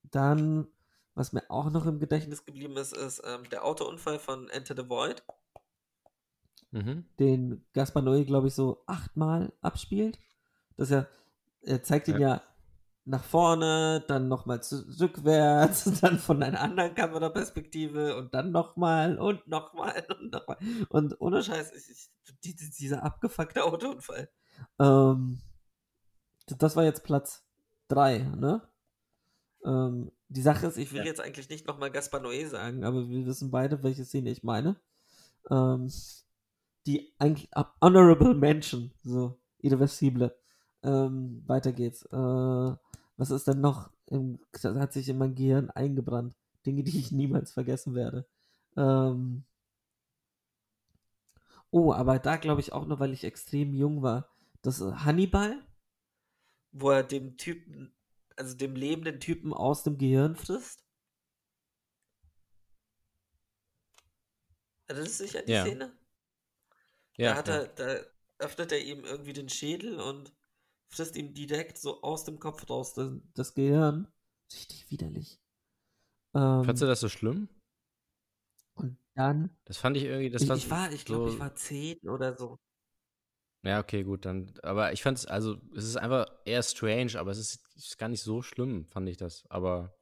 dann, 0.02 0.66
was 1.14 1.32
mir 1.32 1.42
auch 1.50 1.70
noch 1.70 1.86
im 1.86 1.98
Gedächtnis 1.98 2.44
geblieben 2.44 2.76
ist, 2.76 2.92
ist 2.96 3.22
ähm, 3.24 3.48
der 3.50 3.64
Autounfall 3.64 4.18
von 4.18 4.48
Enter 4.48 4.74
the 4.76 4.88
Void 4.88 5.22
Mhm. 6.72 7.04
den 7.18 7.64
Gaspar 7.72 8.02
Noé, 8.02 8.24
glaube 8.24 8.46
ich, 8.46 8.54
so 8.54 8.82
achtmal 8.86 9.52
abspielt. 9.60 10.18
Das 10.76 10.90
ja, 10.90 11.06
er 11.62 11.82
zeigt 11.82 12.08
ihn 12.08 12.18
ja, 12.18 12.42
nach 13.04 13.24
vorne, 13.24 14.04
dann 14.06 14.28
nochmal 14.28 14.60
rückwärts, 15.00 15.84
dann 16.00 16.18
von 16.18 16.42
einer 16.42 16.60
anderen 16.60 16.94
Kameraperspektive 16.94 18.16
und 18.16 18.34
dann 18.34 18.52
nochmal 18.52 19.18
und 19.18 19.48
nochmal 19.48 20.06
und 20.20 20.30
nochmal. 20.30 20.58
Und 20.88 21.20
ohne 21.20 21.42
Scheiß, 21.42 21.72
ich, 21.72 21.90
ich, 21.90 22.10
die, 22.44 22.54
die, 22.54 22.70
dieser 22.70 23.02
abgefuckte 23.02 23.64
Autounfall. 23.64 24.30
Ähm, 24.78 25.40
das 26.46 26.76
war 26.76 26.84
jetzt 26.84 27.02
Platz 27.02 27.44
3, 27.88 28.18
ne? 28.36 28.62
Ähm, 29.64 30.12
die 30.30 30.42
Sache 30.42 30.66
ist, 30.66 30.78
ich 30.78 30.92
will 30.92 31.00
Ja. 31.00 31.06
jetzt 31.06 31.20
eigentlich 31.20 31.48
nicht 31.48 31.66
nochmal 31.66 31.90
Gaspar 31.90 32.20
Noé 32.20 32.46
sagen, 32.48 32.84
aber 32.84 33.08
wir 33.08 33.26
wissen 33.26 33.50
beide, 33.50 33.82
welche 33.82 34.04
Szene 34.04 34.30
ich 34.30 34.42
meine. 34.42 34.76
Ähm, 35.50 35.90
die 36.86 37.12
eigentlich 37.18 37.52
ab- 37.54 37.76
Honorable 37.82 38.34
Mention, 38.34 38.90
so, 39.04 39.38
irreversible. 39.58 40.34
Ähm, 40.82 41.42
weiter 41.46 41.72
geht's. 41.72 42.04
Äh, 42.06 42.16
was 43.16 43.30
ist 43.30 43.48
denn 43.48 43.60
noch? 43.60 43.90
Im, 44.06 44.38
das 44.52 44.64
hat 44.64 44.92
sich 44.92 45.08
in 45.08 45.18
mein 45.18 45.34
Gehirn 45.34 45.70
eingebrannt. 45.70 46.34
Dinge, 46.64 46.82
die 46.84 46.98
ich 46.98 47.12
niemals 47.12 47.52
vergessen 47.52 47.94
werde. 47.94 48.26
Ähm, 48.76 49.44
oh, 51.70 51.92
aber 51.92 52.18
da 52.18 52.36
glaube 52.36 52.60
ich 52.60 52.72
auch 52.72 52.86
nur, 52.86 53.00
weil 53.00 53.12
ich 53.12 53.24
extrem 53.24 53.74
jung 53.74 54.02
war. 54.02 54.28
Das 54.62 54.80
äh, 54.80 54.92
Hannibal, 54.92 55.60
wo 56.72 56.90
er 56.90 57.02
dem 57.02 57.36
Typen, 57.36 57.92
also 58.36 58.56
dem 58.56 58.74
lebenden 58.76 59.20
Typen 59.20 59.52
aus 59.52 59.82
dem 59.82 59.98
Gehirn 59.98 60.36
frisst. 60.36 60.84
Das 64.88 64.98
ist 64.98 65.18
sicher 65.18 65.42
die 65.42 65.52
Ja. 65.52 65.62
Szene. 65.62 65.92
Ja, 67.16 67.32
da, 67.32 67.36
hat 67.36 67.48
er, 67.48 67.66
da 67.68 68.00
öffnet 68.38 68.72
er 68.72 68.80
ihm 68.80 69.04
irgendwie 69.04 69.32
den 69.32 69.48
Schädel 69.48 70.00
und 70.00 70.32
frisst 70.88 71.16
ihm 71.16 71.34
direkt 71.34 71.78
so 71.78 72.02
aus 72.02 72.24
dem 72.24 72.38
Kopf 72.40 72.68
raus 72.68 72.94
das, 72.94 73.12
das 73.34 73.54
Gehirn. 73.54 74.08
Richtig 74.52 74.90
widerlich. 74.90 75.38
Ähm, 76.34 76.64
Fandst 76.64 76.82
du 76.82 76.86
das 76.86 77.00
so 77.00 77.08
schlimm? 77.08 77.48
und 78.74 78.96
dann. 79.14 79.50
Das 79.64 79.76
fand 79.78 79.96
ich 79.96 80.04
irgendwie, 80.04 80.30
das 80.30 80.42
ich, 80.42 80.48
war, 80.48 80.56
ich 80.56 80.70
war, 80.70 80.92
ich 80.92 81.04
glaube, 81.04 81.28
so, 81.28 81.34
ich 81.34 81.40
war 81.40 81.54
zehn 81.54 81.98
oder 82.08 82.36
so. 82.36 82.58
Ja, 83.62 83.80
okay, 83.80 84.02
gut, 84.04 84.24
dann. 84.24 84.52
Aber 84.62 84.92
ich 84.92 85.02
fand 85.02 85.18
es, 85.18 85.26
also, 85.26 85.56
es 85.76 85.84
ist 85.84 85.96
einfach 85.96 86.26
eher 86.46 86.62
strange, 86.62 87.18
aber 87.18 87.30
es 87.30 87.38
ist, 87.38 87.60
ist 87.76 87.98
gar 87.98 88.08
nicht 88.08 88.22
so 88.22 88.40
schlimm, 88.42 88.86
fand 88.90 89.08
ich 89.08 89.18
das. 89.18 89.44
Aber 89.50 89.94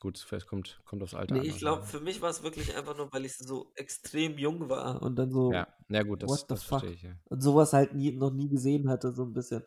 gut, 0.00 0.18
vielleicht 0.18 0.46
kommt, 0.46 0.80
kommt 0.84 1.02
aufs 1.02 1.14
Alter 1.14 1.36
Nee, 1.36 1.40
an. 1.40 1.48
ich 1.48 1.58
glaube, 1.58 1.84
für 1.84 2.00
mich 2.00 2.20
war 2.20 2.30
es 2.30 2.42
wirklich 2.42 2.74
einfach 2.76 2.96
nur, 2.96 3.12
weil 3.12 3.24
ich 3.24 3.36
so 3.36 3.72
extrem 3.76 4.36
jung 4.38 4.68
war 4.68 5.00
und 5.02 5.16
dann 5.16 5.30
so 5.30 5.52
Ja, 5.52 5.66
ja, 5.88 6.02
gut, 6.02 6.22
das, 6.22 6.30
What 6.30 6.46
the 6.48 6.54
das 6.54 6.62
fuck? 6.62 6.82
verstehe 6.82 6.92
ich, 6.92 7.02
ja. 7.02 7.12
und 7.30 7.40
sowas 7.42 7.72
halt 7.72 7.94
nie, 7.94 8.12
noch 8.12 8.30
nie 8.32 8.48
gesehen 8.48 8.88
hatte, 8.88 9.12
so 9.12 9.24
ein 9.24 9.32
bisschen. 9.32 9.64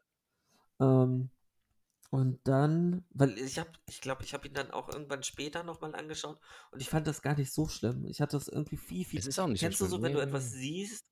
Ähm, 0.79 1.29
und 2.11 2.39
dann, 2.47 3.05
weil 3.11 3.37
ich 3.39 3.59
habe, 3.59 3.69
ich 3.87 4.01
glaube, 4.01 4.23
ich 4.23 4.33
habe 4.33 4.47
ihn 4.47 4.53
dann 4.53 4.71
auch 4.71 4.89
irgendwann 4.89 5.23
später 5.23 5.63
nochmal 5.63 5.95
angeschaut 5.95 6.39
und 6.71 6.81
ich 6.81 6.89
fand 6.89 7.07
das 7.07 7.21
gar 7.21 7.35
nicht 7.37 7.53
so 7.53 7.67
schlimm. 7.67 8.05
Ich 8.05 8.21
hatte 8.21 8.37
das 8.37 8.47
irgendwie 8.47 8.77
viel, 8.77 9.05
viel. 9.05 9.19
Es 9.19 9.27
ist 9.27 9.39
auch 9.39 9.47
nicht 9.47 9.61
Kennst 9.61 9.79
so 9.79 9.85
du 9.85 9.91
so, 9.91 10.01
wenn 10.03 10.13
du 10.13 10.19
Nee, 10.19 10.25
etwas 10.27 10.51
nee. 10.51 10.59
siehst 10.59 11.03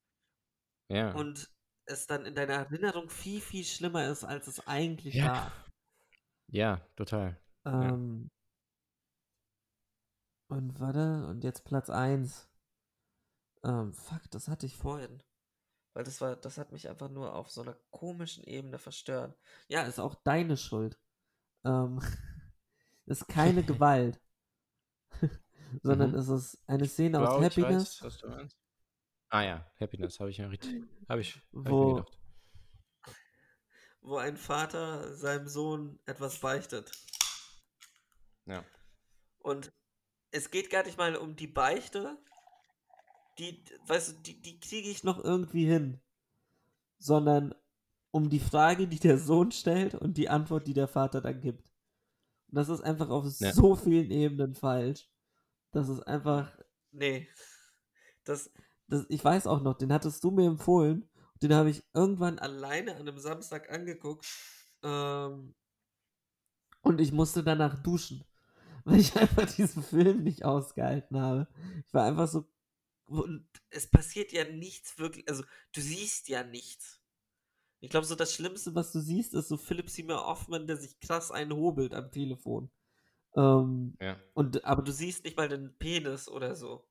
Ja. 0.89 1.13
und 1.15 1.49
es 1.85 2.07
dann 2.07 2.25
in 2.25 2.35
deiner 2.35 2.53
Erinnerung 2.53 3.09
viel, 3.09 3.41
viel 3.41 3.63
schlimmer 3.65 4.07
ist, 4.09 4.23
als 4.23 4.47
es 4.47 4.67
eigentlich 4.67 5.23
Ja. 5.23 5.23
war? 5.23 5.53
ja, 6.51 6.79
total. 6.95 7.37
Ja. 7.79 7.93
Ähm, 7.93 8.29
und 10.47 10.79
warte, 10.79 11.25
und 11.27 11.43
jetzt 11.43 11.65
Platz 11.65 11.89
1. 11.89 12.47
Ähm, 13.63 13.93
fuck, 13.93 14.29
das 14.31 14.47
hatte 14.47 14.65
ich 14.65 14.75
vorhin. 14.77 15.21
Weil 15.93 16.03
das 16.05 16.21
war, 16.21 16.35
das 16.37 16.57
hat 16.59 16.71
mich 16.71 16.89
einfach 16.89 17.09
nur 17.09 17.35
auf 17.35 17.51
so 17.51 17.61
einer 17.61 17.77
komischen 17.91 18.43
Ebene 18.45 18.79
verstört. 18.79 19.37
Ja, 19.69 19.83
ist 19.83 19.99
auch 19.99 20.15
deine 20.15 20.57
Schuld. 20.57 20.99
Ähm, 21.65 21.99
ist 23.07 23.27
keine 23.29 23.63
Gewalt. 23.65 24.21
Sondern 25.83 26.13
Mhm. 26.13 26.15
es 26.15 26.27
ist 26.29 26.57
eine 26.67 26.87
Szene 26.87 27.19
aus 27.21 27.37
Glaub, 27.37 27.43
ich 27.43 27.49
Happiness, 27.49 27.59
weiß. 27.61 28.05
Ah 29.33 29.41
ja, 29.43 29.65
Happiness, 29.79 30.19
habe 30.19 30.29
ich 30.29 30.37
ja 30.37 30.47
richtig. 30.47 30.83
Habe 31.09 31.21
ich, 31.21 31.33
hab 31.35 31.41
ich 31.65 31.71
Wo- 31.71 31.87
mir 31.95 31.95
gedacht. 32.03 32.19
wo 34.01 34.17
ein 34.17 34.37
Vater 34.37 35.15
seinem 35.15 35.47
Sohn 35.47 35.99
etwas 36.05 36.37
beichtet. 36.39 36.91
Ja. 38.45 38.63
Und 39.39 39.71
es 40.29 40.51
geht 40.51 40.69
gar 40.69 40.83
nicht 40.85 40.99
mal 40.99 41.15
um 41.15 41.35
die 41.35 41.47
Beichte. 41.47 42.17
Die, 43.39 43.63
weißt 43.87 44.09
du, 44.09 44.21
die, 44.21 44.39
die 44.39 44.59
kriege 44.59 44.89
ich 44.89 45.03
noch 45.03 45.23
irgendwie 45.23 45.65
hin. 45.65 45.99
Sondern 46.99 47.55
um 48.11 48.29
die 48.29 48.39
Frage, 48.39 48.87
die 48.87 48.99
der 48.99 49.17
Sohn 49.17 49.51
stellt 49.51 49.95
und 49.95 50.15
die 50.17 50.29
Antwort, 50.29 50.67
die 50.67 50.75
der 50.75 50.87
Vater 50.87 51.21
dann 51.21 51.41
gibt. 51.41 51.63
Und 52.49 52.55
das 52.57 52.69
ist 52.69 52.81
einfach 52.81 53.09
auf 53.09 53.25
Ja. 53.39 53.51
so 53.51 53.75
vielen 53.75 54.11
Ebenen 54.11 54.53
falsch. 54.53 55.09
Das 55.71 55.89
ist 55.89 56.01
einfach. 56.01 56.55
Nee. 56.91 57.27
Das, 58.25 58.51
das, 58.87 59.05
ich 59.09 59.23
weiß 59.23 59.47
auch 59.47 59.61
noch, 59.61 59.77
den 59.77 59.93
hattest 59.93 60.23
du 60.23 60.31
mir 60.31 60.47
empfohlen. 60.47 61.09
Den 61.41 61.53
habe 61.53 61.69
ich 61.69 61.83
irgendwann 61.93 62.39
alleine 62.39 62.91
an 62.95 63.01
einem 63.01 63.19
Samstag 63.19 63.69
angeguckt. 63.71 64.25
Ähm, 64.83 65.55
und 66.81 67.01
ich 67.01 67.11
musste 67.11 67.43
danach 67.43 67.81
duschen. 67.81 68.23
Weil 68.85 68.99
ich 68.99 69.15
einfach 69.15 69.45
diesen 69.45 69.81
Film 69.81 70.23
nicht 70.23 70.43
ausgehalten 70.43 71.19
habe. 71.19 71.47
Ich 71.87 71.93
war 71.93 72.05
einfach 72.05 72.27
so. 72.27 72.45
Und 73.05 73.47
es 73.69 73.89
passiert 73.89 74.31
ja 74.33 74.43
nichts 74.43 74.97
wirklich. 74.99 75.27
Also, 75.29 75.43
du 75.73 75.81
siehst 75.81 76.27
ja 76.27 76.43
nichts. 76.43 76.99
Ich 77.79 77.89
glaube, 77.89 78.05
so 78.05 78.15
das 78.15 78.33
Schlimmste, 78.33 78.75
was 78.75 78.91
du 78.91 78.99
siehst, 78.99 79.33
ist 79.33 79.49
so 79.49 79.57
Philipp 79.57 79.89
Seymour 79.89 80.25
Hoffman, 80.25 80.67
der 80.67 80.77
sich 80.77 80.99
krass 80.99 81.31
einhobelt 81.31 81.93
am 81.93 82.11
Telefon. 82.11 82.71
Ähm, 83.35 83.97
Ja. 84.01 84.17
und, 84.33 84.63
aber 84.65 84.81
du 84.83 84.91
siehst 84.91 85.23
nicht 85.23 85.37
mal 85.37 85.49
den 85.49 85.77
Penis 85.77 86.29
oder 86.29 86.55
so. 86.55 86.85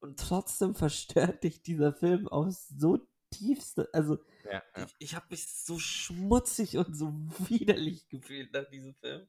Und 0.00 0.18
trotzdem 0.18 0.74
verstört 0.74 1.44
dich 1.44 1.62
dieser 1.62 1.92
Film 1.92 2.28
aufs 2.28 2.68
so 2.68 2.98
tiefste. 3.30 3.88
Also, 3.92 4.18
Ja, 4.44 4.62
ja. 4.76 4.84
ich, 4.84 4.94
ich 4.98 5.14
habe 5.14 5.26
mich 5.30 5.46
so 5.46 5.78
schmutzig 5.78 6.76
und 6.76 6.96
so 6.96 7.12
widerlich 7.48 8.08
gefühlt 8.08 8.52
nach 8.52 8.68
diesem 8.68 8.94
Film. 8.94 9.26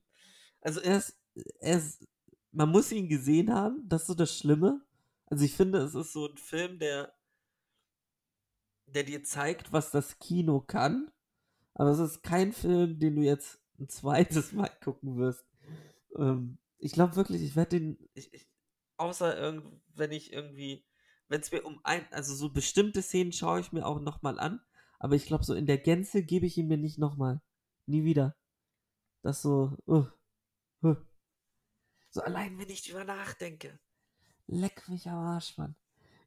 Also, 0.61 0.79
er 0.81 0.97
ist, 0.97 1.19
er 1.59 1.77
ist, 1.77 2.07
man 2.51 2.69
muss 2.69 2.91
ihn 2.91 3.07
gesehen 3.09 3.53
haben, 3.53 3.87
das 3.87 4.01
ist 4.01 4.07
so 4.07 4.13
das 4.15 4.37
Schlimme. 4.37 4.85
Also, 5.25 5.45
ich 5.45 5.53
finde, 5.53 5.79
es 5.79 5.95
ist 5.95 6.13
so 6.13 6.27
ein 6.27 6.37
Film, 6.37 6.79
der, 6.79 7.13
der 8.87 9.03
dir 9.03 9.23
zeigt, 9.23 9.71
was 9.71 9.91
das 9.91 10.19
Kino 10.19 10.61
kann. 10.61 11.11
Aber 11.73 11.91
es 11.91 11.99
ist 11.99 12.21
kein 12.23 12.51
Film, 12.51 12.99
den 12.99 13.15
du 13.15 13.21
jetzt 13.21 13.61
ein 13.79 13.87
zweites 13.89 14.51
Mal 14.51 14.69
gucken 14.83 15.17
wirst. 15.17 15.45
Ähm, 16.17 16.57
ich 16.77 16.91
glaube 16.91 17.15
wirklich, 17.15 17.41
ich 17.41 17.55
werde 17.55 17.79
den. 17.79 18.09
Ich, 18.13 18.33
ich, 18.33 18.50
außer 19.01 19.37
irgend, 19.37 19.81
wenn 19.95 20.11
ich 20.11 20.31
irgendwie. 20.31 20.85
Wenn 21.27 21.41
es 21.41 21.51
mir 21.51 21.65
um 21.65 21.79
ein. 21.83 22.05
Also 22.11 22.35
so 22.35 22.51
bestimmte 22.51 23.01
Szenen 23.01 23.33
schaue 23.33 23.59
ich 23.59 23.71
mir 23.71 23.85
auch 23.85 23.99
nochmal 23.99 24.39
an. 24.39 24.61
Aber 24.99 25.15
ich 25.15 25.25
glaube, 25.25 25.43
so 25.43 25.53
in 25.55 25.65
der 25.65 25.79
Gänze 25.79 26.23
gebe 26.23 26.45
ich 26.45 26.57
ihn 26.57 26.67
mir 26.67 26.77
nicht 26.77 26.99
nochmal. 26.99 27.41
Nie 27.87 28.03
wieder. 28.03 28.35
Das 29.23 29.41
so. 29.41 29.75
Uh, 29.87 30.05
uh. 30.83 30.95
So 32.11 32.21
allein, 32.21 32.59
wenn 32.59 32.69
ich 32.69 32.83
drüber 32.83 33.03
nachdenke. 33.03 33.79
Leck 34.47 34.87
mich 34.89 35.07
am 35.07 35.17
Arsch, 35.17 35.57
Mann. 35.57 35.75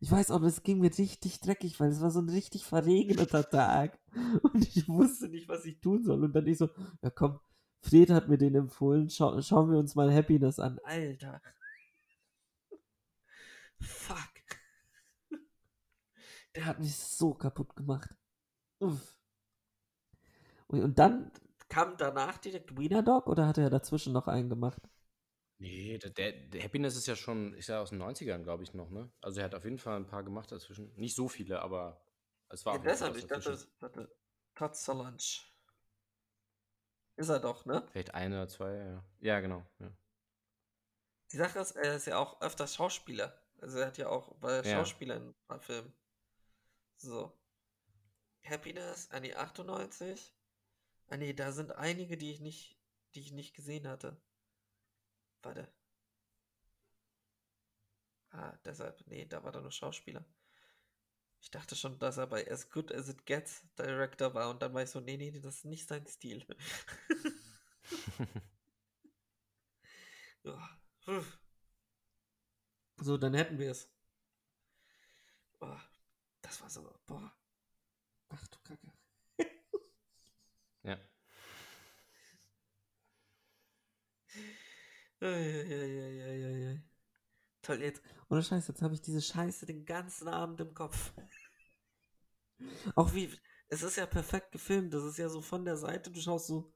Ich 0.01 0.11
weiß 0.11 0.31
auch, 0.33 0.43
es 0.43 0.63
ging 0.63 0.81
mir 0.81 0.91
richtig 0.99 1.41
dreckig, 1.41 1.79
weil 1.79 1.91
es 1.91 2.01
war 2.01 2.11
so 2.11 2.21
ein 2.21 2.29
richtig 2.29 2.65
verregneter 2.65 3.49
Tag. 3.49 3.99
Und 4.43 4.67
ich 4.67 4.89
wusste 4.89 5.29
nicht, 5.29 5.49
was 5.49 5.65
ich 5.65 5.81
tun 5.81 6.03
soll. 6.03 6.25
Und 6.25 6.33
dann 6.35 6.47
ich 6.47 6.59
so, 6.59 6.69
ja 7.03 7.11
komm, 7.11 7.39
Fred 7.81 8.11
hat 8.11 8.29
mir 8.29 8.39
den 8.39 8.55
empfohlen, 8.55 9.11
schau, 9.11 9.41
schauen 9.43 9.71
wir 9.71 9.79
uns 9.79 9.95
mal 9.95 10.13
Happiness 10.13 10.59
an. 10.59 10.79
Alter. 10.85 11.41
Fuck. 13.85 14.19
Der 16.55 16.67
hat 16.67 16.79
mich 16.79 16.97
so 16.97 17.35
kaputt 17.35 17.75
gemacht. 17.77 18.11
Uff. 18.79 19.19
Und, 20.69 20.99
dann 20.99 21.33
kam 21.69 21.97
danach 21.97 22.39
direkt 22.39 22.77
Wiener 22.79 23.03
Dog 23.03 23.27
oder 23.27 23.47
hat 23.47 23.59
er 23.59 23.71
dazwischen 23.71 24.13
noch 24.13 24.29
einen 24.29 24.49
gemacht? 24.49 24.81
Nee, 25.59 25.99
der, 25.99 26.11
der, 26.11 26.63
Happiness 26.63 26.97
ist 26.97 27.07
ja 27.07 27.17
schon, 27.17 27.55
ist 27.55 27.69
ja 27.69 27.81
aus 27.81 27.91
den 27.91 28.03
90ern, 28.03 28.43
glaube 28.43 28.63
ich, 28.63 28.75
noch, 28.75 28.91
ne? 28.91 29.11
Also 29.21 29.41
er 29.41 29.47
hat 29.47 29.55
auf 29.55 29.65
jeden 29.65 29.79
Fall 29.79 29.97
ein 29.97 30.07
paar 30.07 30.23
gemacht 30.23 30.51
dazwischen. 30.51 30.93
Nicht 30.97 31.15
so 31.15 31.29
viele, 31.29 31.61
aber 31.61 32.05
es 32.49 32.67
war 32.67 32.75
Ja, 32.75 32.81
auf 32.81 32.85
jeden 32.85 32.97
Fall 32.97 33.13
deshalb, 33.13 33.17
ich 33.17 33.27
dachte, 33.27 33.51
dazwischen. 33.51 33.73
warte, 33.81 34.17
Todd 34.55 34.77
Solange. 34.77 35.17
Ist 37.17 37.29
er 37.29 37.41
doch, 37.41 37.65
ne? 37.65 37.87
Vielleicht 37.93 38.15
eine 38.15 38.37
oder 38.37 38.49
zwei, 38.49 38.75
ja. 38.75 39.05
Ja, 39.21 39.41
genau. 39.41 39.65
Ja. 39.79 39.91
Die 41.33 41.37
Sache 41.37 41.59
ist, 41.61 41.73
er 41.73 41.97
ist 41.97 42.07
ja 42.07 42.19
auch 42.19 42.41
öfter 42.41 42.67
Schauspieler. 42.67 43.44
Also 43.65 43.79
er 43.79 43.87
hat 43.87 43.97
ja 43.97 44.11
auch 44.11 44.35
bei 44.41 44.57
Ja. 44.57 44.65
Schauspielern 44.65 45.23
in 45.23 45.29
ein 45.31 45.47
paar 45.49 45.59
Filmen. 45.59 45.91
So. 46.99 47.33
Happiness, 48.45 49.09
ah 49.11 49.21
nee, 49.21 49.35
98. 49.35 50.35
Ah 51.09 51.17
nee, 51.17 51.33
da 51.33 51.51
sind 51.51 51.73
einige, 51.73 52.19
die 52.19 52.31
ich 52.31 52.41
nicht, 52.41 52.79
die 53.15 53.21
ich 53.21 53.33
nicht 53.33 53.55
gesehen 53.55 53.89
hatte. 53.89 54.21
Warte. 55.43 55.67
Ah, 58.33 58.53
deshalb, 58.67 59.03
nee, 59.07 59.25
da 59.25 59.43
war 59.43 59.55
er 59.55 59.63
nur 59.63 59.73
Schauspieler. 59.73 60.27
Ich 61.41 61.51
dachte 61.51 61.75
schon, 61.75 61.99
dass 61.99 62.19
er 62.19 62.27
bei 62.27 62.47
As 62.51 62.69
Good 62.69 62.93
As 62.93 63.09
It 63.09 63.25
Gets 63.25 63.65
Director 63.79 64.35
war 64.35 64.51
und 64.51 64.61
dann 64.61 64.75
war 64.75 64.83
ich 64.83 64.91
so, 64.91 65.01
nee, 65.01 65.17
nee, 65.17 65.31
das 65.31 65.57
ist 65.57 65.65
nicht 65.65 65.89
sein 65.89 66.07
Stil. 66.07 66.45
Ja. 70.45 71.25
So, 72.97 73.19
dann 73.19 73.35
hätten 73.35 73.59
wir 73.59 73.71
es. 73.71 73.89
Boah, 75.59 75.81
das 76.43 76.61
war 76.61 76.71
so, 76.71 76.83
boah. 77.07 77.33
Ach 78.29 78.47
du 78.49 78.59
Kacke. 78.63 78.93
ja. 80.83 80.99
Eieieiei. 85.21 86.83
Toll, 87.63 87.81
jetzt. 87.81 88.03
Ohne 88.29 88.43
Scheiß, 88.43 88.69
jetzt 88.69 88.83
habe 88.83 88.95
ich 88.95 89.01
diese 89.01 89.23
Scheiße 89.23 89.67
den 89.67 89.85
ganzen 89.87 90.29
Abend 90.29 90.61
im 90.61 90.75
Kopf. 90.75 91.13
Auch 92.95 93.15
wie. 93.15 93.31
Es 93.69 93.83
ist 93.83 93.97
ja 93.97 94.07
perfekt 94.07 94.53
gefilmt. 94.53 94.93
Das 94.93 95.05
ist 95.05 95.19
ja 95.19 95.29
so 95.29 95.41
von 95.41 95.65
der 95.65 95.77
Seite, 95.77 96.11
du 96.11 96.21
schaust 96.21 96.47
so 96.47 96.73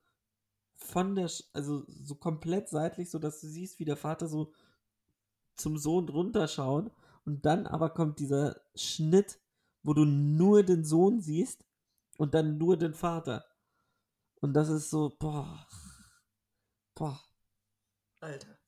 von 0.76 1.14
der, 1.14 1.30
also 1.52 1.84
so 1.86 2.14
komplett 2.14 2.68
seitlich, 2.68 3.10
so 3.10 3.18
dass 3.18 3.40
du 3.40 3.48
siehst, 3.48 3.78
wie 3.78 3.84
der 3.84 3.96
Vater 3.96 4.28
so 4.28 4.52
zum 5.58 5.76
Sohn 5.78 6.08
runterschaut 6.08 6.90
und 7.24 7.44
dann 7.44 7.66
aber 7.66 7.90
kommt 7.90 8.18
dieser 8.20 8.60
Schnitt, 8.74 9.40
wo 9.82 9.92
du 9.94 10.04
nur 10.04 10.62
den 10.62 10.84
Sohn 10.84 11.20
siehst 11.20 11.64
und 12.16 12.34
dann 12.34 12.58
nur 12.58 12.76
den 12.76 12.94
Vater. 12.94 13.44
Und 14.40 14.54
das 14.54 14.68
ist 14.68 14.90
so, 14.90 15.16
boah. 15.18 15.66
Boah. 16.94 17.20
Alter. 18.20 18.58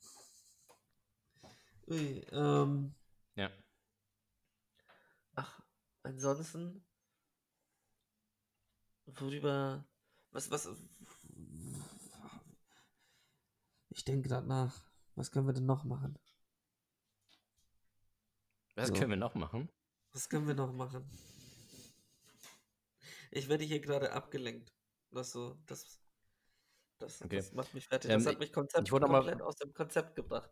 Ui, 1.88 2.20
ähm, 2.30 2.94
Ja. 3.34 3.50
ach, 5.34 5.60
ansonsten, 6.02 6.84
worüber, 9.06 9.84
was, 10.30 10.50
was, 10.50 10.68
ich 13.88 14.04
denke 14.04 14.28
gerade 14.28 14.46
nach, 14.46 14.84
was 15.16 15.32
können 15.32 15.46
wir 15.48 15.52
denn 15.52 15.66
noch 15.66 15.84
machen? 15.84 16.16
Was 18.80 18.88
So. 18.88 18.94
können 18.94 19.10
wir 19.10 19.16
noch 19.16 19.34
machen? 19.34 19.68
Was 20.12 20.28
können 20.28 20.46
wir 20.46 20.54
noch 20.54 20.72
machen? 20.72 21.08
Ich 23.30 23.48
werde 23.48 23.64
hier 23.64 23.80
gerade 23.80 24.12
abgelenkt. 24.12 24.72
Das 25.12 25.30
so, 25.32 25.56
das, 25.66 26.00
das, 26.98 27.22
Okay. 27.22 27.36
das 27.36 27.52
macht 27.52 27.74
mich 27.74 27.86
fertig. 27.86 28.10
Ähm, 28.10 28.22
das 28.24 28.32
hat 28.32 28.40
mich 28.40 28.52
Konzept, 28.52 28.86
ich 28.88 28.92
noch 28.92 29.00
mal- 29.08 29.18
komplett 29.20 29.42
aus 29.42 29.56
dem 29.56 29.72
Konzept 29.72 30.14
gebracht. 30.16 30.50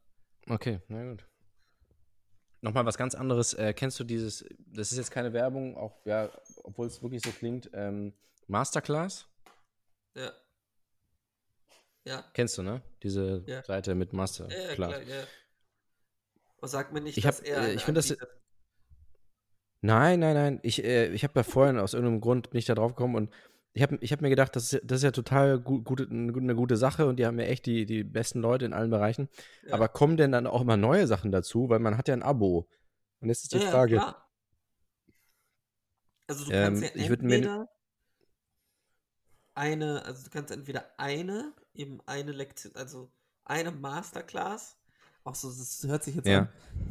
Okay, 0.49 0.81
na 0.89 1.11
gut. 1.11 1.27
Nochmal 2.61 2.85
was 2.87 2.97
ganz 2.97 3.15
anderes. 3.15 3.55
Äh, 3.55 3.73
kennst 3.73 3.99
du 4.01 4.05
dieses, 4.05 4.45
das 4.59 4.91
ist 4.93 4.99
jetzt 4.99 5.11
keine 5.11 5.33
Werbung, 5.33 5.77
auch, 5.77 6.05
ja, 6.05 6.29
obwohl 6.65 6.87
es 6.89 7.03
wirklich 7.03 7.23
so 7.25 7.31
klingt, 7.31 7.71
ähm, 7.73 8.13
Masterclass? 8.49 9.29
Ja. 10.15 10.33
Ja. 12.05 12.23
Kennst 12.33 12.59
du, 12.59 12.63
ne? 12.63 12.83
Diese 13.03 13.45
Ja. 13.47 13.63
Seite 13.63 13.95
mit 13.95 14.09
Ja, 14.09 14.13
ja, 14.13 14.17
Masterclass. 14.17 14.75
klar, 14.75 15.03
ja. 15.03 15.25
Und 16.61 16.69
sag 16.69 16.93
mir 16.93 17.01
nicht, 17.01 17.17
Ich 17.19 17.25
dass 17.25 17.39
hab, 17.41 17.47
er 17.47 17.69
äh, 17.69 17.75
ich 17.75 17.85
find 17.85 17.97
das-. 17.97 18.17
Nein, 19.81 20.19
nein, 20.21 20.35
nein. 20.35 20.61
Ich, 20.63 20.83
äh, 20.83 21.09
ich 21.13 21.23
habe 21.23 21.35
da 21.35 21.43
vorhin 21.45 21.79
aus 21.79 21.95
irgendeinem 21.95 22.21
Grund 22.21 22.51
bin 22.51 22.59
ich 22.59 22.65
da 22.67 22.75
drauf 22.75 22.95
gekommen 22.95 23.15
und 23.15 23.35
ich 23.75 23.83
habe 23.83 23.97
ich 24.01 24.11
hab 24.13 24.21
mir 24.21 24.31
gedacht, 24.31 24.57
das 24.57 24.73
ist, 24.73 24.83
das 24.85 24.99
ist 24.99 25.03
ja 25.05 25.13
total 25.13 25.61
gut, 25.61 25.85
gute, 25.85 26.09
eine 26.11 26.55
gute- 26.57 26.77
Sache 26.77 27.07
und 27.07 27.17
die 27.17 27.27
haben 27.27 27.39
ja 27.39 27.47
echt 27.47 27.65
die, 27.67 27.87
die 27.87 28.03
besten 28.03 28.41
Leute 28.41 28.65
in 28.65 28.73
allen 28.73 28.91
Bereichen. 28.91 29.29
Ja. 29.65 29.75
Aber 29.75 29.89
kommen 29.89 30.17
denn 30.17 30.33
dann 30.33 30.49
auch 30.49 30.63
immer 30.63 30.77
neue 30.77 31.07
Sachen 31.07 31.31
dazu? 31.31 31.69
Weil 31.69 31.79
man 31.79 31.97
hat 31.97 32.09
ja 32.09 32.15
ein 32.15 32.23
Abo. 32.25 32.69
Und 33.21 33.29
jetzt 33.29 33.45
ist 33.45 33.53
die 33.53 33.59
Ja, 33.59 33.65
ja, 33.65 33.71
Frage, 33.71 33.97
klar. 33.97 34.29
Also 36.27 36.45
du 36.47 36.51
Ähm, 36.53 36.81
kannst 36.81 36.97
ja 36.97 37.09
würd 37.09 37.23
mir- 37.23 37.35
entweder 37.37 37.69
eine, 39.55 40.05
also 40.05 40.25
du 40.25 40.31
kannst 40.31 40.51
entweder 40.51 40.91
eine, 40.99 41.53
eben 41.75 42.01
eine 42.07 42.33
Lektion, 42.33 42.75
also 42.75 43.13
eine 43.45 43.71
Masterclass, 43.71 44.78
auch 45.25 45.35
so, 45.35 45.49
das 45.49 45.85
hört 45.87 46.05
sich 46.05 46.17
jetzt 46.17 46.27
Ja. 46.27 46.41
an, 46.41 46.49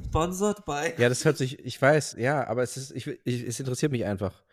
sponsored 0.07 0.65
by, 0.65 0.93
ja, 0.97 1.09
das 1.09 1.25
hört 1.25 1.38
sich, 1.38 1.59
ich 1.59 1.82
weiß, 1.82 2.15
ja, 2.19 2.45
aber 2.47 2.63
es 2.63 2.78
ist, 2.78 2.91
ich, 2.91 3.07
ich, 3.07 3.43
es 3.43 3.59
interessiert 3.59 3.91
mich 3.91 4.05
einfach. 4.05 4.43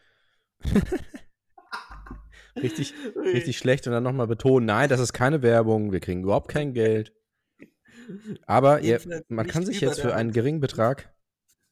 richtig, 2.57 2.95
Ui. 3.17 3.29
richtig 3.31 3.59
schlecht 3.59 3.87
und 3.87 3.93
dann 3.93 4.03
nochmal 4.03 4.27
betonen, 4.27 4.67
nein, 4.67 4.89
das 4.89 5.01
ist 5.01 5.13
keine 5.13 5.43
Werbung, 5.43 5.93
wir 5.93 6.01
kriegen 6.01 6.23
überhaupt 6.23 6.49
kein 6.49 6.73
Geld. 6.73 7.15
Aber 8.47 8.81
ihr, 8.81 9.01
man 9.29 9.47
kann 9.47 9.65
sich 9.65 9.81
jetzt 9.81 10.01
für 10.01 10.15
einen 10.15 10.33
geringen 10.33 10.61
Betrag, 10.61 11.15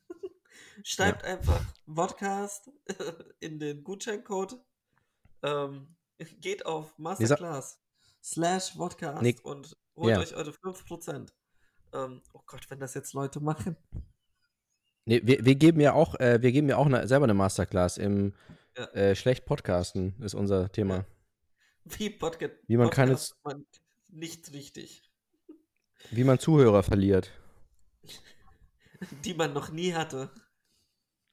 Schreibt 0.84 1.24
einfach 1.24 1.64
Podcast 1.86 2.70
in 3.40 3.59
den 3.59 3.84
Gutscheincode. 3.84 4.57
Ähm, 5.42 5.94
geht 6.40 6.66
auf 6.66 6.98
Masterclass 6.98 7.80
slash 8.22 8.72
Podcast 8.72 9.22
Nee, 9.22 9.36
und 9.42 9.76
holt 9.96 10.11
ja. 10.11 10.20
euch 10.20 10.34
eure 10.34 10.50
5%. 10.50 11.28
Ähm, 11.93 12.22
oh 12.32 12.40
Gott, 12.47 12.70
wenn 12.70 12.80
das 12.80 12.95
jetzt 12.95 13.12
Leute 13.14 13.40
machen. 13.40 13.76
nee, 15.05 15.20
wir, 15.24 15.45
wir 15.45 15.55
geben 15.55 15.80
ja 15.80 15.93
auch, 15.93 16.14
äh, 16.20 16.40
wir 16.43 16.53
geben 16.53 16.68
ja 16.68 16.76
auch 16.76 16.88
ne, 16.88 17.07
selber 17.07 17.24
eine 17.24 17.34
Masterclass 17.34 17.99
im 17.99 18.32
Ja. 18.76 18.84
äh, 18.93 19.14
schlecht 19.16 19.45
Podcasten, 19.45 20.14
ist 20.22 20.34
unser 20.34 20.70
Thema. 20.72 21.05
Wie 21.84 22.11
Podcast, 22.11 22.55
Wie 22.66 22.76
man 22.76 22.90
keine- 22.90 23.18
man 23.45 23.66
nicht 24.09 24.53
richtig. 24.53 25.11
Wie 26.11 26.24
man 26.24 26.38
Zuhörer 26.38 26.82
verliert. 26.82 27.30
Die 29.24 29.34
man 29.34 29.53
noch 29.53 29.70
nie 29.70 29.93
hatte. 29.95 30.30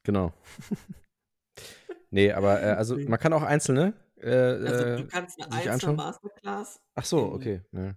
Genau. 0.04 0.34
nee, 2.10 2.32
aber 2.32 2.62
äh, 2.62 2.72
also 2.72 2.98
man 2.98 3.20
kann 3.20 3.34
auch 3.34 3.44
einzelne. 3.44 3.94
Äh, 4.18 4.30
Also 4.32 4.84
äh, 4.86 4.98
du 4.98 5.08
kannst 5.08 5.40
eine 5.42 5.52
einzelne 5.54 5.74
anschauen? 5.74 5.96
Masterclass 5.96 6.82
ach 6.96 7.06
so, 7.06 7.32
okay. 7.32 7.62
Ja. 7.72 7.96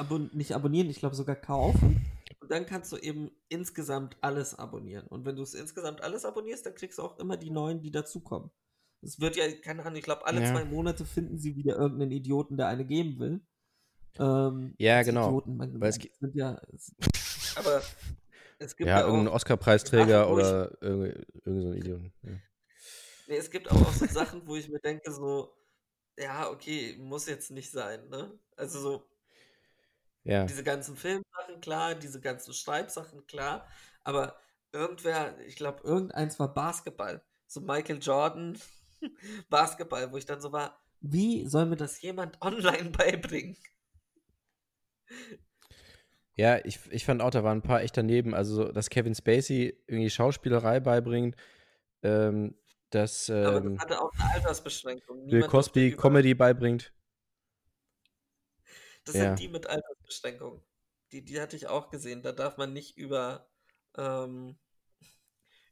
Abon 0.00 0.30
nicht 0.32 0.52
abonnieren, 0.54 0.90
ich 0.90 0.98
glaube 0.98 1.14
sogar 1.14 1.36
kaufen. 1.36 2.04
Und 2.40 2.50
dann 2.50 2.66
kannst 2.66 2.90
du 2.92 2.96
eben 2.96 3.30
insgesamt 3.48 4.16
alles 4.22 4.58
abonnieren. 4.58 5.06
Und 5.06 5.24
wenn 5.24 5.36
du 5.36 5.42
es 5.42 5.54
insgesamt 5.54 6.00
alles 6.00 6.24
abonnierst, 6.24 6.66
dann 6.66 6.74
kriegst 6.74 6.98
du 6.98 7.02
auch 7.02 7.18
immer 7.18 7.36
die 7.36 7.50
neuen, 7.50 7.80
die 7.80 7.90
dazukommen. 7.90 8.50
Es 9.02 9.20
wird 9.20 9.36
ja, 9.36 9.50
keine 9.60 9.82
Ahnung, 9.84 9.96
ich 9.96 10.04
glaube, 10.04 10.26
alle 10.26 10.42
Ja. 10.42 10.52
zwei 10.52 10.64
Monate 10.64 11.04
finden 11.04 11.38
sie 11.38 11.54
wieder 11.56 11.76
irgendeinen 11.76 12.10
Idioten, 12.12 12.56
der 12.56 12.66
eine 12.68 12.84
geben 12.84 13.18
will. 13.18 13.40
Ähm, 14.18 14.74
Ja, 14.78 15.02
genau. 15.02 15.28
Idioten, 15.28 15.56
man, 15.56 15.80
Weil 15.80 15.90
es 15.90 15.96
sind 16.18 16.34
ja. 16.34 16.60
Es, 16.74 16.94
aber 17.56 17.82
es 18.58 18.76
gibt 18.76 18.88
Ja, 18.88 19.00
ja, 19.00 19.06
irgendein 19.06 19.28
auch, 19.28 19.34
Oscar-Preisträger 19.36 20.24
ich- 20.26 20.30
oder 20.32 20.76
irgendwie, 20.80 21.22
irgendwie 21.44 21.62
so 21.62 21.68
ein 21.68 21.76
Idioten. 21.78 22.12
Ja. 22.24 22.30
nee, 23.28 23.36
es 23.36 23.50
gibt 23.50 23.70
aber 23.70 23.80
auch 23.80 23.92
so 23.92 24.06
Sachen, 24.06 24.46
wo 24.46 24.56
ich 24.56 24.68
mir 24.68 24.80
denke, 24.80 25.10
so, 25.12 25.54
ja, 26.18 26.50
okay, 26.50 26.96
muss 26.98 27.26
jetzt 27.26 27.50
nicht 27.50 27.70
sein, 27.70 28.08
ne? 28.08 28.38
Also 28.56 28.80
so, 28.80 29.04
ja. 30.24 30.44
diese 30.44 30.64
ganzen 30.64 30.96
Filmsachen, 30.96 31.60
klar, 31.60 31.94
diese 31.94 32.20
ganzen 32.20 32.52
Schreibsachen, 32.54 33.26
klar, 33.26 33.66
aber 34.04 34.38
irgendwer, 34.72 35.38
ich 35.40 35.56
glaube, 35.56 35.82
irgendeins 35.82 36.38
war 36.38 36.52
Basketball. 36.52 37.22
So 37.46 37.60
Michael 37.60 37.98
Jordan, 38.00 38.58
Basketball, 39.50 40.12
wo 40.12 40.16
ich 40.16 40.26
dann 40.26 40.40
so 40.40 40.52
war, 40.52 40.80
wie 41.00 41.46
soll 41.46 41.66
mir 41.66 41.76
das 41.76 42.00
jemand 42.02 42.40
online 42.42 42.90
beibringen? 42.90 43.56
Ja, 46.34 46.58
ich, 46.64 46.78
ich 46.90 47.04
fand 47.04 47.20
auch, 47.22 47.30
da 47.30 47.44
waren 47.44 47.58
ein 47.58 47.62
paar 47.62 47.82
echt 47.82 47.96
daneben. 47.96 48.34
Also, 48.34 48.54
so, 48.54 48.72
dass 48.72 48.88
Kevin 48.88 49.14
Spacey 49.14 49.76
irgendwie 49.86 50.10
Schauspielerei 50.10 50.80
beibringt, 50.80 51.36
ähm, 52.02 52.54
dass 52.90 53.28
Aber 53.30 53.56
ähm, 53.56 53.74
das 53.74 53.84
hatte 53.84 54.00
auch 54.00 54.12
eine 54.18 54.34
Altersbeschränkung. 54.34 55.26
Bill 55.26 55.40
Niemand 55.40 55.50
Cosby 55.50 55.92
Comedy 55.96 56.34
beibringt. 56.34 56.92
Das 59.04 59.14
Ja. 59.14 59.22
sind 59.22 59.38
die 59.40 59.48
mit 59.48 59.66
Altersbeschränkung. 60.10 60.62
Die, 61.12 61.24
die 61.24 61.40
hatte 61.40 61.56
ich 61.56 61.66
auch 61.66 61.90
gesehen. 61.90 62.22
Da 62.22 62.32
darf 62.32 62.56
man 62.56 62.72
nicht 62.72 62.96
über, 62.96 63.48
ähm, 63.96 64.56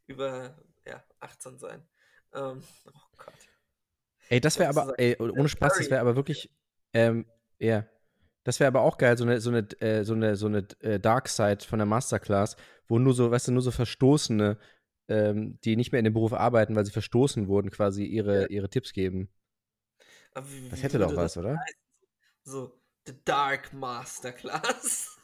über 0.07 0.57
ja, 0.87 1.03
18 1.21 1.59
sein. 1.59 1.87
Ähm, 2.35 2.63
oh 2.87 3.17
Gott. 3.17 3.35
Ey, 4.29 4.41
das 4.41 4.59
wäre 4.59 4.69
aber, 4.69 4.99
ey, 4.99 5.17
ohne 5.19 5.49
Spaß, 5.49 5.79
das 5.79 5.91
wäre 5.91 6.01
aber 6.01 6.17
wirklich, 6.17 6.51
ähm, 6.93 7.27
ja. 7.59 7.87
Das 8.45 8.61
wäre 8.61 8.69
aber 8.69 8.81
auch 8.81 8.97
geil, 8.97 9.17
so 9.19 9.25
eine, 9.25 9.41
so 9.41 9.51
eine, 9.51 9.69
äh, 9.81 10.05
so 10.05 10.15
eine, 10.15 10.37
so 10.37 10.47
eine 10.47 10.67
äh, 10.81 10.99
Dark 10.99 11.29
Side 11.29 11.65
von 11.67 11.79
der 11.79 11.87
Masterclass, 11.87 12.57
wo 12.87 12.99
nur 12.99 13.13
so, 13.13 13.31
weißt 13.31 13.49
du, 13.49 13.53
nur 13.53 13.63
so 13.63 13.71
Verstoßene, 13.71 14.59
ähm, 15.09 15.59
die 15.65 15.77
nicht 15.77 15.93
mehr 15.93 15.99
in 15.99 16.05
dem 16.05 16.15
Beruf 16.15 16.33
arbeiten, 16.33 16.75
weil 16.75 16.87
sie 16.87 16.93
verstoßen 16.93 17.49
wurden, 17.49 17.71
quasi 17.71 18.05
ihre, 18.05 18.47
ihre 18.49 18.71
Tipps 18.71 18.93
geben. 18.93 19.31
Wie, 20.35 20.69
Das 20.69 20.83
hätte 20.83 20.99
doch 20.99 21.15
was, 21.17 21.37
oder? 21.37 21.59
So, 22.43 22.79
The 23.09 23.15
Dark 23.25 23.73
Masterclass. 23.73 25.17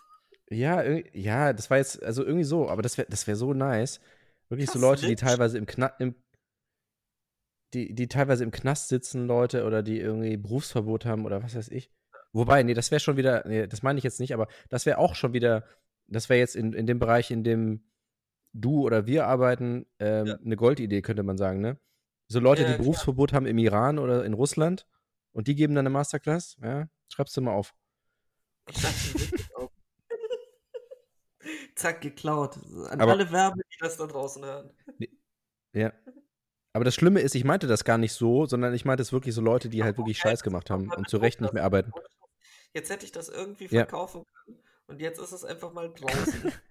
Ja, 0.50 0.82
ja, 1.12 1.52
das 1.52 1.68
war 1.70 1.76
jetzt, 1.78 2.02
also 2.02 2.24
irgendwie 2.24 2.44
so, 2.44 2.68
aber 2.70 2.80
das 2.82 2.96
wäre 2.96 3.08
das 3.10 3.26
wär 3.26 3.36
so 3.36 3.52
nice. 3.52 4.00
Wirklich 4.48 4.68
so 4.68 4.78
Krass, 4.78 4.82
Leute, 4.82 5.06
die 5.06 5.16
teilweise 5.16 5.58
im 5.58 5.66
Knast, 5.66 5.94
im, 6.00 6.14
die, 7.74 7.94
die 7.94 8.08
teilweise 8.08 8.44
im 8.44 8.50
Knast 8.50 8.88
sitzen, 8.88 9.26
Leute, 9.26 9.64
oder 9.64 9.82
die 9.82 9.98
irgendwie 9.98 10.36
Berufsverbot 10.36 11.04
haben 11.04 11.26
oder 11.26 11.42
was 11.42 11.54
weiß 11.54 11.68
ich. 11.68 11.90
Wobei, 12.32 12.62
nee, 12.62 12.74
das 12.74 12.90
wäre 12.90 13.00
schon 13.00 13.16
wieder, 13.16 13.46
nee, 13.46 13.66
das 13.66 13.82
meine 13.82 13.98
ich 13.98 14.04
jetzt 14.04 14.18
nicht, 14.20 14.32
aber 14.32 14.48
das 14.68 14.86
wäre 14.86 14.98
auch 14.98 15.14
schon 15.14 15.32
wieder, 15.34 15.64
das 16.06 16.28
wäre 16.28 16.38
jetzt 16.40 16.56
in, 16.56 16.72
in 16.72 16.86
dem 16.86 16.98
Bereich, 16.98 17.30
in 17.30 17.44
dem 17.44 17.84
du 18.52 18.82
oder 18.82 19.06
wir 19.06 19.26
arbeiten, 19.26 19.86
ähm, 19.98 20.26
Ja. 20.26 20.36
eine 20.36 20.56
Goldidee, 20.56 21.02
könnte 21.02 21.22
man 21.22 21.36
sagen, 21.36 21.60
ne? 21.60 21.78
So 22.28 22.40
Leute, 22.40 22.62
Ja, 22.62 22.68
die 22.68 22.74
klar. 22.74 22.84
Berufsverbot 22.84 23.32
haben 23.32 23.46
im 23.46 23.58
Iran 23.58 23.98
oder 23.98 24.24
in 24.24 24.32
Russland 24.32 24.86
und 25.32 25.48
die 25.48 25.54
geben 25.54 25.74
dann 25.74 25.86
eine 25.86 25.92
Masterclass, 25.92 26.56
ja, 26.62 26.88
schreibst 27.08 27.36
du 27.36 27.40
mal 27.42 27.52
auf. 27.54 27.74
Ich. 28.70 28.76
Zack, 31.76 32.00
geklaut. 32.00 32.56
An 32.88 33.00
Aber- 33.00 33.12
alle 33.12 33.30
Werbe, 33.30 33.60
die 33.72 33.76
das 33.80 33.96
da 33.96 34.06
draußen 34.06 34.44
hören. 34.44 34.70
Ja. 35.72 35.92
Aber 36.72 36.84
das 36.84 36.94
Schlimme 36.94 37.20
ist, 37.20 37.34
ich 37.34 37.44
meinte 37.44 37.66
das 37.66 37.84
gar 37.84 37.98
nicht 37.98 38.12
so, 38.14 38.46
sondern 38.46 38.74
ich 38.74 38.84
meinte 38.84 39.02
es 39.02 39.12
wirklich 39.12 39.34
so 39.34 39.40
Leute, 39.40 39.68
die 39.68 39.82
halt 39.84 39.96
wirklich 39.98 40.18
Scheiß 40.18 40.42
gemacht 40.42 40.70
haben 40.70 40.90
und 40.92 41.08
zu 41.08 41.18
Recht 41.18 41.40
nicht 41.40 41.52
mehr 41.52 41.64
arbeiten. 41.64 41.92
Jetzt 42.72 42.90
hätte 42.90 43.04
ich 43.04 43.12
das 43.12 43.28
irgendwie 43.28 43.64
Ja. 43.66 43.80
verkaufen 43.82 44.24
können. 44.44 44.58
Und 44.86 45.00
jetzt 45.00 45.20
ist 45.20 45.32
es 45.32 45.44
einfach 45.44 45.72
mal 45.72 45.92
draußen. 45.92 46.52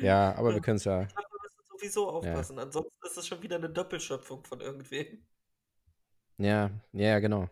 Ja, 0.00 0.34
aber 0.36 0.52
wir 0.54 0.60
können 0.60 0.76
es 0.76 0.84
ja. 0.84 1.02
Ich 1.02 1.08
glaube, 1.08 1.28
wir 1.30 1.40
müssen 1.42 1.64
sowieso 1.68 2.08
aufpassen. 2.10 2.58
Ansonsten 2.58 2.92
ist 3.06 3.16
es 3.16 3.26
schon 3.26 3.42
wieder 3.42 3.56
eine 3.56 3.70
Doppelschöpfung 3.70 4.44
von 4.44 4.60
irgendwem. 4.60 5.26
Ja, 6.38 6.70
ja, 6.92 7.18
genau. 7.18 7.48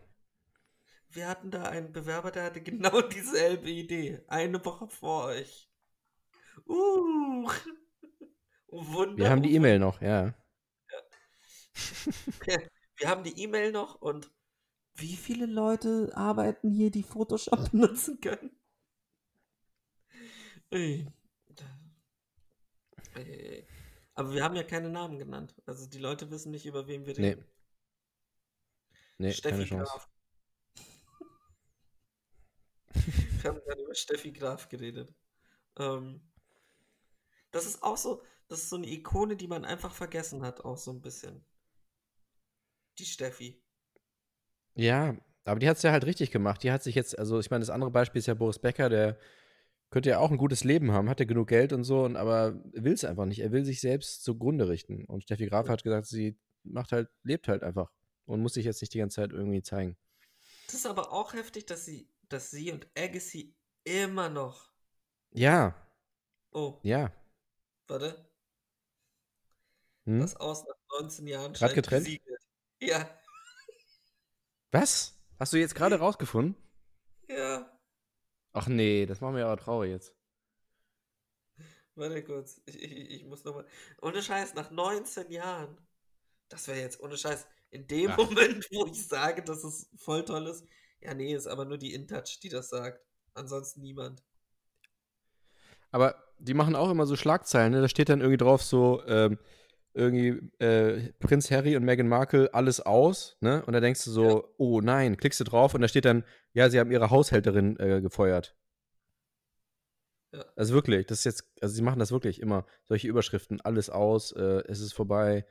Wir 1.09 1.27
hatten 1.27 1.49
da 1.49 1.63
einen 1.63 1.91
Bewerber, 1.91 2.31
der 2.31 2.43
hatte 2.43 2.61
genau 2.61 3.01
dieselbe 3.01 3.69
Idee. 3.69 4.21
Eine 4.27 4.63
Woche 4.63 4.87
vor 4.87 5.25
euch. 5.25 5.69
Uh. 6.67 7.49
Oh, 8.67 8.83
Wunder, 8.87 9.17
Wir 9.17 9.29
haben 9.29 9.41
die 9.41 9.53
oh 9.53 9.55
E-Mail 9.55 9.79
noch, 9.79 10.01
ja. 10.01 10.33
Wunder. 12.43 12.69
Wir 12.97 13.09
haben 13.09 13.23
die 13.23 13.41
E-Mail 13.41 13.71
noch 13.71 14.01
und 14.01 14.29
wie 14.95 15.15
viele 15.15 15.45
Leute 15.45 16.11
arbeiten 16.15 16.71
hier, 16.71 16.91
die 16.91 17.03
Photoshop 17.03 17.71
benutzen 17.71 18.19
können? 18.21 18.51
Ey. 20.71 21.07
Aber 24.13 24.33
wir 24.33 24.43
haben 24.43 24.55
ja 24.55 24.63
keine 24.63 24.89
Namen 24.89 25.19
genannt. 25.19 25.55
Also 25.65 25.87
die 25.87 25.99
Leute 25.99 26.31
wissen 26.31 26.51
nicht, 26.51 26.65
über 26.65 26.87
wen 26.87 27.05
wir 27.05 27.17
reden. 27.17 27.39
Nee, 27.39 27.45
Steffi 29.19 29.41
keine 29.41 29.65
Chance. 29.65 29.91
Graf. 29.91 30.09
Wir 33.41 33.49
haben 33.49 33.61
gerade 33.61 33.81
über 33.81 33.95
Steffi 33.95 34.31
Graf 34.31 34.69
geredet. 34.69 35.13
Ähm, 35.77 36.21
das 37.51 37.65
ist 37.65 37.83
auch 37.83 37.97
so, 37.97 38.21
das 38.47 38.63
ist 38.63 38.69
so 38.69 38.75
eine 38.75 38.87
Ikone, 38.87 39.35
die 39.35 39.47
man 39.47 39.65
einfach 39.65 39.93
vergessen 39.93 40.43
hat, 40.43 40.63
auch 40.65 40.77
so 40.77 40.91
ein 40.91 41.01
bisschen. 41.01 41.45
Die 42.97 43.05
Steffi. 43.05 43.61
Ja, 44.75 45.17
aber 45.45 45.59
die 45.59 45.69
hat 45.69 45.77
es 45.77 45.83
ja 45.83 45.91
halt 45.91 46.05
richtig 46.05 46.31
gemacht. 46.31 46.63
Die 46.63 46.71
hat 46.71 46.83
sich 46.83 46.95
jetzt, 46.95 47.17
also 47.17 47.39
ich 47.39 47.49
meine, 47.49 47.61
das 47.61 47.69
andere 47.69 47.91
Beispiel 47.91 48.19
ist 48.19 48.25
ja 48.25 48.33
Boris 48.33 48.59
Becker, 48.59 48.89
der 48.89 49.17
könnte 49.89 50.09
ja 50.09 50.19
auch 50.19 50.31
ein 50.31 50.37
gutes 50.37 50.63
Leben 50.63 50.91
haben, 50.91 51.09
hat 51.09 51.19
ja 51.19 51.25
genug 51.25 51.47
Geld 51.47 51.71
und 51.71 51.83
so, 51.83 52.03
und, 52.03 52.17
aber 52.17 52.61
will 52.73 52.93
es 52.93 53.05
einfach 53.05 53.25
nicht. 53.25 53.39
Er 53.39 53.51
will 53.51 53.63
sich 53.63 53.79
selbst 53.79 54.23
zugrunde 54.23 54.67
richten. 54.67 55.05
Und 55.05 55.23
Steffi 55.23 55.45
Graf 55.47 55.69
hat 55.69 55.83
gesagt, 55.83 56.07
sie 56.07 56.37
macht 56.63 56.91
halt, 56.91 57.09
lebt 57.23 57.47
halt 57.47 57.63
einfach 57.63 57.91
und 58.25 58.41
muss 58.41 58.53
sich 58.55 58.65
jetzt 58.65 58.81
nicht 58.81 58.93
die 58.93 58.99
ganze 58.99 59.15
Zeit 59.17 59.31
irgendwie 59.31 59.61
zeigen. 59.63 59.97
Das 60.67 60.75
ist 60.75 60.85
aber 60.85 61.11
auch 61.11 61.33
heftig, 61.33 61.65
dass 61.65 61.85
sie, 61.85 62.09
dass 62.29 62.51
sie 62.51 62.71
und 62.71 62.87
Agassi 62.97 63.55
immer 63.83 64.29
noch. 64.29 64.71
Ja, 65.31 65.75
Oh, 66.51 66.79
ja. 66.83 67.11
warte. 67.87 68.29
Hm? 70.05 70.19
Das 70.19 70.35
aus 70.35 70.63
nach 70.65 70.75
19 70.99 71.27
Jahren. 71.27 71.53
Grad 71.53 71.57
scheint 71.57 71.73
getrennt? 71.73 72.05
besiegelt. 72.05 72.41
Ja, 72.81 73.09
Was? 74.71 75.17
Hast 75.39 75.53
du 75.53 75.57
jetzt 75.57 75.75
gerade 75.75 75.97
rausgefunden? 75.99 76.55
ja. 77.27 77.71
Ach 78.53 78.67
nee, 78.67 79.05
das 79.05 79.19
macht 79.21 79.33
mir 79.33 79.45
aber 79.45 79.57
traurig 79.61 79.91
jetzt. 79.91 80.15
Warte 81.95 82.23
kurz. 82.23 82.61
Ich, 82.65 82.81
ich, 82.81 82.91
ich 83.11 83.25
muss 83.25 83.43
nochmal. 83.43 83.65
Ohne 84.01 84.21
Scheiß, 84.21 84.53
nach 84.53 84.71
19 84.71 85.29
Jahren. 85.31 85.77
Das 86.49 86.67
wäre 86.67 86.79
jetzt 86.79 86.99
ohne 87.01 87.17
Scheiß. 87.17 87.47
In 87.75 87.87
dem 87.87 88.11
Ach. 88.11 88.17
Moment, 88.17 88.65
wo 88.71 88.85
ich 88.85 89.05
sage, 89.05 89.43
dass 89.43 89.65
es 89.65 89.89
voll 89.97 90.23
toll 90.23 90.47
ist. 90.47 90.65
Ja, 91.01 91.13
nee, 91.13 91.35
ist 91.35 91.45
aber 91.45 91.65
nur 91.65 91.77
die 91.77 91.93
InTouch, 91.93 92.39
die 92.41 92.47
das 92.47 92.69
sagt. 92.69 93.05
Ansonsten 93.33 93.81
niemand. 93.81 94.23
Aber 95.91 96.15
die 96.39 96.53
machen 96.53 96.73
auch 96.73 96.89
immer 96.89 97.05
so 97.05 97.17
Schlagzeilen, 97.17 97.73
ne? 97.73 97.81
Da 97.81 97.89
steht 97.89 98.07
dann 98.07 98.21
irgendwie 98.21 98.37
drauf 98.37 98.63
so, 98.63 99.03
ähm, 99.07 99.39
irgendwie 99.93 100.49
äh, 100.63 101.11
Prinz 101.19 101.51
Harry 101.51 101.75
und 101.75 101.83
Meghan 101.83 102.07
Markle 102.07 102.53
alles 102.53 102.79
aus, 102.79 103.35
ne? 103.41 103.65
Und 103.65 103.73
da 103.73 103.81
denkst 103.81 104.05
du 104.05 104.11
so, 104.11 104.53
oh 104.57 104.79
nein, 104.79 105.17
klickst 105.17 105.41
du 105.41 105.43
drauf 105.43 105.73
und 105.73 105.81
da 105.81 105.89
steht 105.89 106.05
dann, 106.05 106.23
ja, 106.53 106.69
sie 106.69 106.79
haben 106.79 106.91
ihre 106.91 107.09
Haushälterin 107.09 107.77
äh, 107.77 107.99
gefeuert. 107.99 108.55
Ja. 110.33 110.45
Also 110.55 110.73
wirklich, 110.73 111.07
das 111.07 111.19
ist 111.19 111.25
jetzt, 111.25 111.51
also 111.61 111.75
sie 111.75 111.81
machen 111.81 111.99
das 111.99 112.13
wirklich 112.13 112.39
immer, 112.39 112.65
solche 112.85 113.09
Überschriften, 113.09 113.59
alles 113.59 113.89
aus, 113.89 114.31
äh, 114.31 114.63
es 114.67 114.79
ist 114.79 114.93
vorbei. 114.93 115.45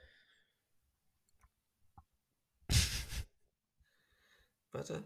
Warte. 4.75 5.05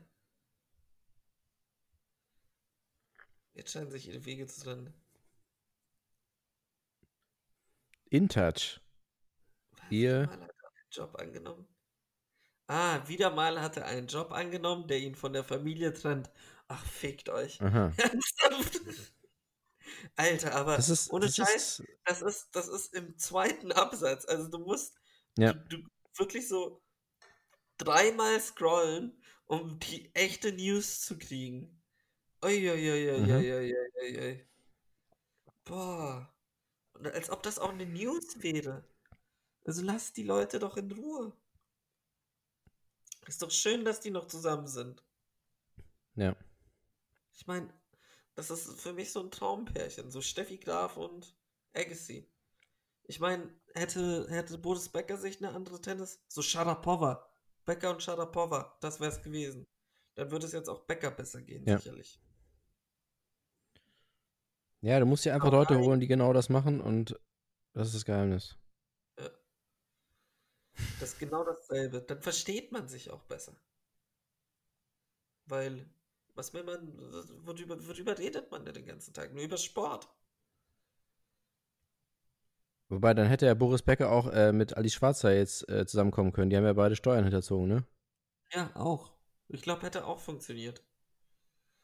Jetzt 3.53 3.73
scheinen 3.73 3.91
sich 3.91 4.09
ihre 4.09 4.25
Wege 4.25 4.47
zu 4.47 4.63
trennen. 4.65 4.95
In 8.09 8.29
Touch. 8.31 8.81
Ihr- 9.91 10.23
Wieder 10.23 10.37
mal 10.39 10.41
hat 10.41 10.51
er 10.63 10.69
einen 10.71 10.91
Job 10.91 11.15
angenommen. 11.21 11.69
Ah, 12.67 13.09
wieder 13.09 13.31
mal 13.31 13.61
hat 13.61 13.77
er 13.77 13.85
einen 13.87 14.07
Job 14.07 14.33
angenommen, 14.33 14.89
der 14.89 14.99
ihn 15.01 15.15
von 15.15 15.33
der 15.35 15.45
Familie 15.45 15.93
trennt. 15.93 16.31
Ach, 16.69 16.85
fickt 16.87 17.29
euch. 17.29 17.59
Alter, 20.17 20.55
aber 20.55 20.77
Das 20.77 20.89
ist, 20.89 21.13
ohne 21.13 21.27
das 21.27 21.37
Scheiß, 21.37 21.81
ist, 21.81 21.89
das 22.05 22.23
ist, 22.23 22.49
das 22.57 22.69
ist 22.69 22.95
im 22.95 23.19
zweiten 23.19 23.73
Absatz. 23.73 24.25
Also 24.27 24.49
du 24.49 24.59
musst 24.59 24.97
Ja. 25.37 25.53
du, 25.53 25.79
du 25.79 25.89
wirklich 26.17 26.49
so 26.49 26.83
dreimal 27.79 28.41
scrollen 28.41 29.18
um 29.49 29.79
die 29.81 30.15
echte 30.15 30.53
News 30.53 31.01
zu 31.01 31.19
kriegen. 31.19 31.61
Mhm. 32.43 32.49
Uiuiuiuiuiuiui. 32.49 34.47
Boah. 35.65 36.33
Und 36.93 37.09
als 37.09 37.31
ob 37.31 37.43
das 37.43 37.59
auch 37.59 37.71
eine 37.71 37.87
News 37.87 38.41
wäre. 38.43 38.85
Also 39.65 39.83
lasst 39.83 40.17
die 40.17 40.23
Leute 40.23 40.59
doch 40.59 40.77
in 40.77 40.91
Ruhe. 40.93 41.33
Ist 43.27 43.43
doch 43.43 43.51
schön, 43.51 43.85
dass 43.85 44.01
die 44.01 44.11
noch 44.11 44.27
zusammen 44.27 44.67
sind. 44.67 45.03
Ja. 46.15 46.37
Ich 47.35 47.47
meine, 47.47 47.69
das 48.35 48.51
ist 48.51 48.81
für 48.81 48.93
mich 48.93 49.13
so 49.13 49.21
ein 49.21 49.31
Traumpärchen. 49.31 50.11
So 50.11 50.21
Steffi 50.23 50.59
Graf 50.59 50.97
und 50.97 51.37
Agassi. 51.75 52.31
Ich 53.05 53.21
meine, 53.21 53.53
hätte, 53.75 54.27
hätte 54.31 54.59
Boris 54.59 54.89
Becker 54.89 55.17
sich 55.17 55.39
eine 55.39 55.55
andere 55.55 55.81
Tennis. 55.81 56.21
So 56.29 56.43
Sharapova. 56.43 57.28
Becker 57.69 57.91
und 57.91 58.03
Sharapova. 58.03 58.79
Das 58.81 58.99
wäre 58.99 59.13
es 59.13 59.23
gewesen. 59.23 59.67
Dann 60.15 60.31
würde 60.31 60.47
es 60.47 60.53
jetzt 60.53 60.71
auch 60.71 60.81
Becker 60.87 61.11
besser 61.11 61.43
gehen, 61.43 61.65
Ja. 61.67 61.77
sicherlich. 61.79 62.19
Ja, 64.81 64.99
du 64.99 65.07
musst 65.07 65.25
dir 65.27 65.35
einfach 65.35 65.49
Aber 65.49 65.59
Leute 65.59 65.79
holen, 65.79 66.01
die 66.01 66.07
genau 66.07 66.33
das 66.33 66.49
machen 66.49 66.81
und 66.81 67.21
das 67.75 67.89
ist 67.89 67.95
das 67.97 68.05
Geheimnis. 68.07 68.57
Das 71.01 71.11
ist 71.13 71.19
genau 71.19 71.45
dasselbe. 71.45 72.01
Dann 72.01 72.23
versteht 72.23 72.73
man 72.73 72.89
sich 72.89 73.11
auch 73.11 73.23
besser. 73.25 73.55
Weil, 75.47 75.85
was 76.35 76.55
will 76.55 76.65
man, 76.65 76.97
worüber, 77.45 77.77
worüber 77.87 78.17
redet 78.17 78.51
man 78.51 78.65
denn 78.65 78.75
den 78.75 78.87
ganzen 78.87 79.13
Tag? 79.13 79.35
Nur 79.35 79.45
über 79.45 79.59
Sport. 79.59 80.09
Wobei, 82.89 83.13
dann 83.13 83.27
hätte 83.27 83.47
ja 83.47 83.55
Boris 83.55 83.83
Becker 83.83 84.11
auch 84.11 84.29
äh, 84.33 84.53
mit 84.53 84.77
Ali 84.77 84.89
Schwarzer 84.91 85.35
jetzt 85.35 85.69
äh, 85.69 85.87
zusammenkommen 85.87 86.33
können. 86.33 86.51
Die 86.51 86.57
haben 86.57 86.65
ja 86.65 86.73
beide 86.73 86.97
Steuern 86.97 87.25
hinterzogen, 87.25 87.69
ne? 87.69 87.87
Ja, 88.53 88.75
auch. 88.75 89.13
Ich 89.49 89.63
glaube, 89.63 89.83
hätte 89.83 90.07
auch 90.07 90.21
funktioniert. 90.21 90.83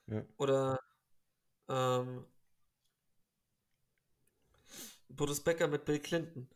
Ja. 0.06 0.24
Oder 0.38 0.80
ähm, 1.68 2.24
Boris 5.08 5.42
Becker 5.42 5.68
mit 5.68 5.84
Bill 5.84 6.00
Clinton. 6.00 6.48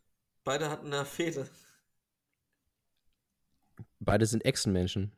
Beide 0.45 0.71
hatten 0.71 0.87
eine 0.87 1.01
Affäre. 1.01 1.49
Beide 4.01 4.27
sind 4.27 4.45
Echsenmenschen. 4.45 5.13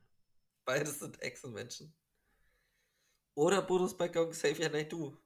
Beides 0.65 0.99
sind 0.99 1.21
Echsenmenschen. 1.23 1.95
Oder 3.35 3.63
Boris 3.63 3.97
Becker 3.97 4.27
und 4.27 4.33
Xavier 4.33 4.71
Naidoo. 4.71 5.17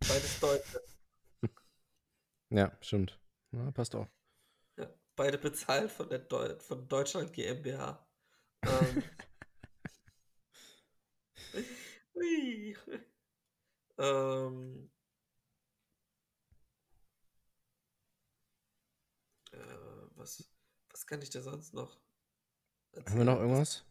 Beides 0.00 0.40
Deutsche. 0.40 0.93
Ja, 2.54 2.70
stimmt. 2.80 3.18
Ja, 3.50 3.68
passt 3.72 3.96
auch. 3.96 4.06
Ja, 4.76 4.88
beide 5.16 5.38
bezahlt 5.38 5.90
von 5.90 6.08
der 6.08 6.20
Deu 6.20 6.56
von 6.60 6.86
Deutschland 6.88 7.32
GmbH. 7.32 8.06
Ähm. 8.62 9.02
Ähm. 13.96 14.90
Äh, 19.52 19.56
was, 20.16 20.44
was 20.90 21.06
kann 21.06 21.22
ich 21.22 21.30
dir 21.30 21.42
sonst 21.42 21.74
noch? 21.74 22.00
Haben 22.96 23.18
wir 23.18 23.24
noch 23.24 23.34
erzählen? 23.34 23.50
irgendwas? 23.50 23.84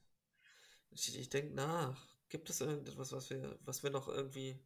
Ich, 0.91 1.17
ich 1.17 1.29
denke 1.29 1.53
nach. 1.53 2.17
Gibt 2.27 2.49
es 2.49 2.59
irgendetwas, 2.59 3.13
was 3.13 3.29
wir, 3.29 3.57
was 3.61 3.83
wir 3.83 3.91
noch 3.91 4.09
irgendwie 4.09 4.59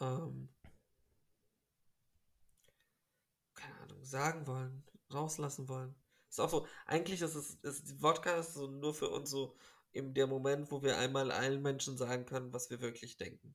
ähm, 0.00 0.48
keine 3.60 3.78
Ahnung, 3.80 4.04
sagen 4.04 4.46
wollen, 4.46 4.84
rauslassen 5.12 5.68
wollen? 5.68 5.94
Ist 6.28 6.40
auch 6.40 6.50
so, 6.50 6.66
eigentlich 6.86 7.20
ist 7.22 7.34
es, 7.34 7.54
ist 7.62 7.88
die 7.90 8.02
Wodka 8.02 8.36
ist 8.36 8.54
so 8.54 8.66
nur 8.68 8.94
für 8.94 9.08
uns 9.10 9.30
so 9.30 9.56
in 9.92 10.14
der 10.14 10.26
Moment, 10.28 10.70
wo 10.70 10.82
wir 10.82 10.96
einmal 10.98 11.30
allen 11.32 11.60
Menschen 11.62 11.96
sagen 11.96 12.24
können, 12.24 12.52
was 12.52 12.70
wir 12.70 12.80
wirklich 12.80 13.16
denken. 13.16 13.54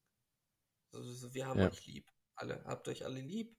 Also, 0.93 1.11
so, 1.13 1.33
wir 1.33 1.47
haben 1.47 1.59
Ja. 1.59 1.67
euch 1.69 1.85
lieb. 1.87 2.11
Alle, 2.35 2.61
habt 2.65 2.87
euch 2.89 3.05
alle 3.05 3.21
lieb. 3.21 3.55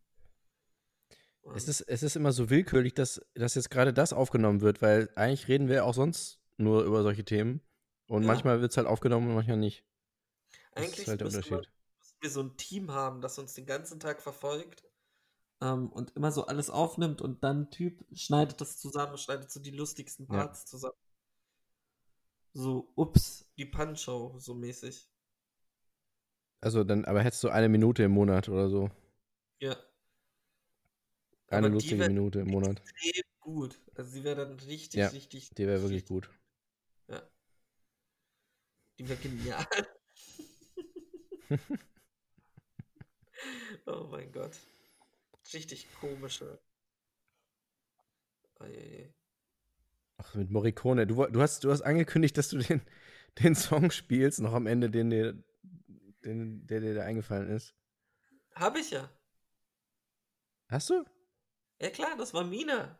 Es 1.54 1.68
ist, 1.68 1.80
es 1.82 2.02
ist 2.02 2.16
immer 2.16 2.32
so 2.32 2.50
willkürlich, 2.50 2.92
dass, 2.92 3.20
dass 3.34 3.54
jetzt 3.54 3.70
gerade 3.70 3.94
das 3.94 4.12
aufgenommen 4.12 4.60
wird, 4.62 4.82
weil 4.82 5.08
eigentlich 5.14 5.46
reden 5.48 5.68
wir 5.68 5.84
auch 5.84 5.94
sonst 5.94 6.40
nur 6.56 6.82
über 6.84 7.02
solche 7.02 7.24
Themen. 7.24 7.60
Und 8.08 8.22
Ja. 8.22 8.26
manchmal 8.28 8.60
wird 8.60 8.72
es 8.72 8.76
halt 8.76 8.86
aufgenommen 8.88 9.28
und 9.28 9.34
manchmal 9.36 9.56
nicht. 9.56 9.84
Das 10.72 10.84
Eigentlich 10.84 10.98
ist 11.00 11.08
halt 11.08 11.20
der 11.20 11.28
man- 11.28 11.36
Unterschied. 11.36 11.70
müssen 12.00 12.16
wir 12.20 12.30
so 12.30 12.42
ein 12.42 12.56
Team 12.56 12.90
haben, 12.90 13.20
das 13.20 13.38
uns 13.38 13.54
den 13.54 13.64
ganzen 13.66 14.00
Tag 14.00 14.20
verfolgt 14.20 14.84
ähm, 15.60 15.88
und 15.90 16.14
immer 16.16 16.32
so 16.32 16.46
alles 16.46 16.70
aufnimmt 16.70 17.20
und 17.22 17.42
dann 17.44 17.70
Typ 17.70 18.04
schneidet 18.12 18.60
das 18.60 18.78
zusammen, 18.78 19.18
schneidet 19.18 19.50
so 19.50 19.60
die 19.60 19.70
lustigsten 19.70 20.26
Ja. 20.30 20.46
Parts 20.46 20.66
zusammen. 20.66 20.94
So, 22.54 22.90
ups, 22.96 23.44
die 23.56 23.66
Punch-Show, 23.66 24.34
so 24.38 24.54
mäßig. 24.54 25.08
Also 26.60 26.84
dann, 26.84 27.04
aber 27.06 27.22
hättest 27.22 27.42
du 27.44 27.48
eine 27.48 27.68
Minute 27.70 28.02
im 28.02 28.12
Monat 28.12 28.48
oder 28.50 28.68
so. 28.68 28.90
Ja. 29.60 29.76
Eine 31.48 31.66
Aber 31.66 31.68
lustige 31.68 32.04
Minute 32.06 32.40
im 32.40 32.48
Monat. 32.48 32.82
extrem 32.82 33.22
gut. 33.40 33.80
Also 33.94 34.10
sie 34.10 34.24
wäre 34.24 34.36
dann 34.46 34.58
richtig, 34.60 34.98
Ja, 35.00 35.08
richtig. 35.08 35.50
Die 35.50 35.66
wäre 35.66 35.82
wirklich 35.82 36.06
gut. 36.06 36.30
Ja. 37.08 37.22
Die 38.98 39.08
wäre 39.08 39.18
genial. 39.20 39.66
oh 43.86 44.08
mein 44.10 44.30
Gott. 44.32 44.56
Richtig 45.52 45.86
komische. 46.00 46.58
Ach, 50.18 50.34
mit 50.34 50.50
Morricone. 50.50 51.06
Du, 51.06 51.26
du, 51.26 51.40
hast, 51.40 51.64
du 51.64 51.70
hast 51.70 51.82
angekündigt, 51.82 52.36
dass 52.38 52.48
du 52.48 52.58
den, 52.58 52.80
den 53.42 53.54
Song 53.54 53.90
spielst, 53.90 54.40
noch 54.40 54.54
am 54.54 54.66
Ende, 54.66 54.90
den 54.90 55.10
dir, 55.10 55.44
den, 56.24 56.66
der 56.66 56.80
dir 56.80 56.94
da 56.94 57.02
eingefallen 57.02 57.48
ist. 57.48 57.74
Hab 58.54 58.76
ich 58.76 58.90
ja. 58.90 59.10
Hast 60.68 60.90
du? 60.90 61.04
Ja 61.80 61.90
klar, 61.90 62.16
das 62.16 62.32
war 62.32 62.44
Mina. 62.44 62.98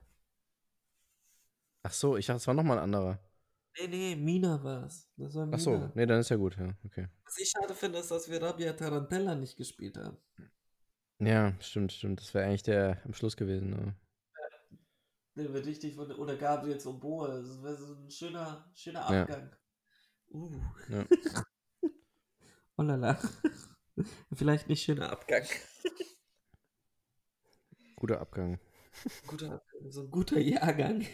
Ach 1.82 1.92
so, 1.92 2.16
ich 2.16 2.26
dachte, 2.26 2.38
es 2.38 2.46
war 2.46 2.54
nochmal 2.54 2.78
ein 2.78 2.84
anderer. 2.84 3.18
Nee, 3.78 3.88
nee, 3.88 4.16
Mina 4.16 4.62
war's. 4.62 5.10
Das 5.16 5.34
war 5.34 5.46
Mina. 5.46 5.56
Ach 5.56 5.60
so, 5.60 5.90
nee, 5.94 6.06
dann 6.06 6.20
ist 6.20 6.28
ja 6.28 6.36
gut, 6.36 6.56
ja, 6.56 6.74
okay. 6.84 7.08
Was 7.24 7.38
ich 7.38 7.48
schade 7.48 7.74
finde, 7.74 8.00
ist, 8.00 8.10
dass 8.10 8.30
wir 8.30 8.42
Rabia 8.42 8.72
Tarantella 8.74 9.34
nicht 9.34 9.56
gespielt 9.56 9.96
haben. 9.96 10.18
Ja, 11.18 11.54
stimmt, 11.60 11.92
stimmt. 11.92 12.20
Das 12.20 12.34
wäre 12.34 12.46
eigentlich 12.46 12.62
der 12.62 13.00
am 13.04 13.14
Schluss 13.14 13.36
gewesen. 13.36 13.70
Ne? 13.70 13.94
Der 15.36 15.52
wird 15.52 15.66
richtig 15.66 15.94
von, 15.94 16.10
oder 16.12 16.36
Gabriel 16.36 16.78
zum 16.78 17.00
Boa. 17.00 17.28
Das 17.28 17.62
wäre 17.62 17.76
so 17.76 17.94
ein 17.94 18.10
schöner, 18.10 18.70
schöner 18.74 19.12
Ja. 19.12 19.22
Abgang. 19.22 19.56
Uh. 20.30 20.60
Ja. 20.88 21.04
Oh 22.78 22.82
lala. 22.82 23.16
Vielleicht 24.34 24.68
nicht 24.68 24.82
schöner 24.82 25.10
Abgang. 25.10 25.44
Guter 27.96 28.20
Abgang. 28.20 28.60
Guter 29.26 29.52
Abgang. 29.52 29.90
So 29.90 30.02
ein 30.02 30.10
guter 30.10 30.38
Jahrgang. 30.38 31.06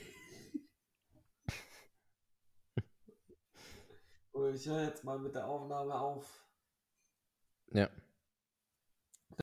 Oh, 4.33 4.49
ich 4.49 4.67
höre 4.67 4.83
jetzt 4.85 5.05
mal 5.05 5.19
mit 5.21 5.37
der 5.37 5.47
Aufnahme 5.47 5.95
auf. 5.95 6.45
Ja. 7.71 7.89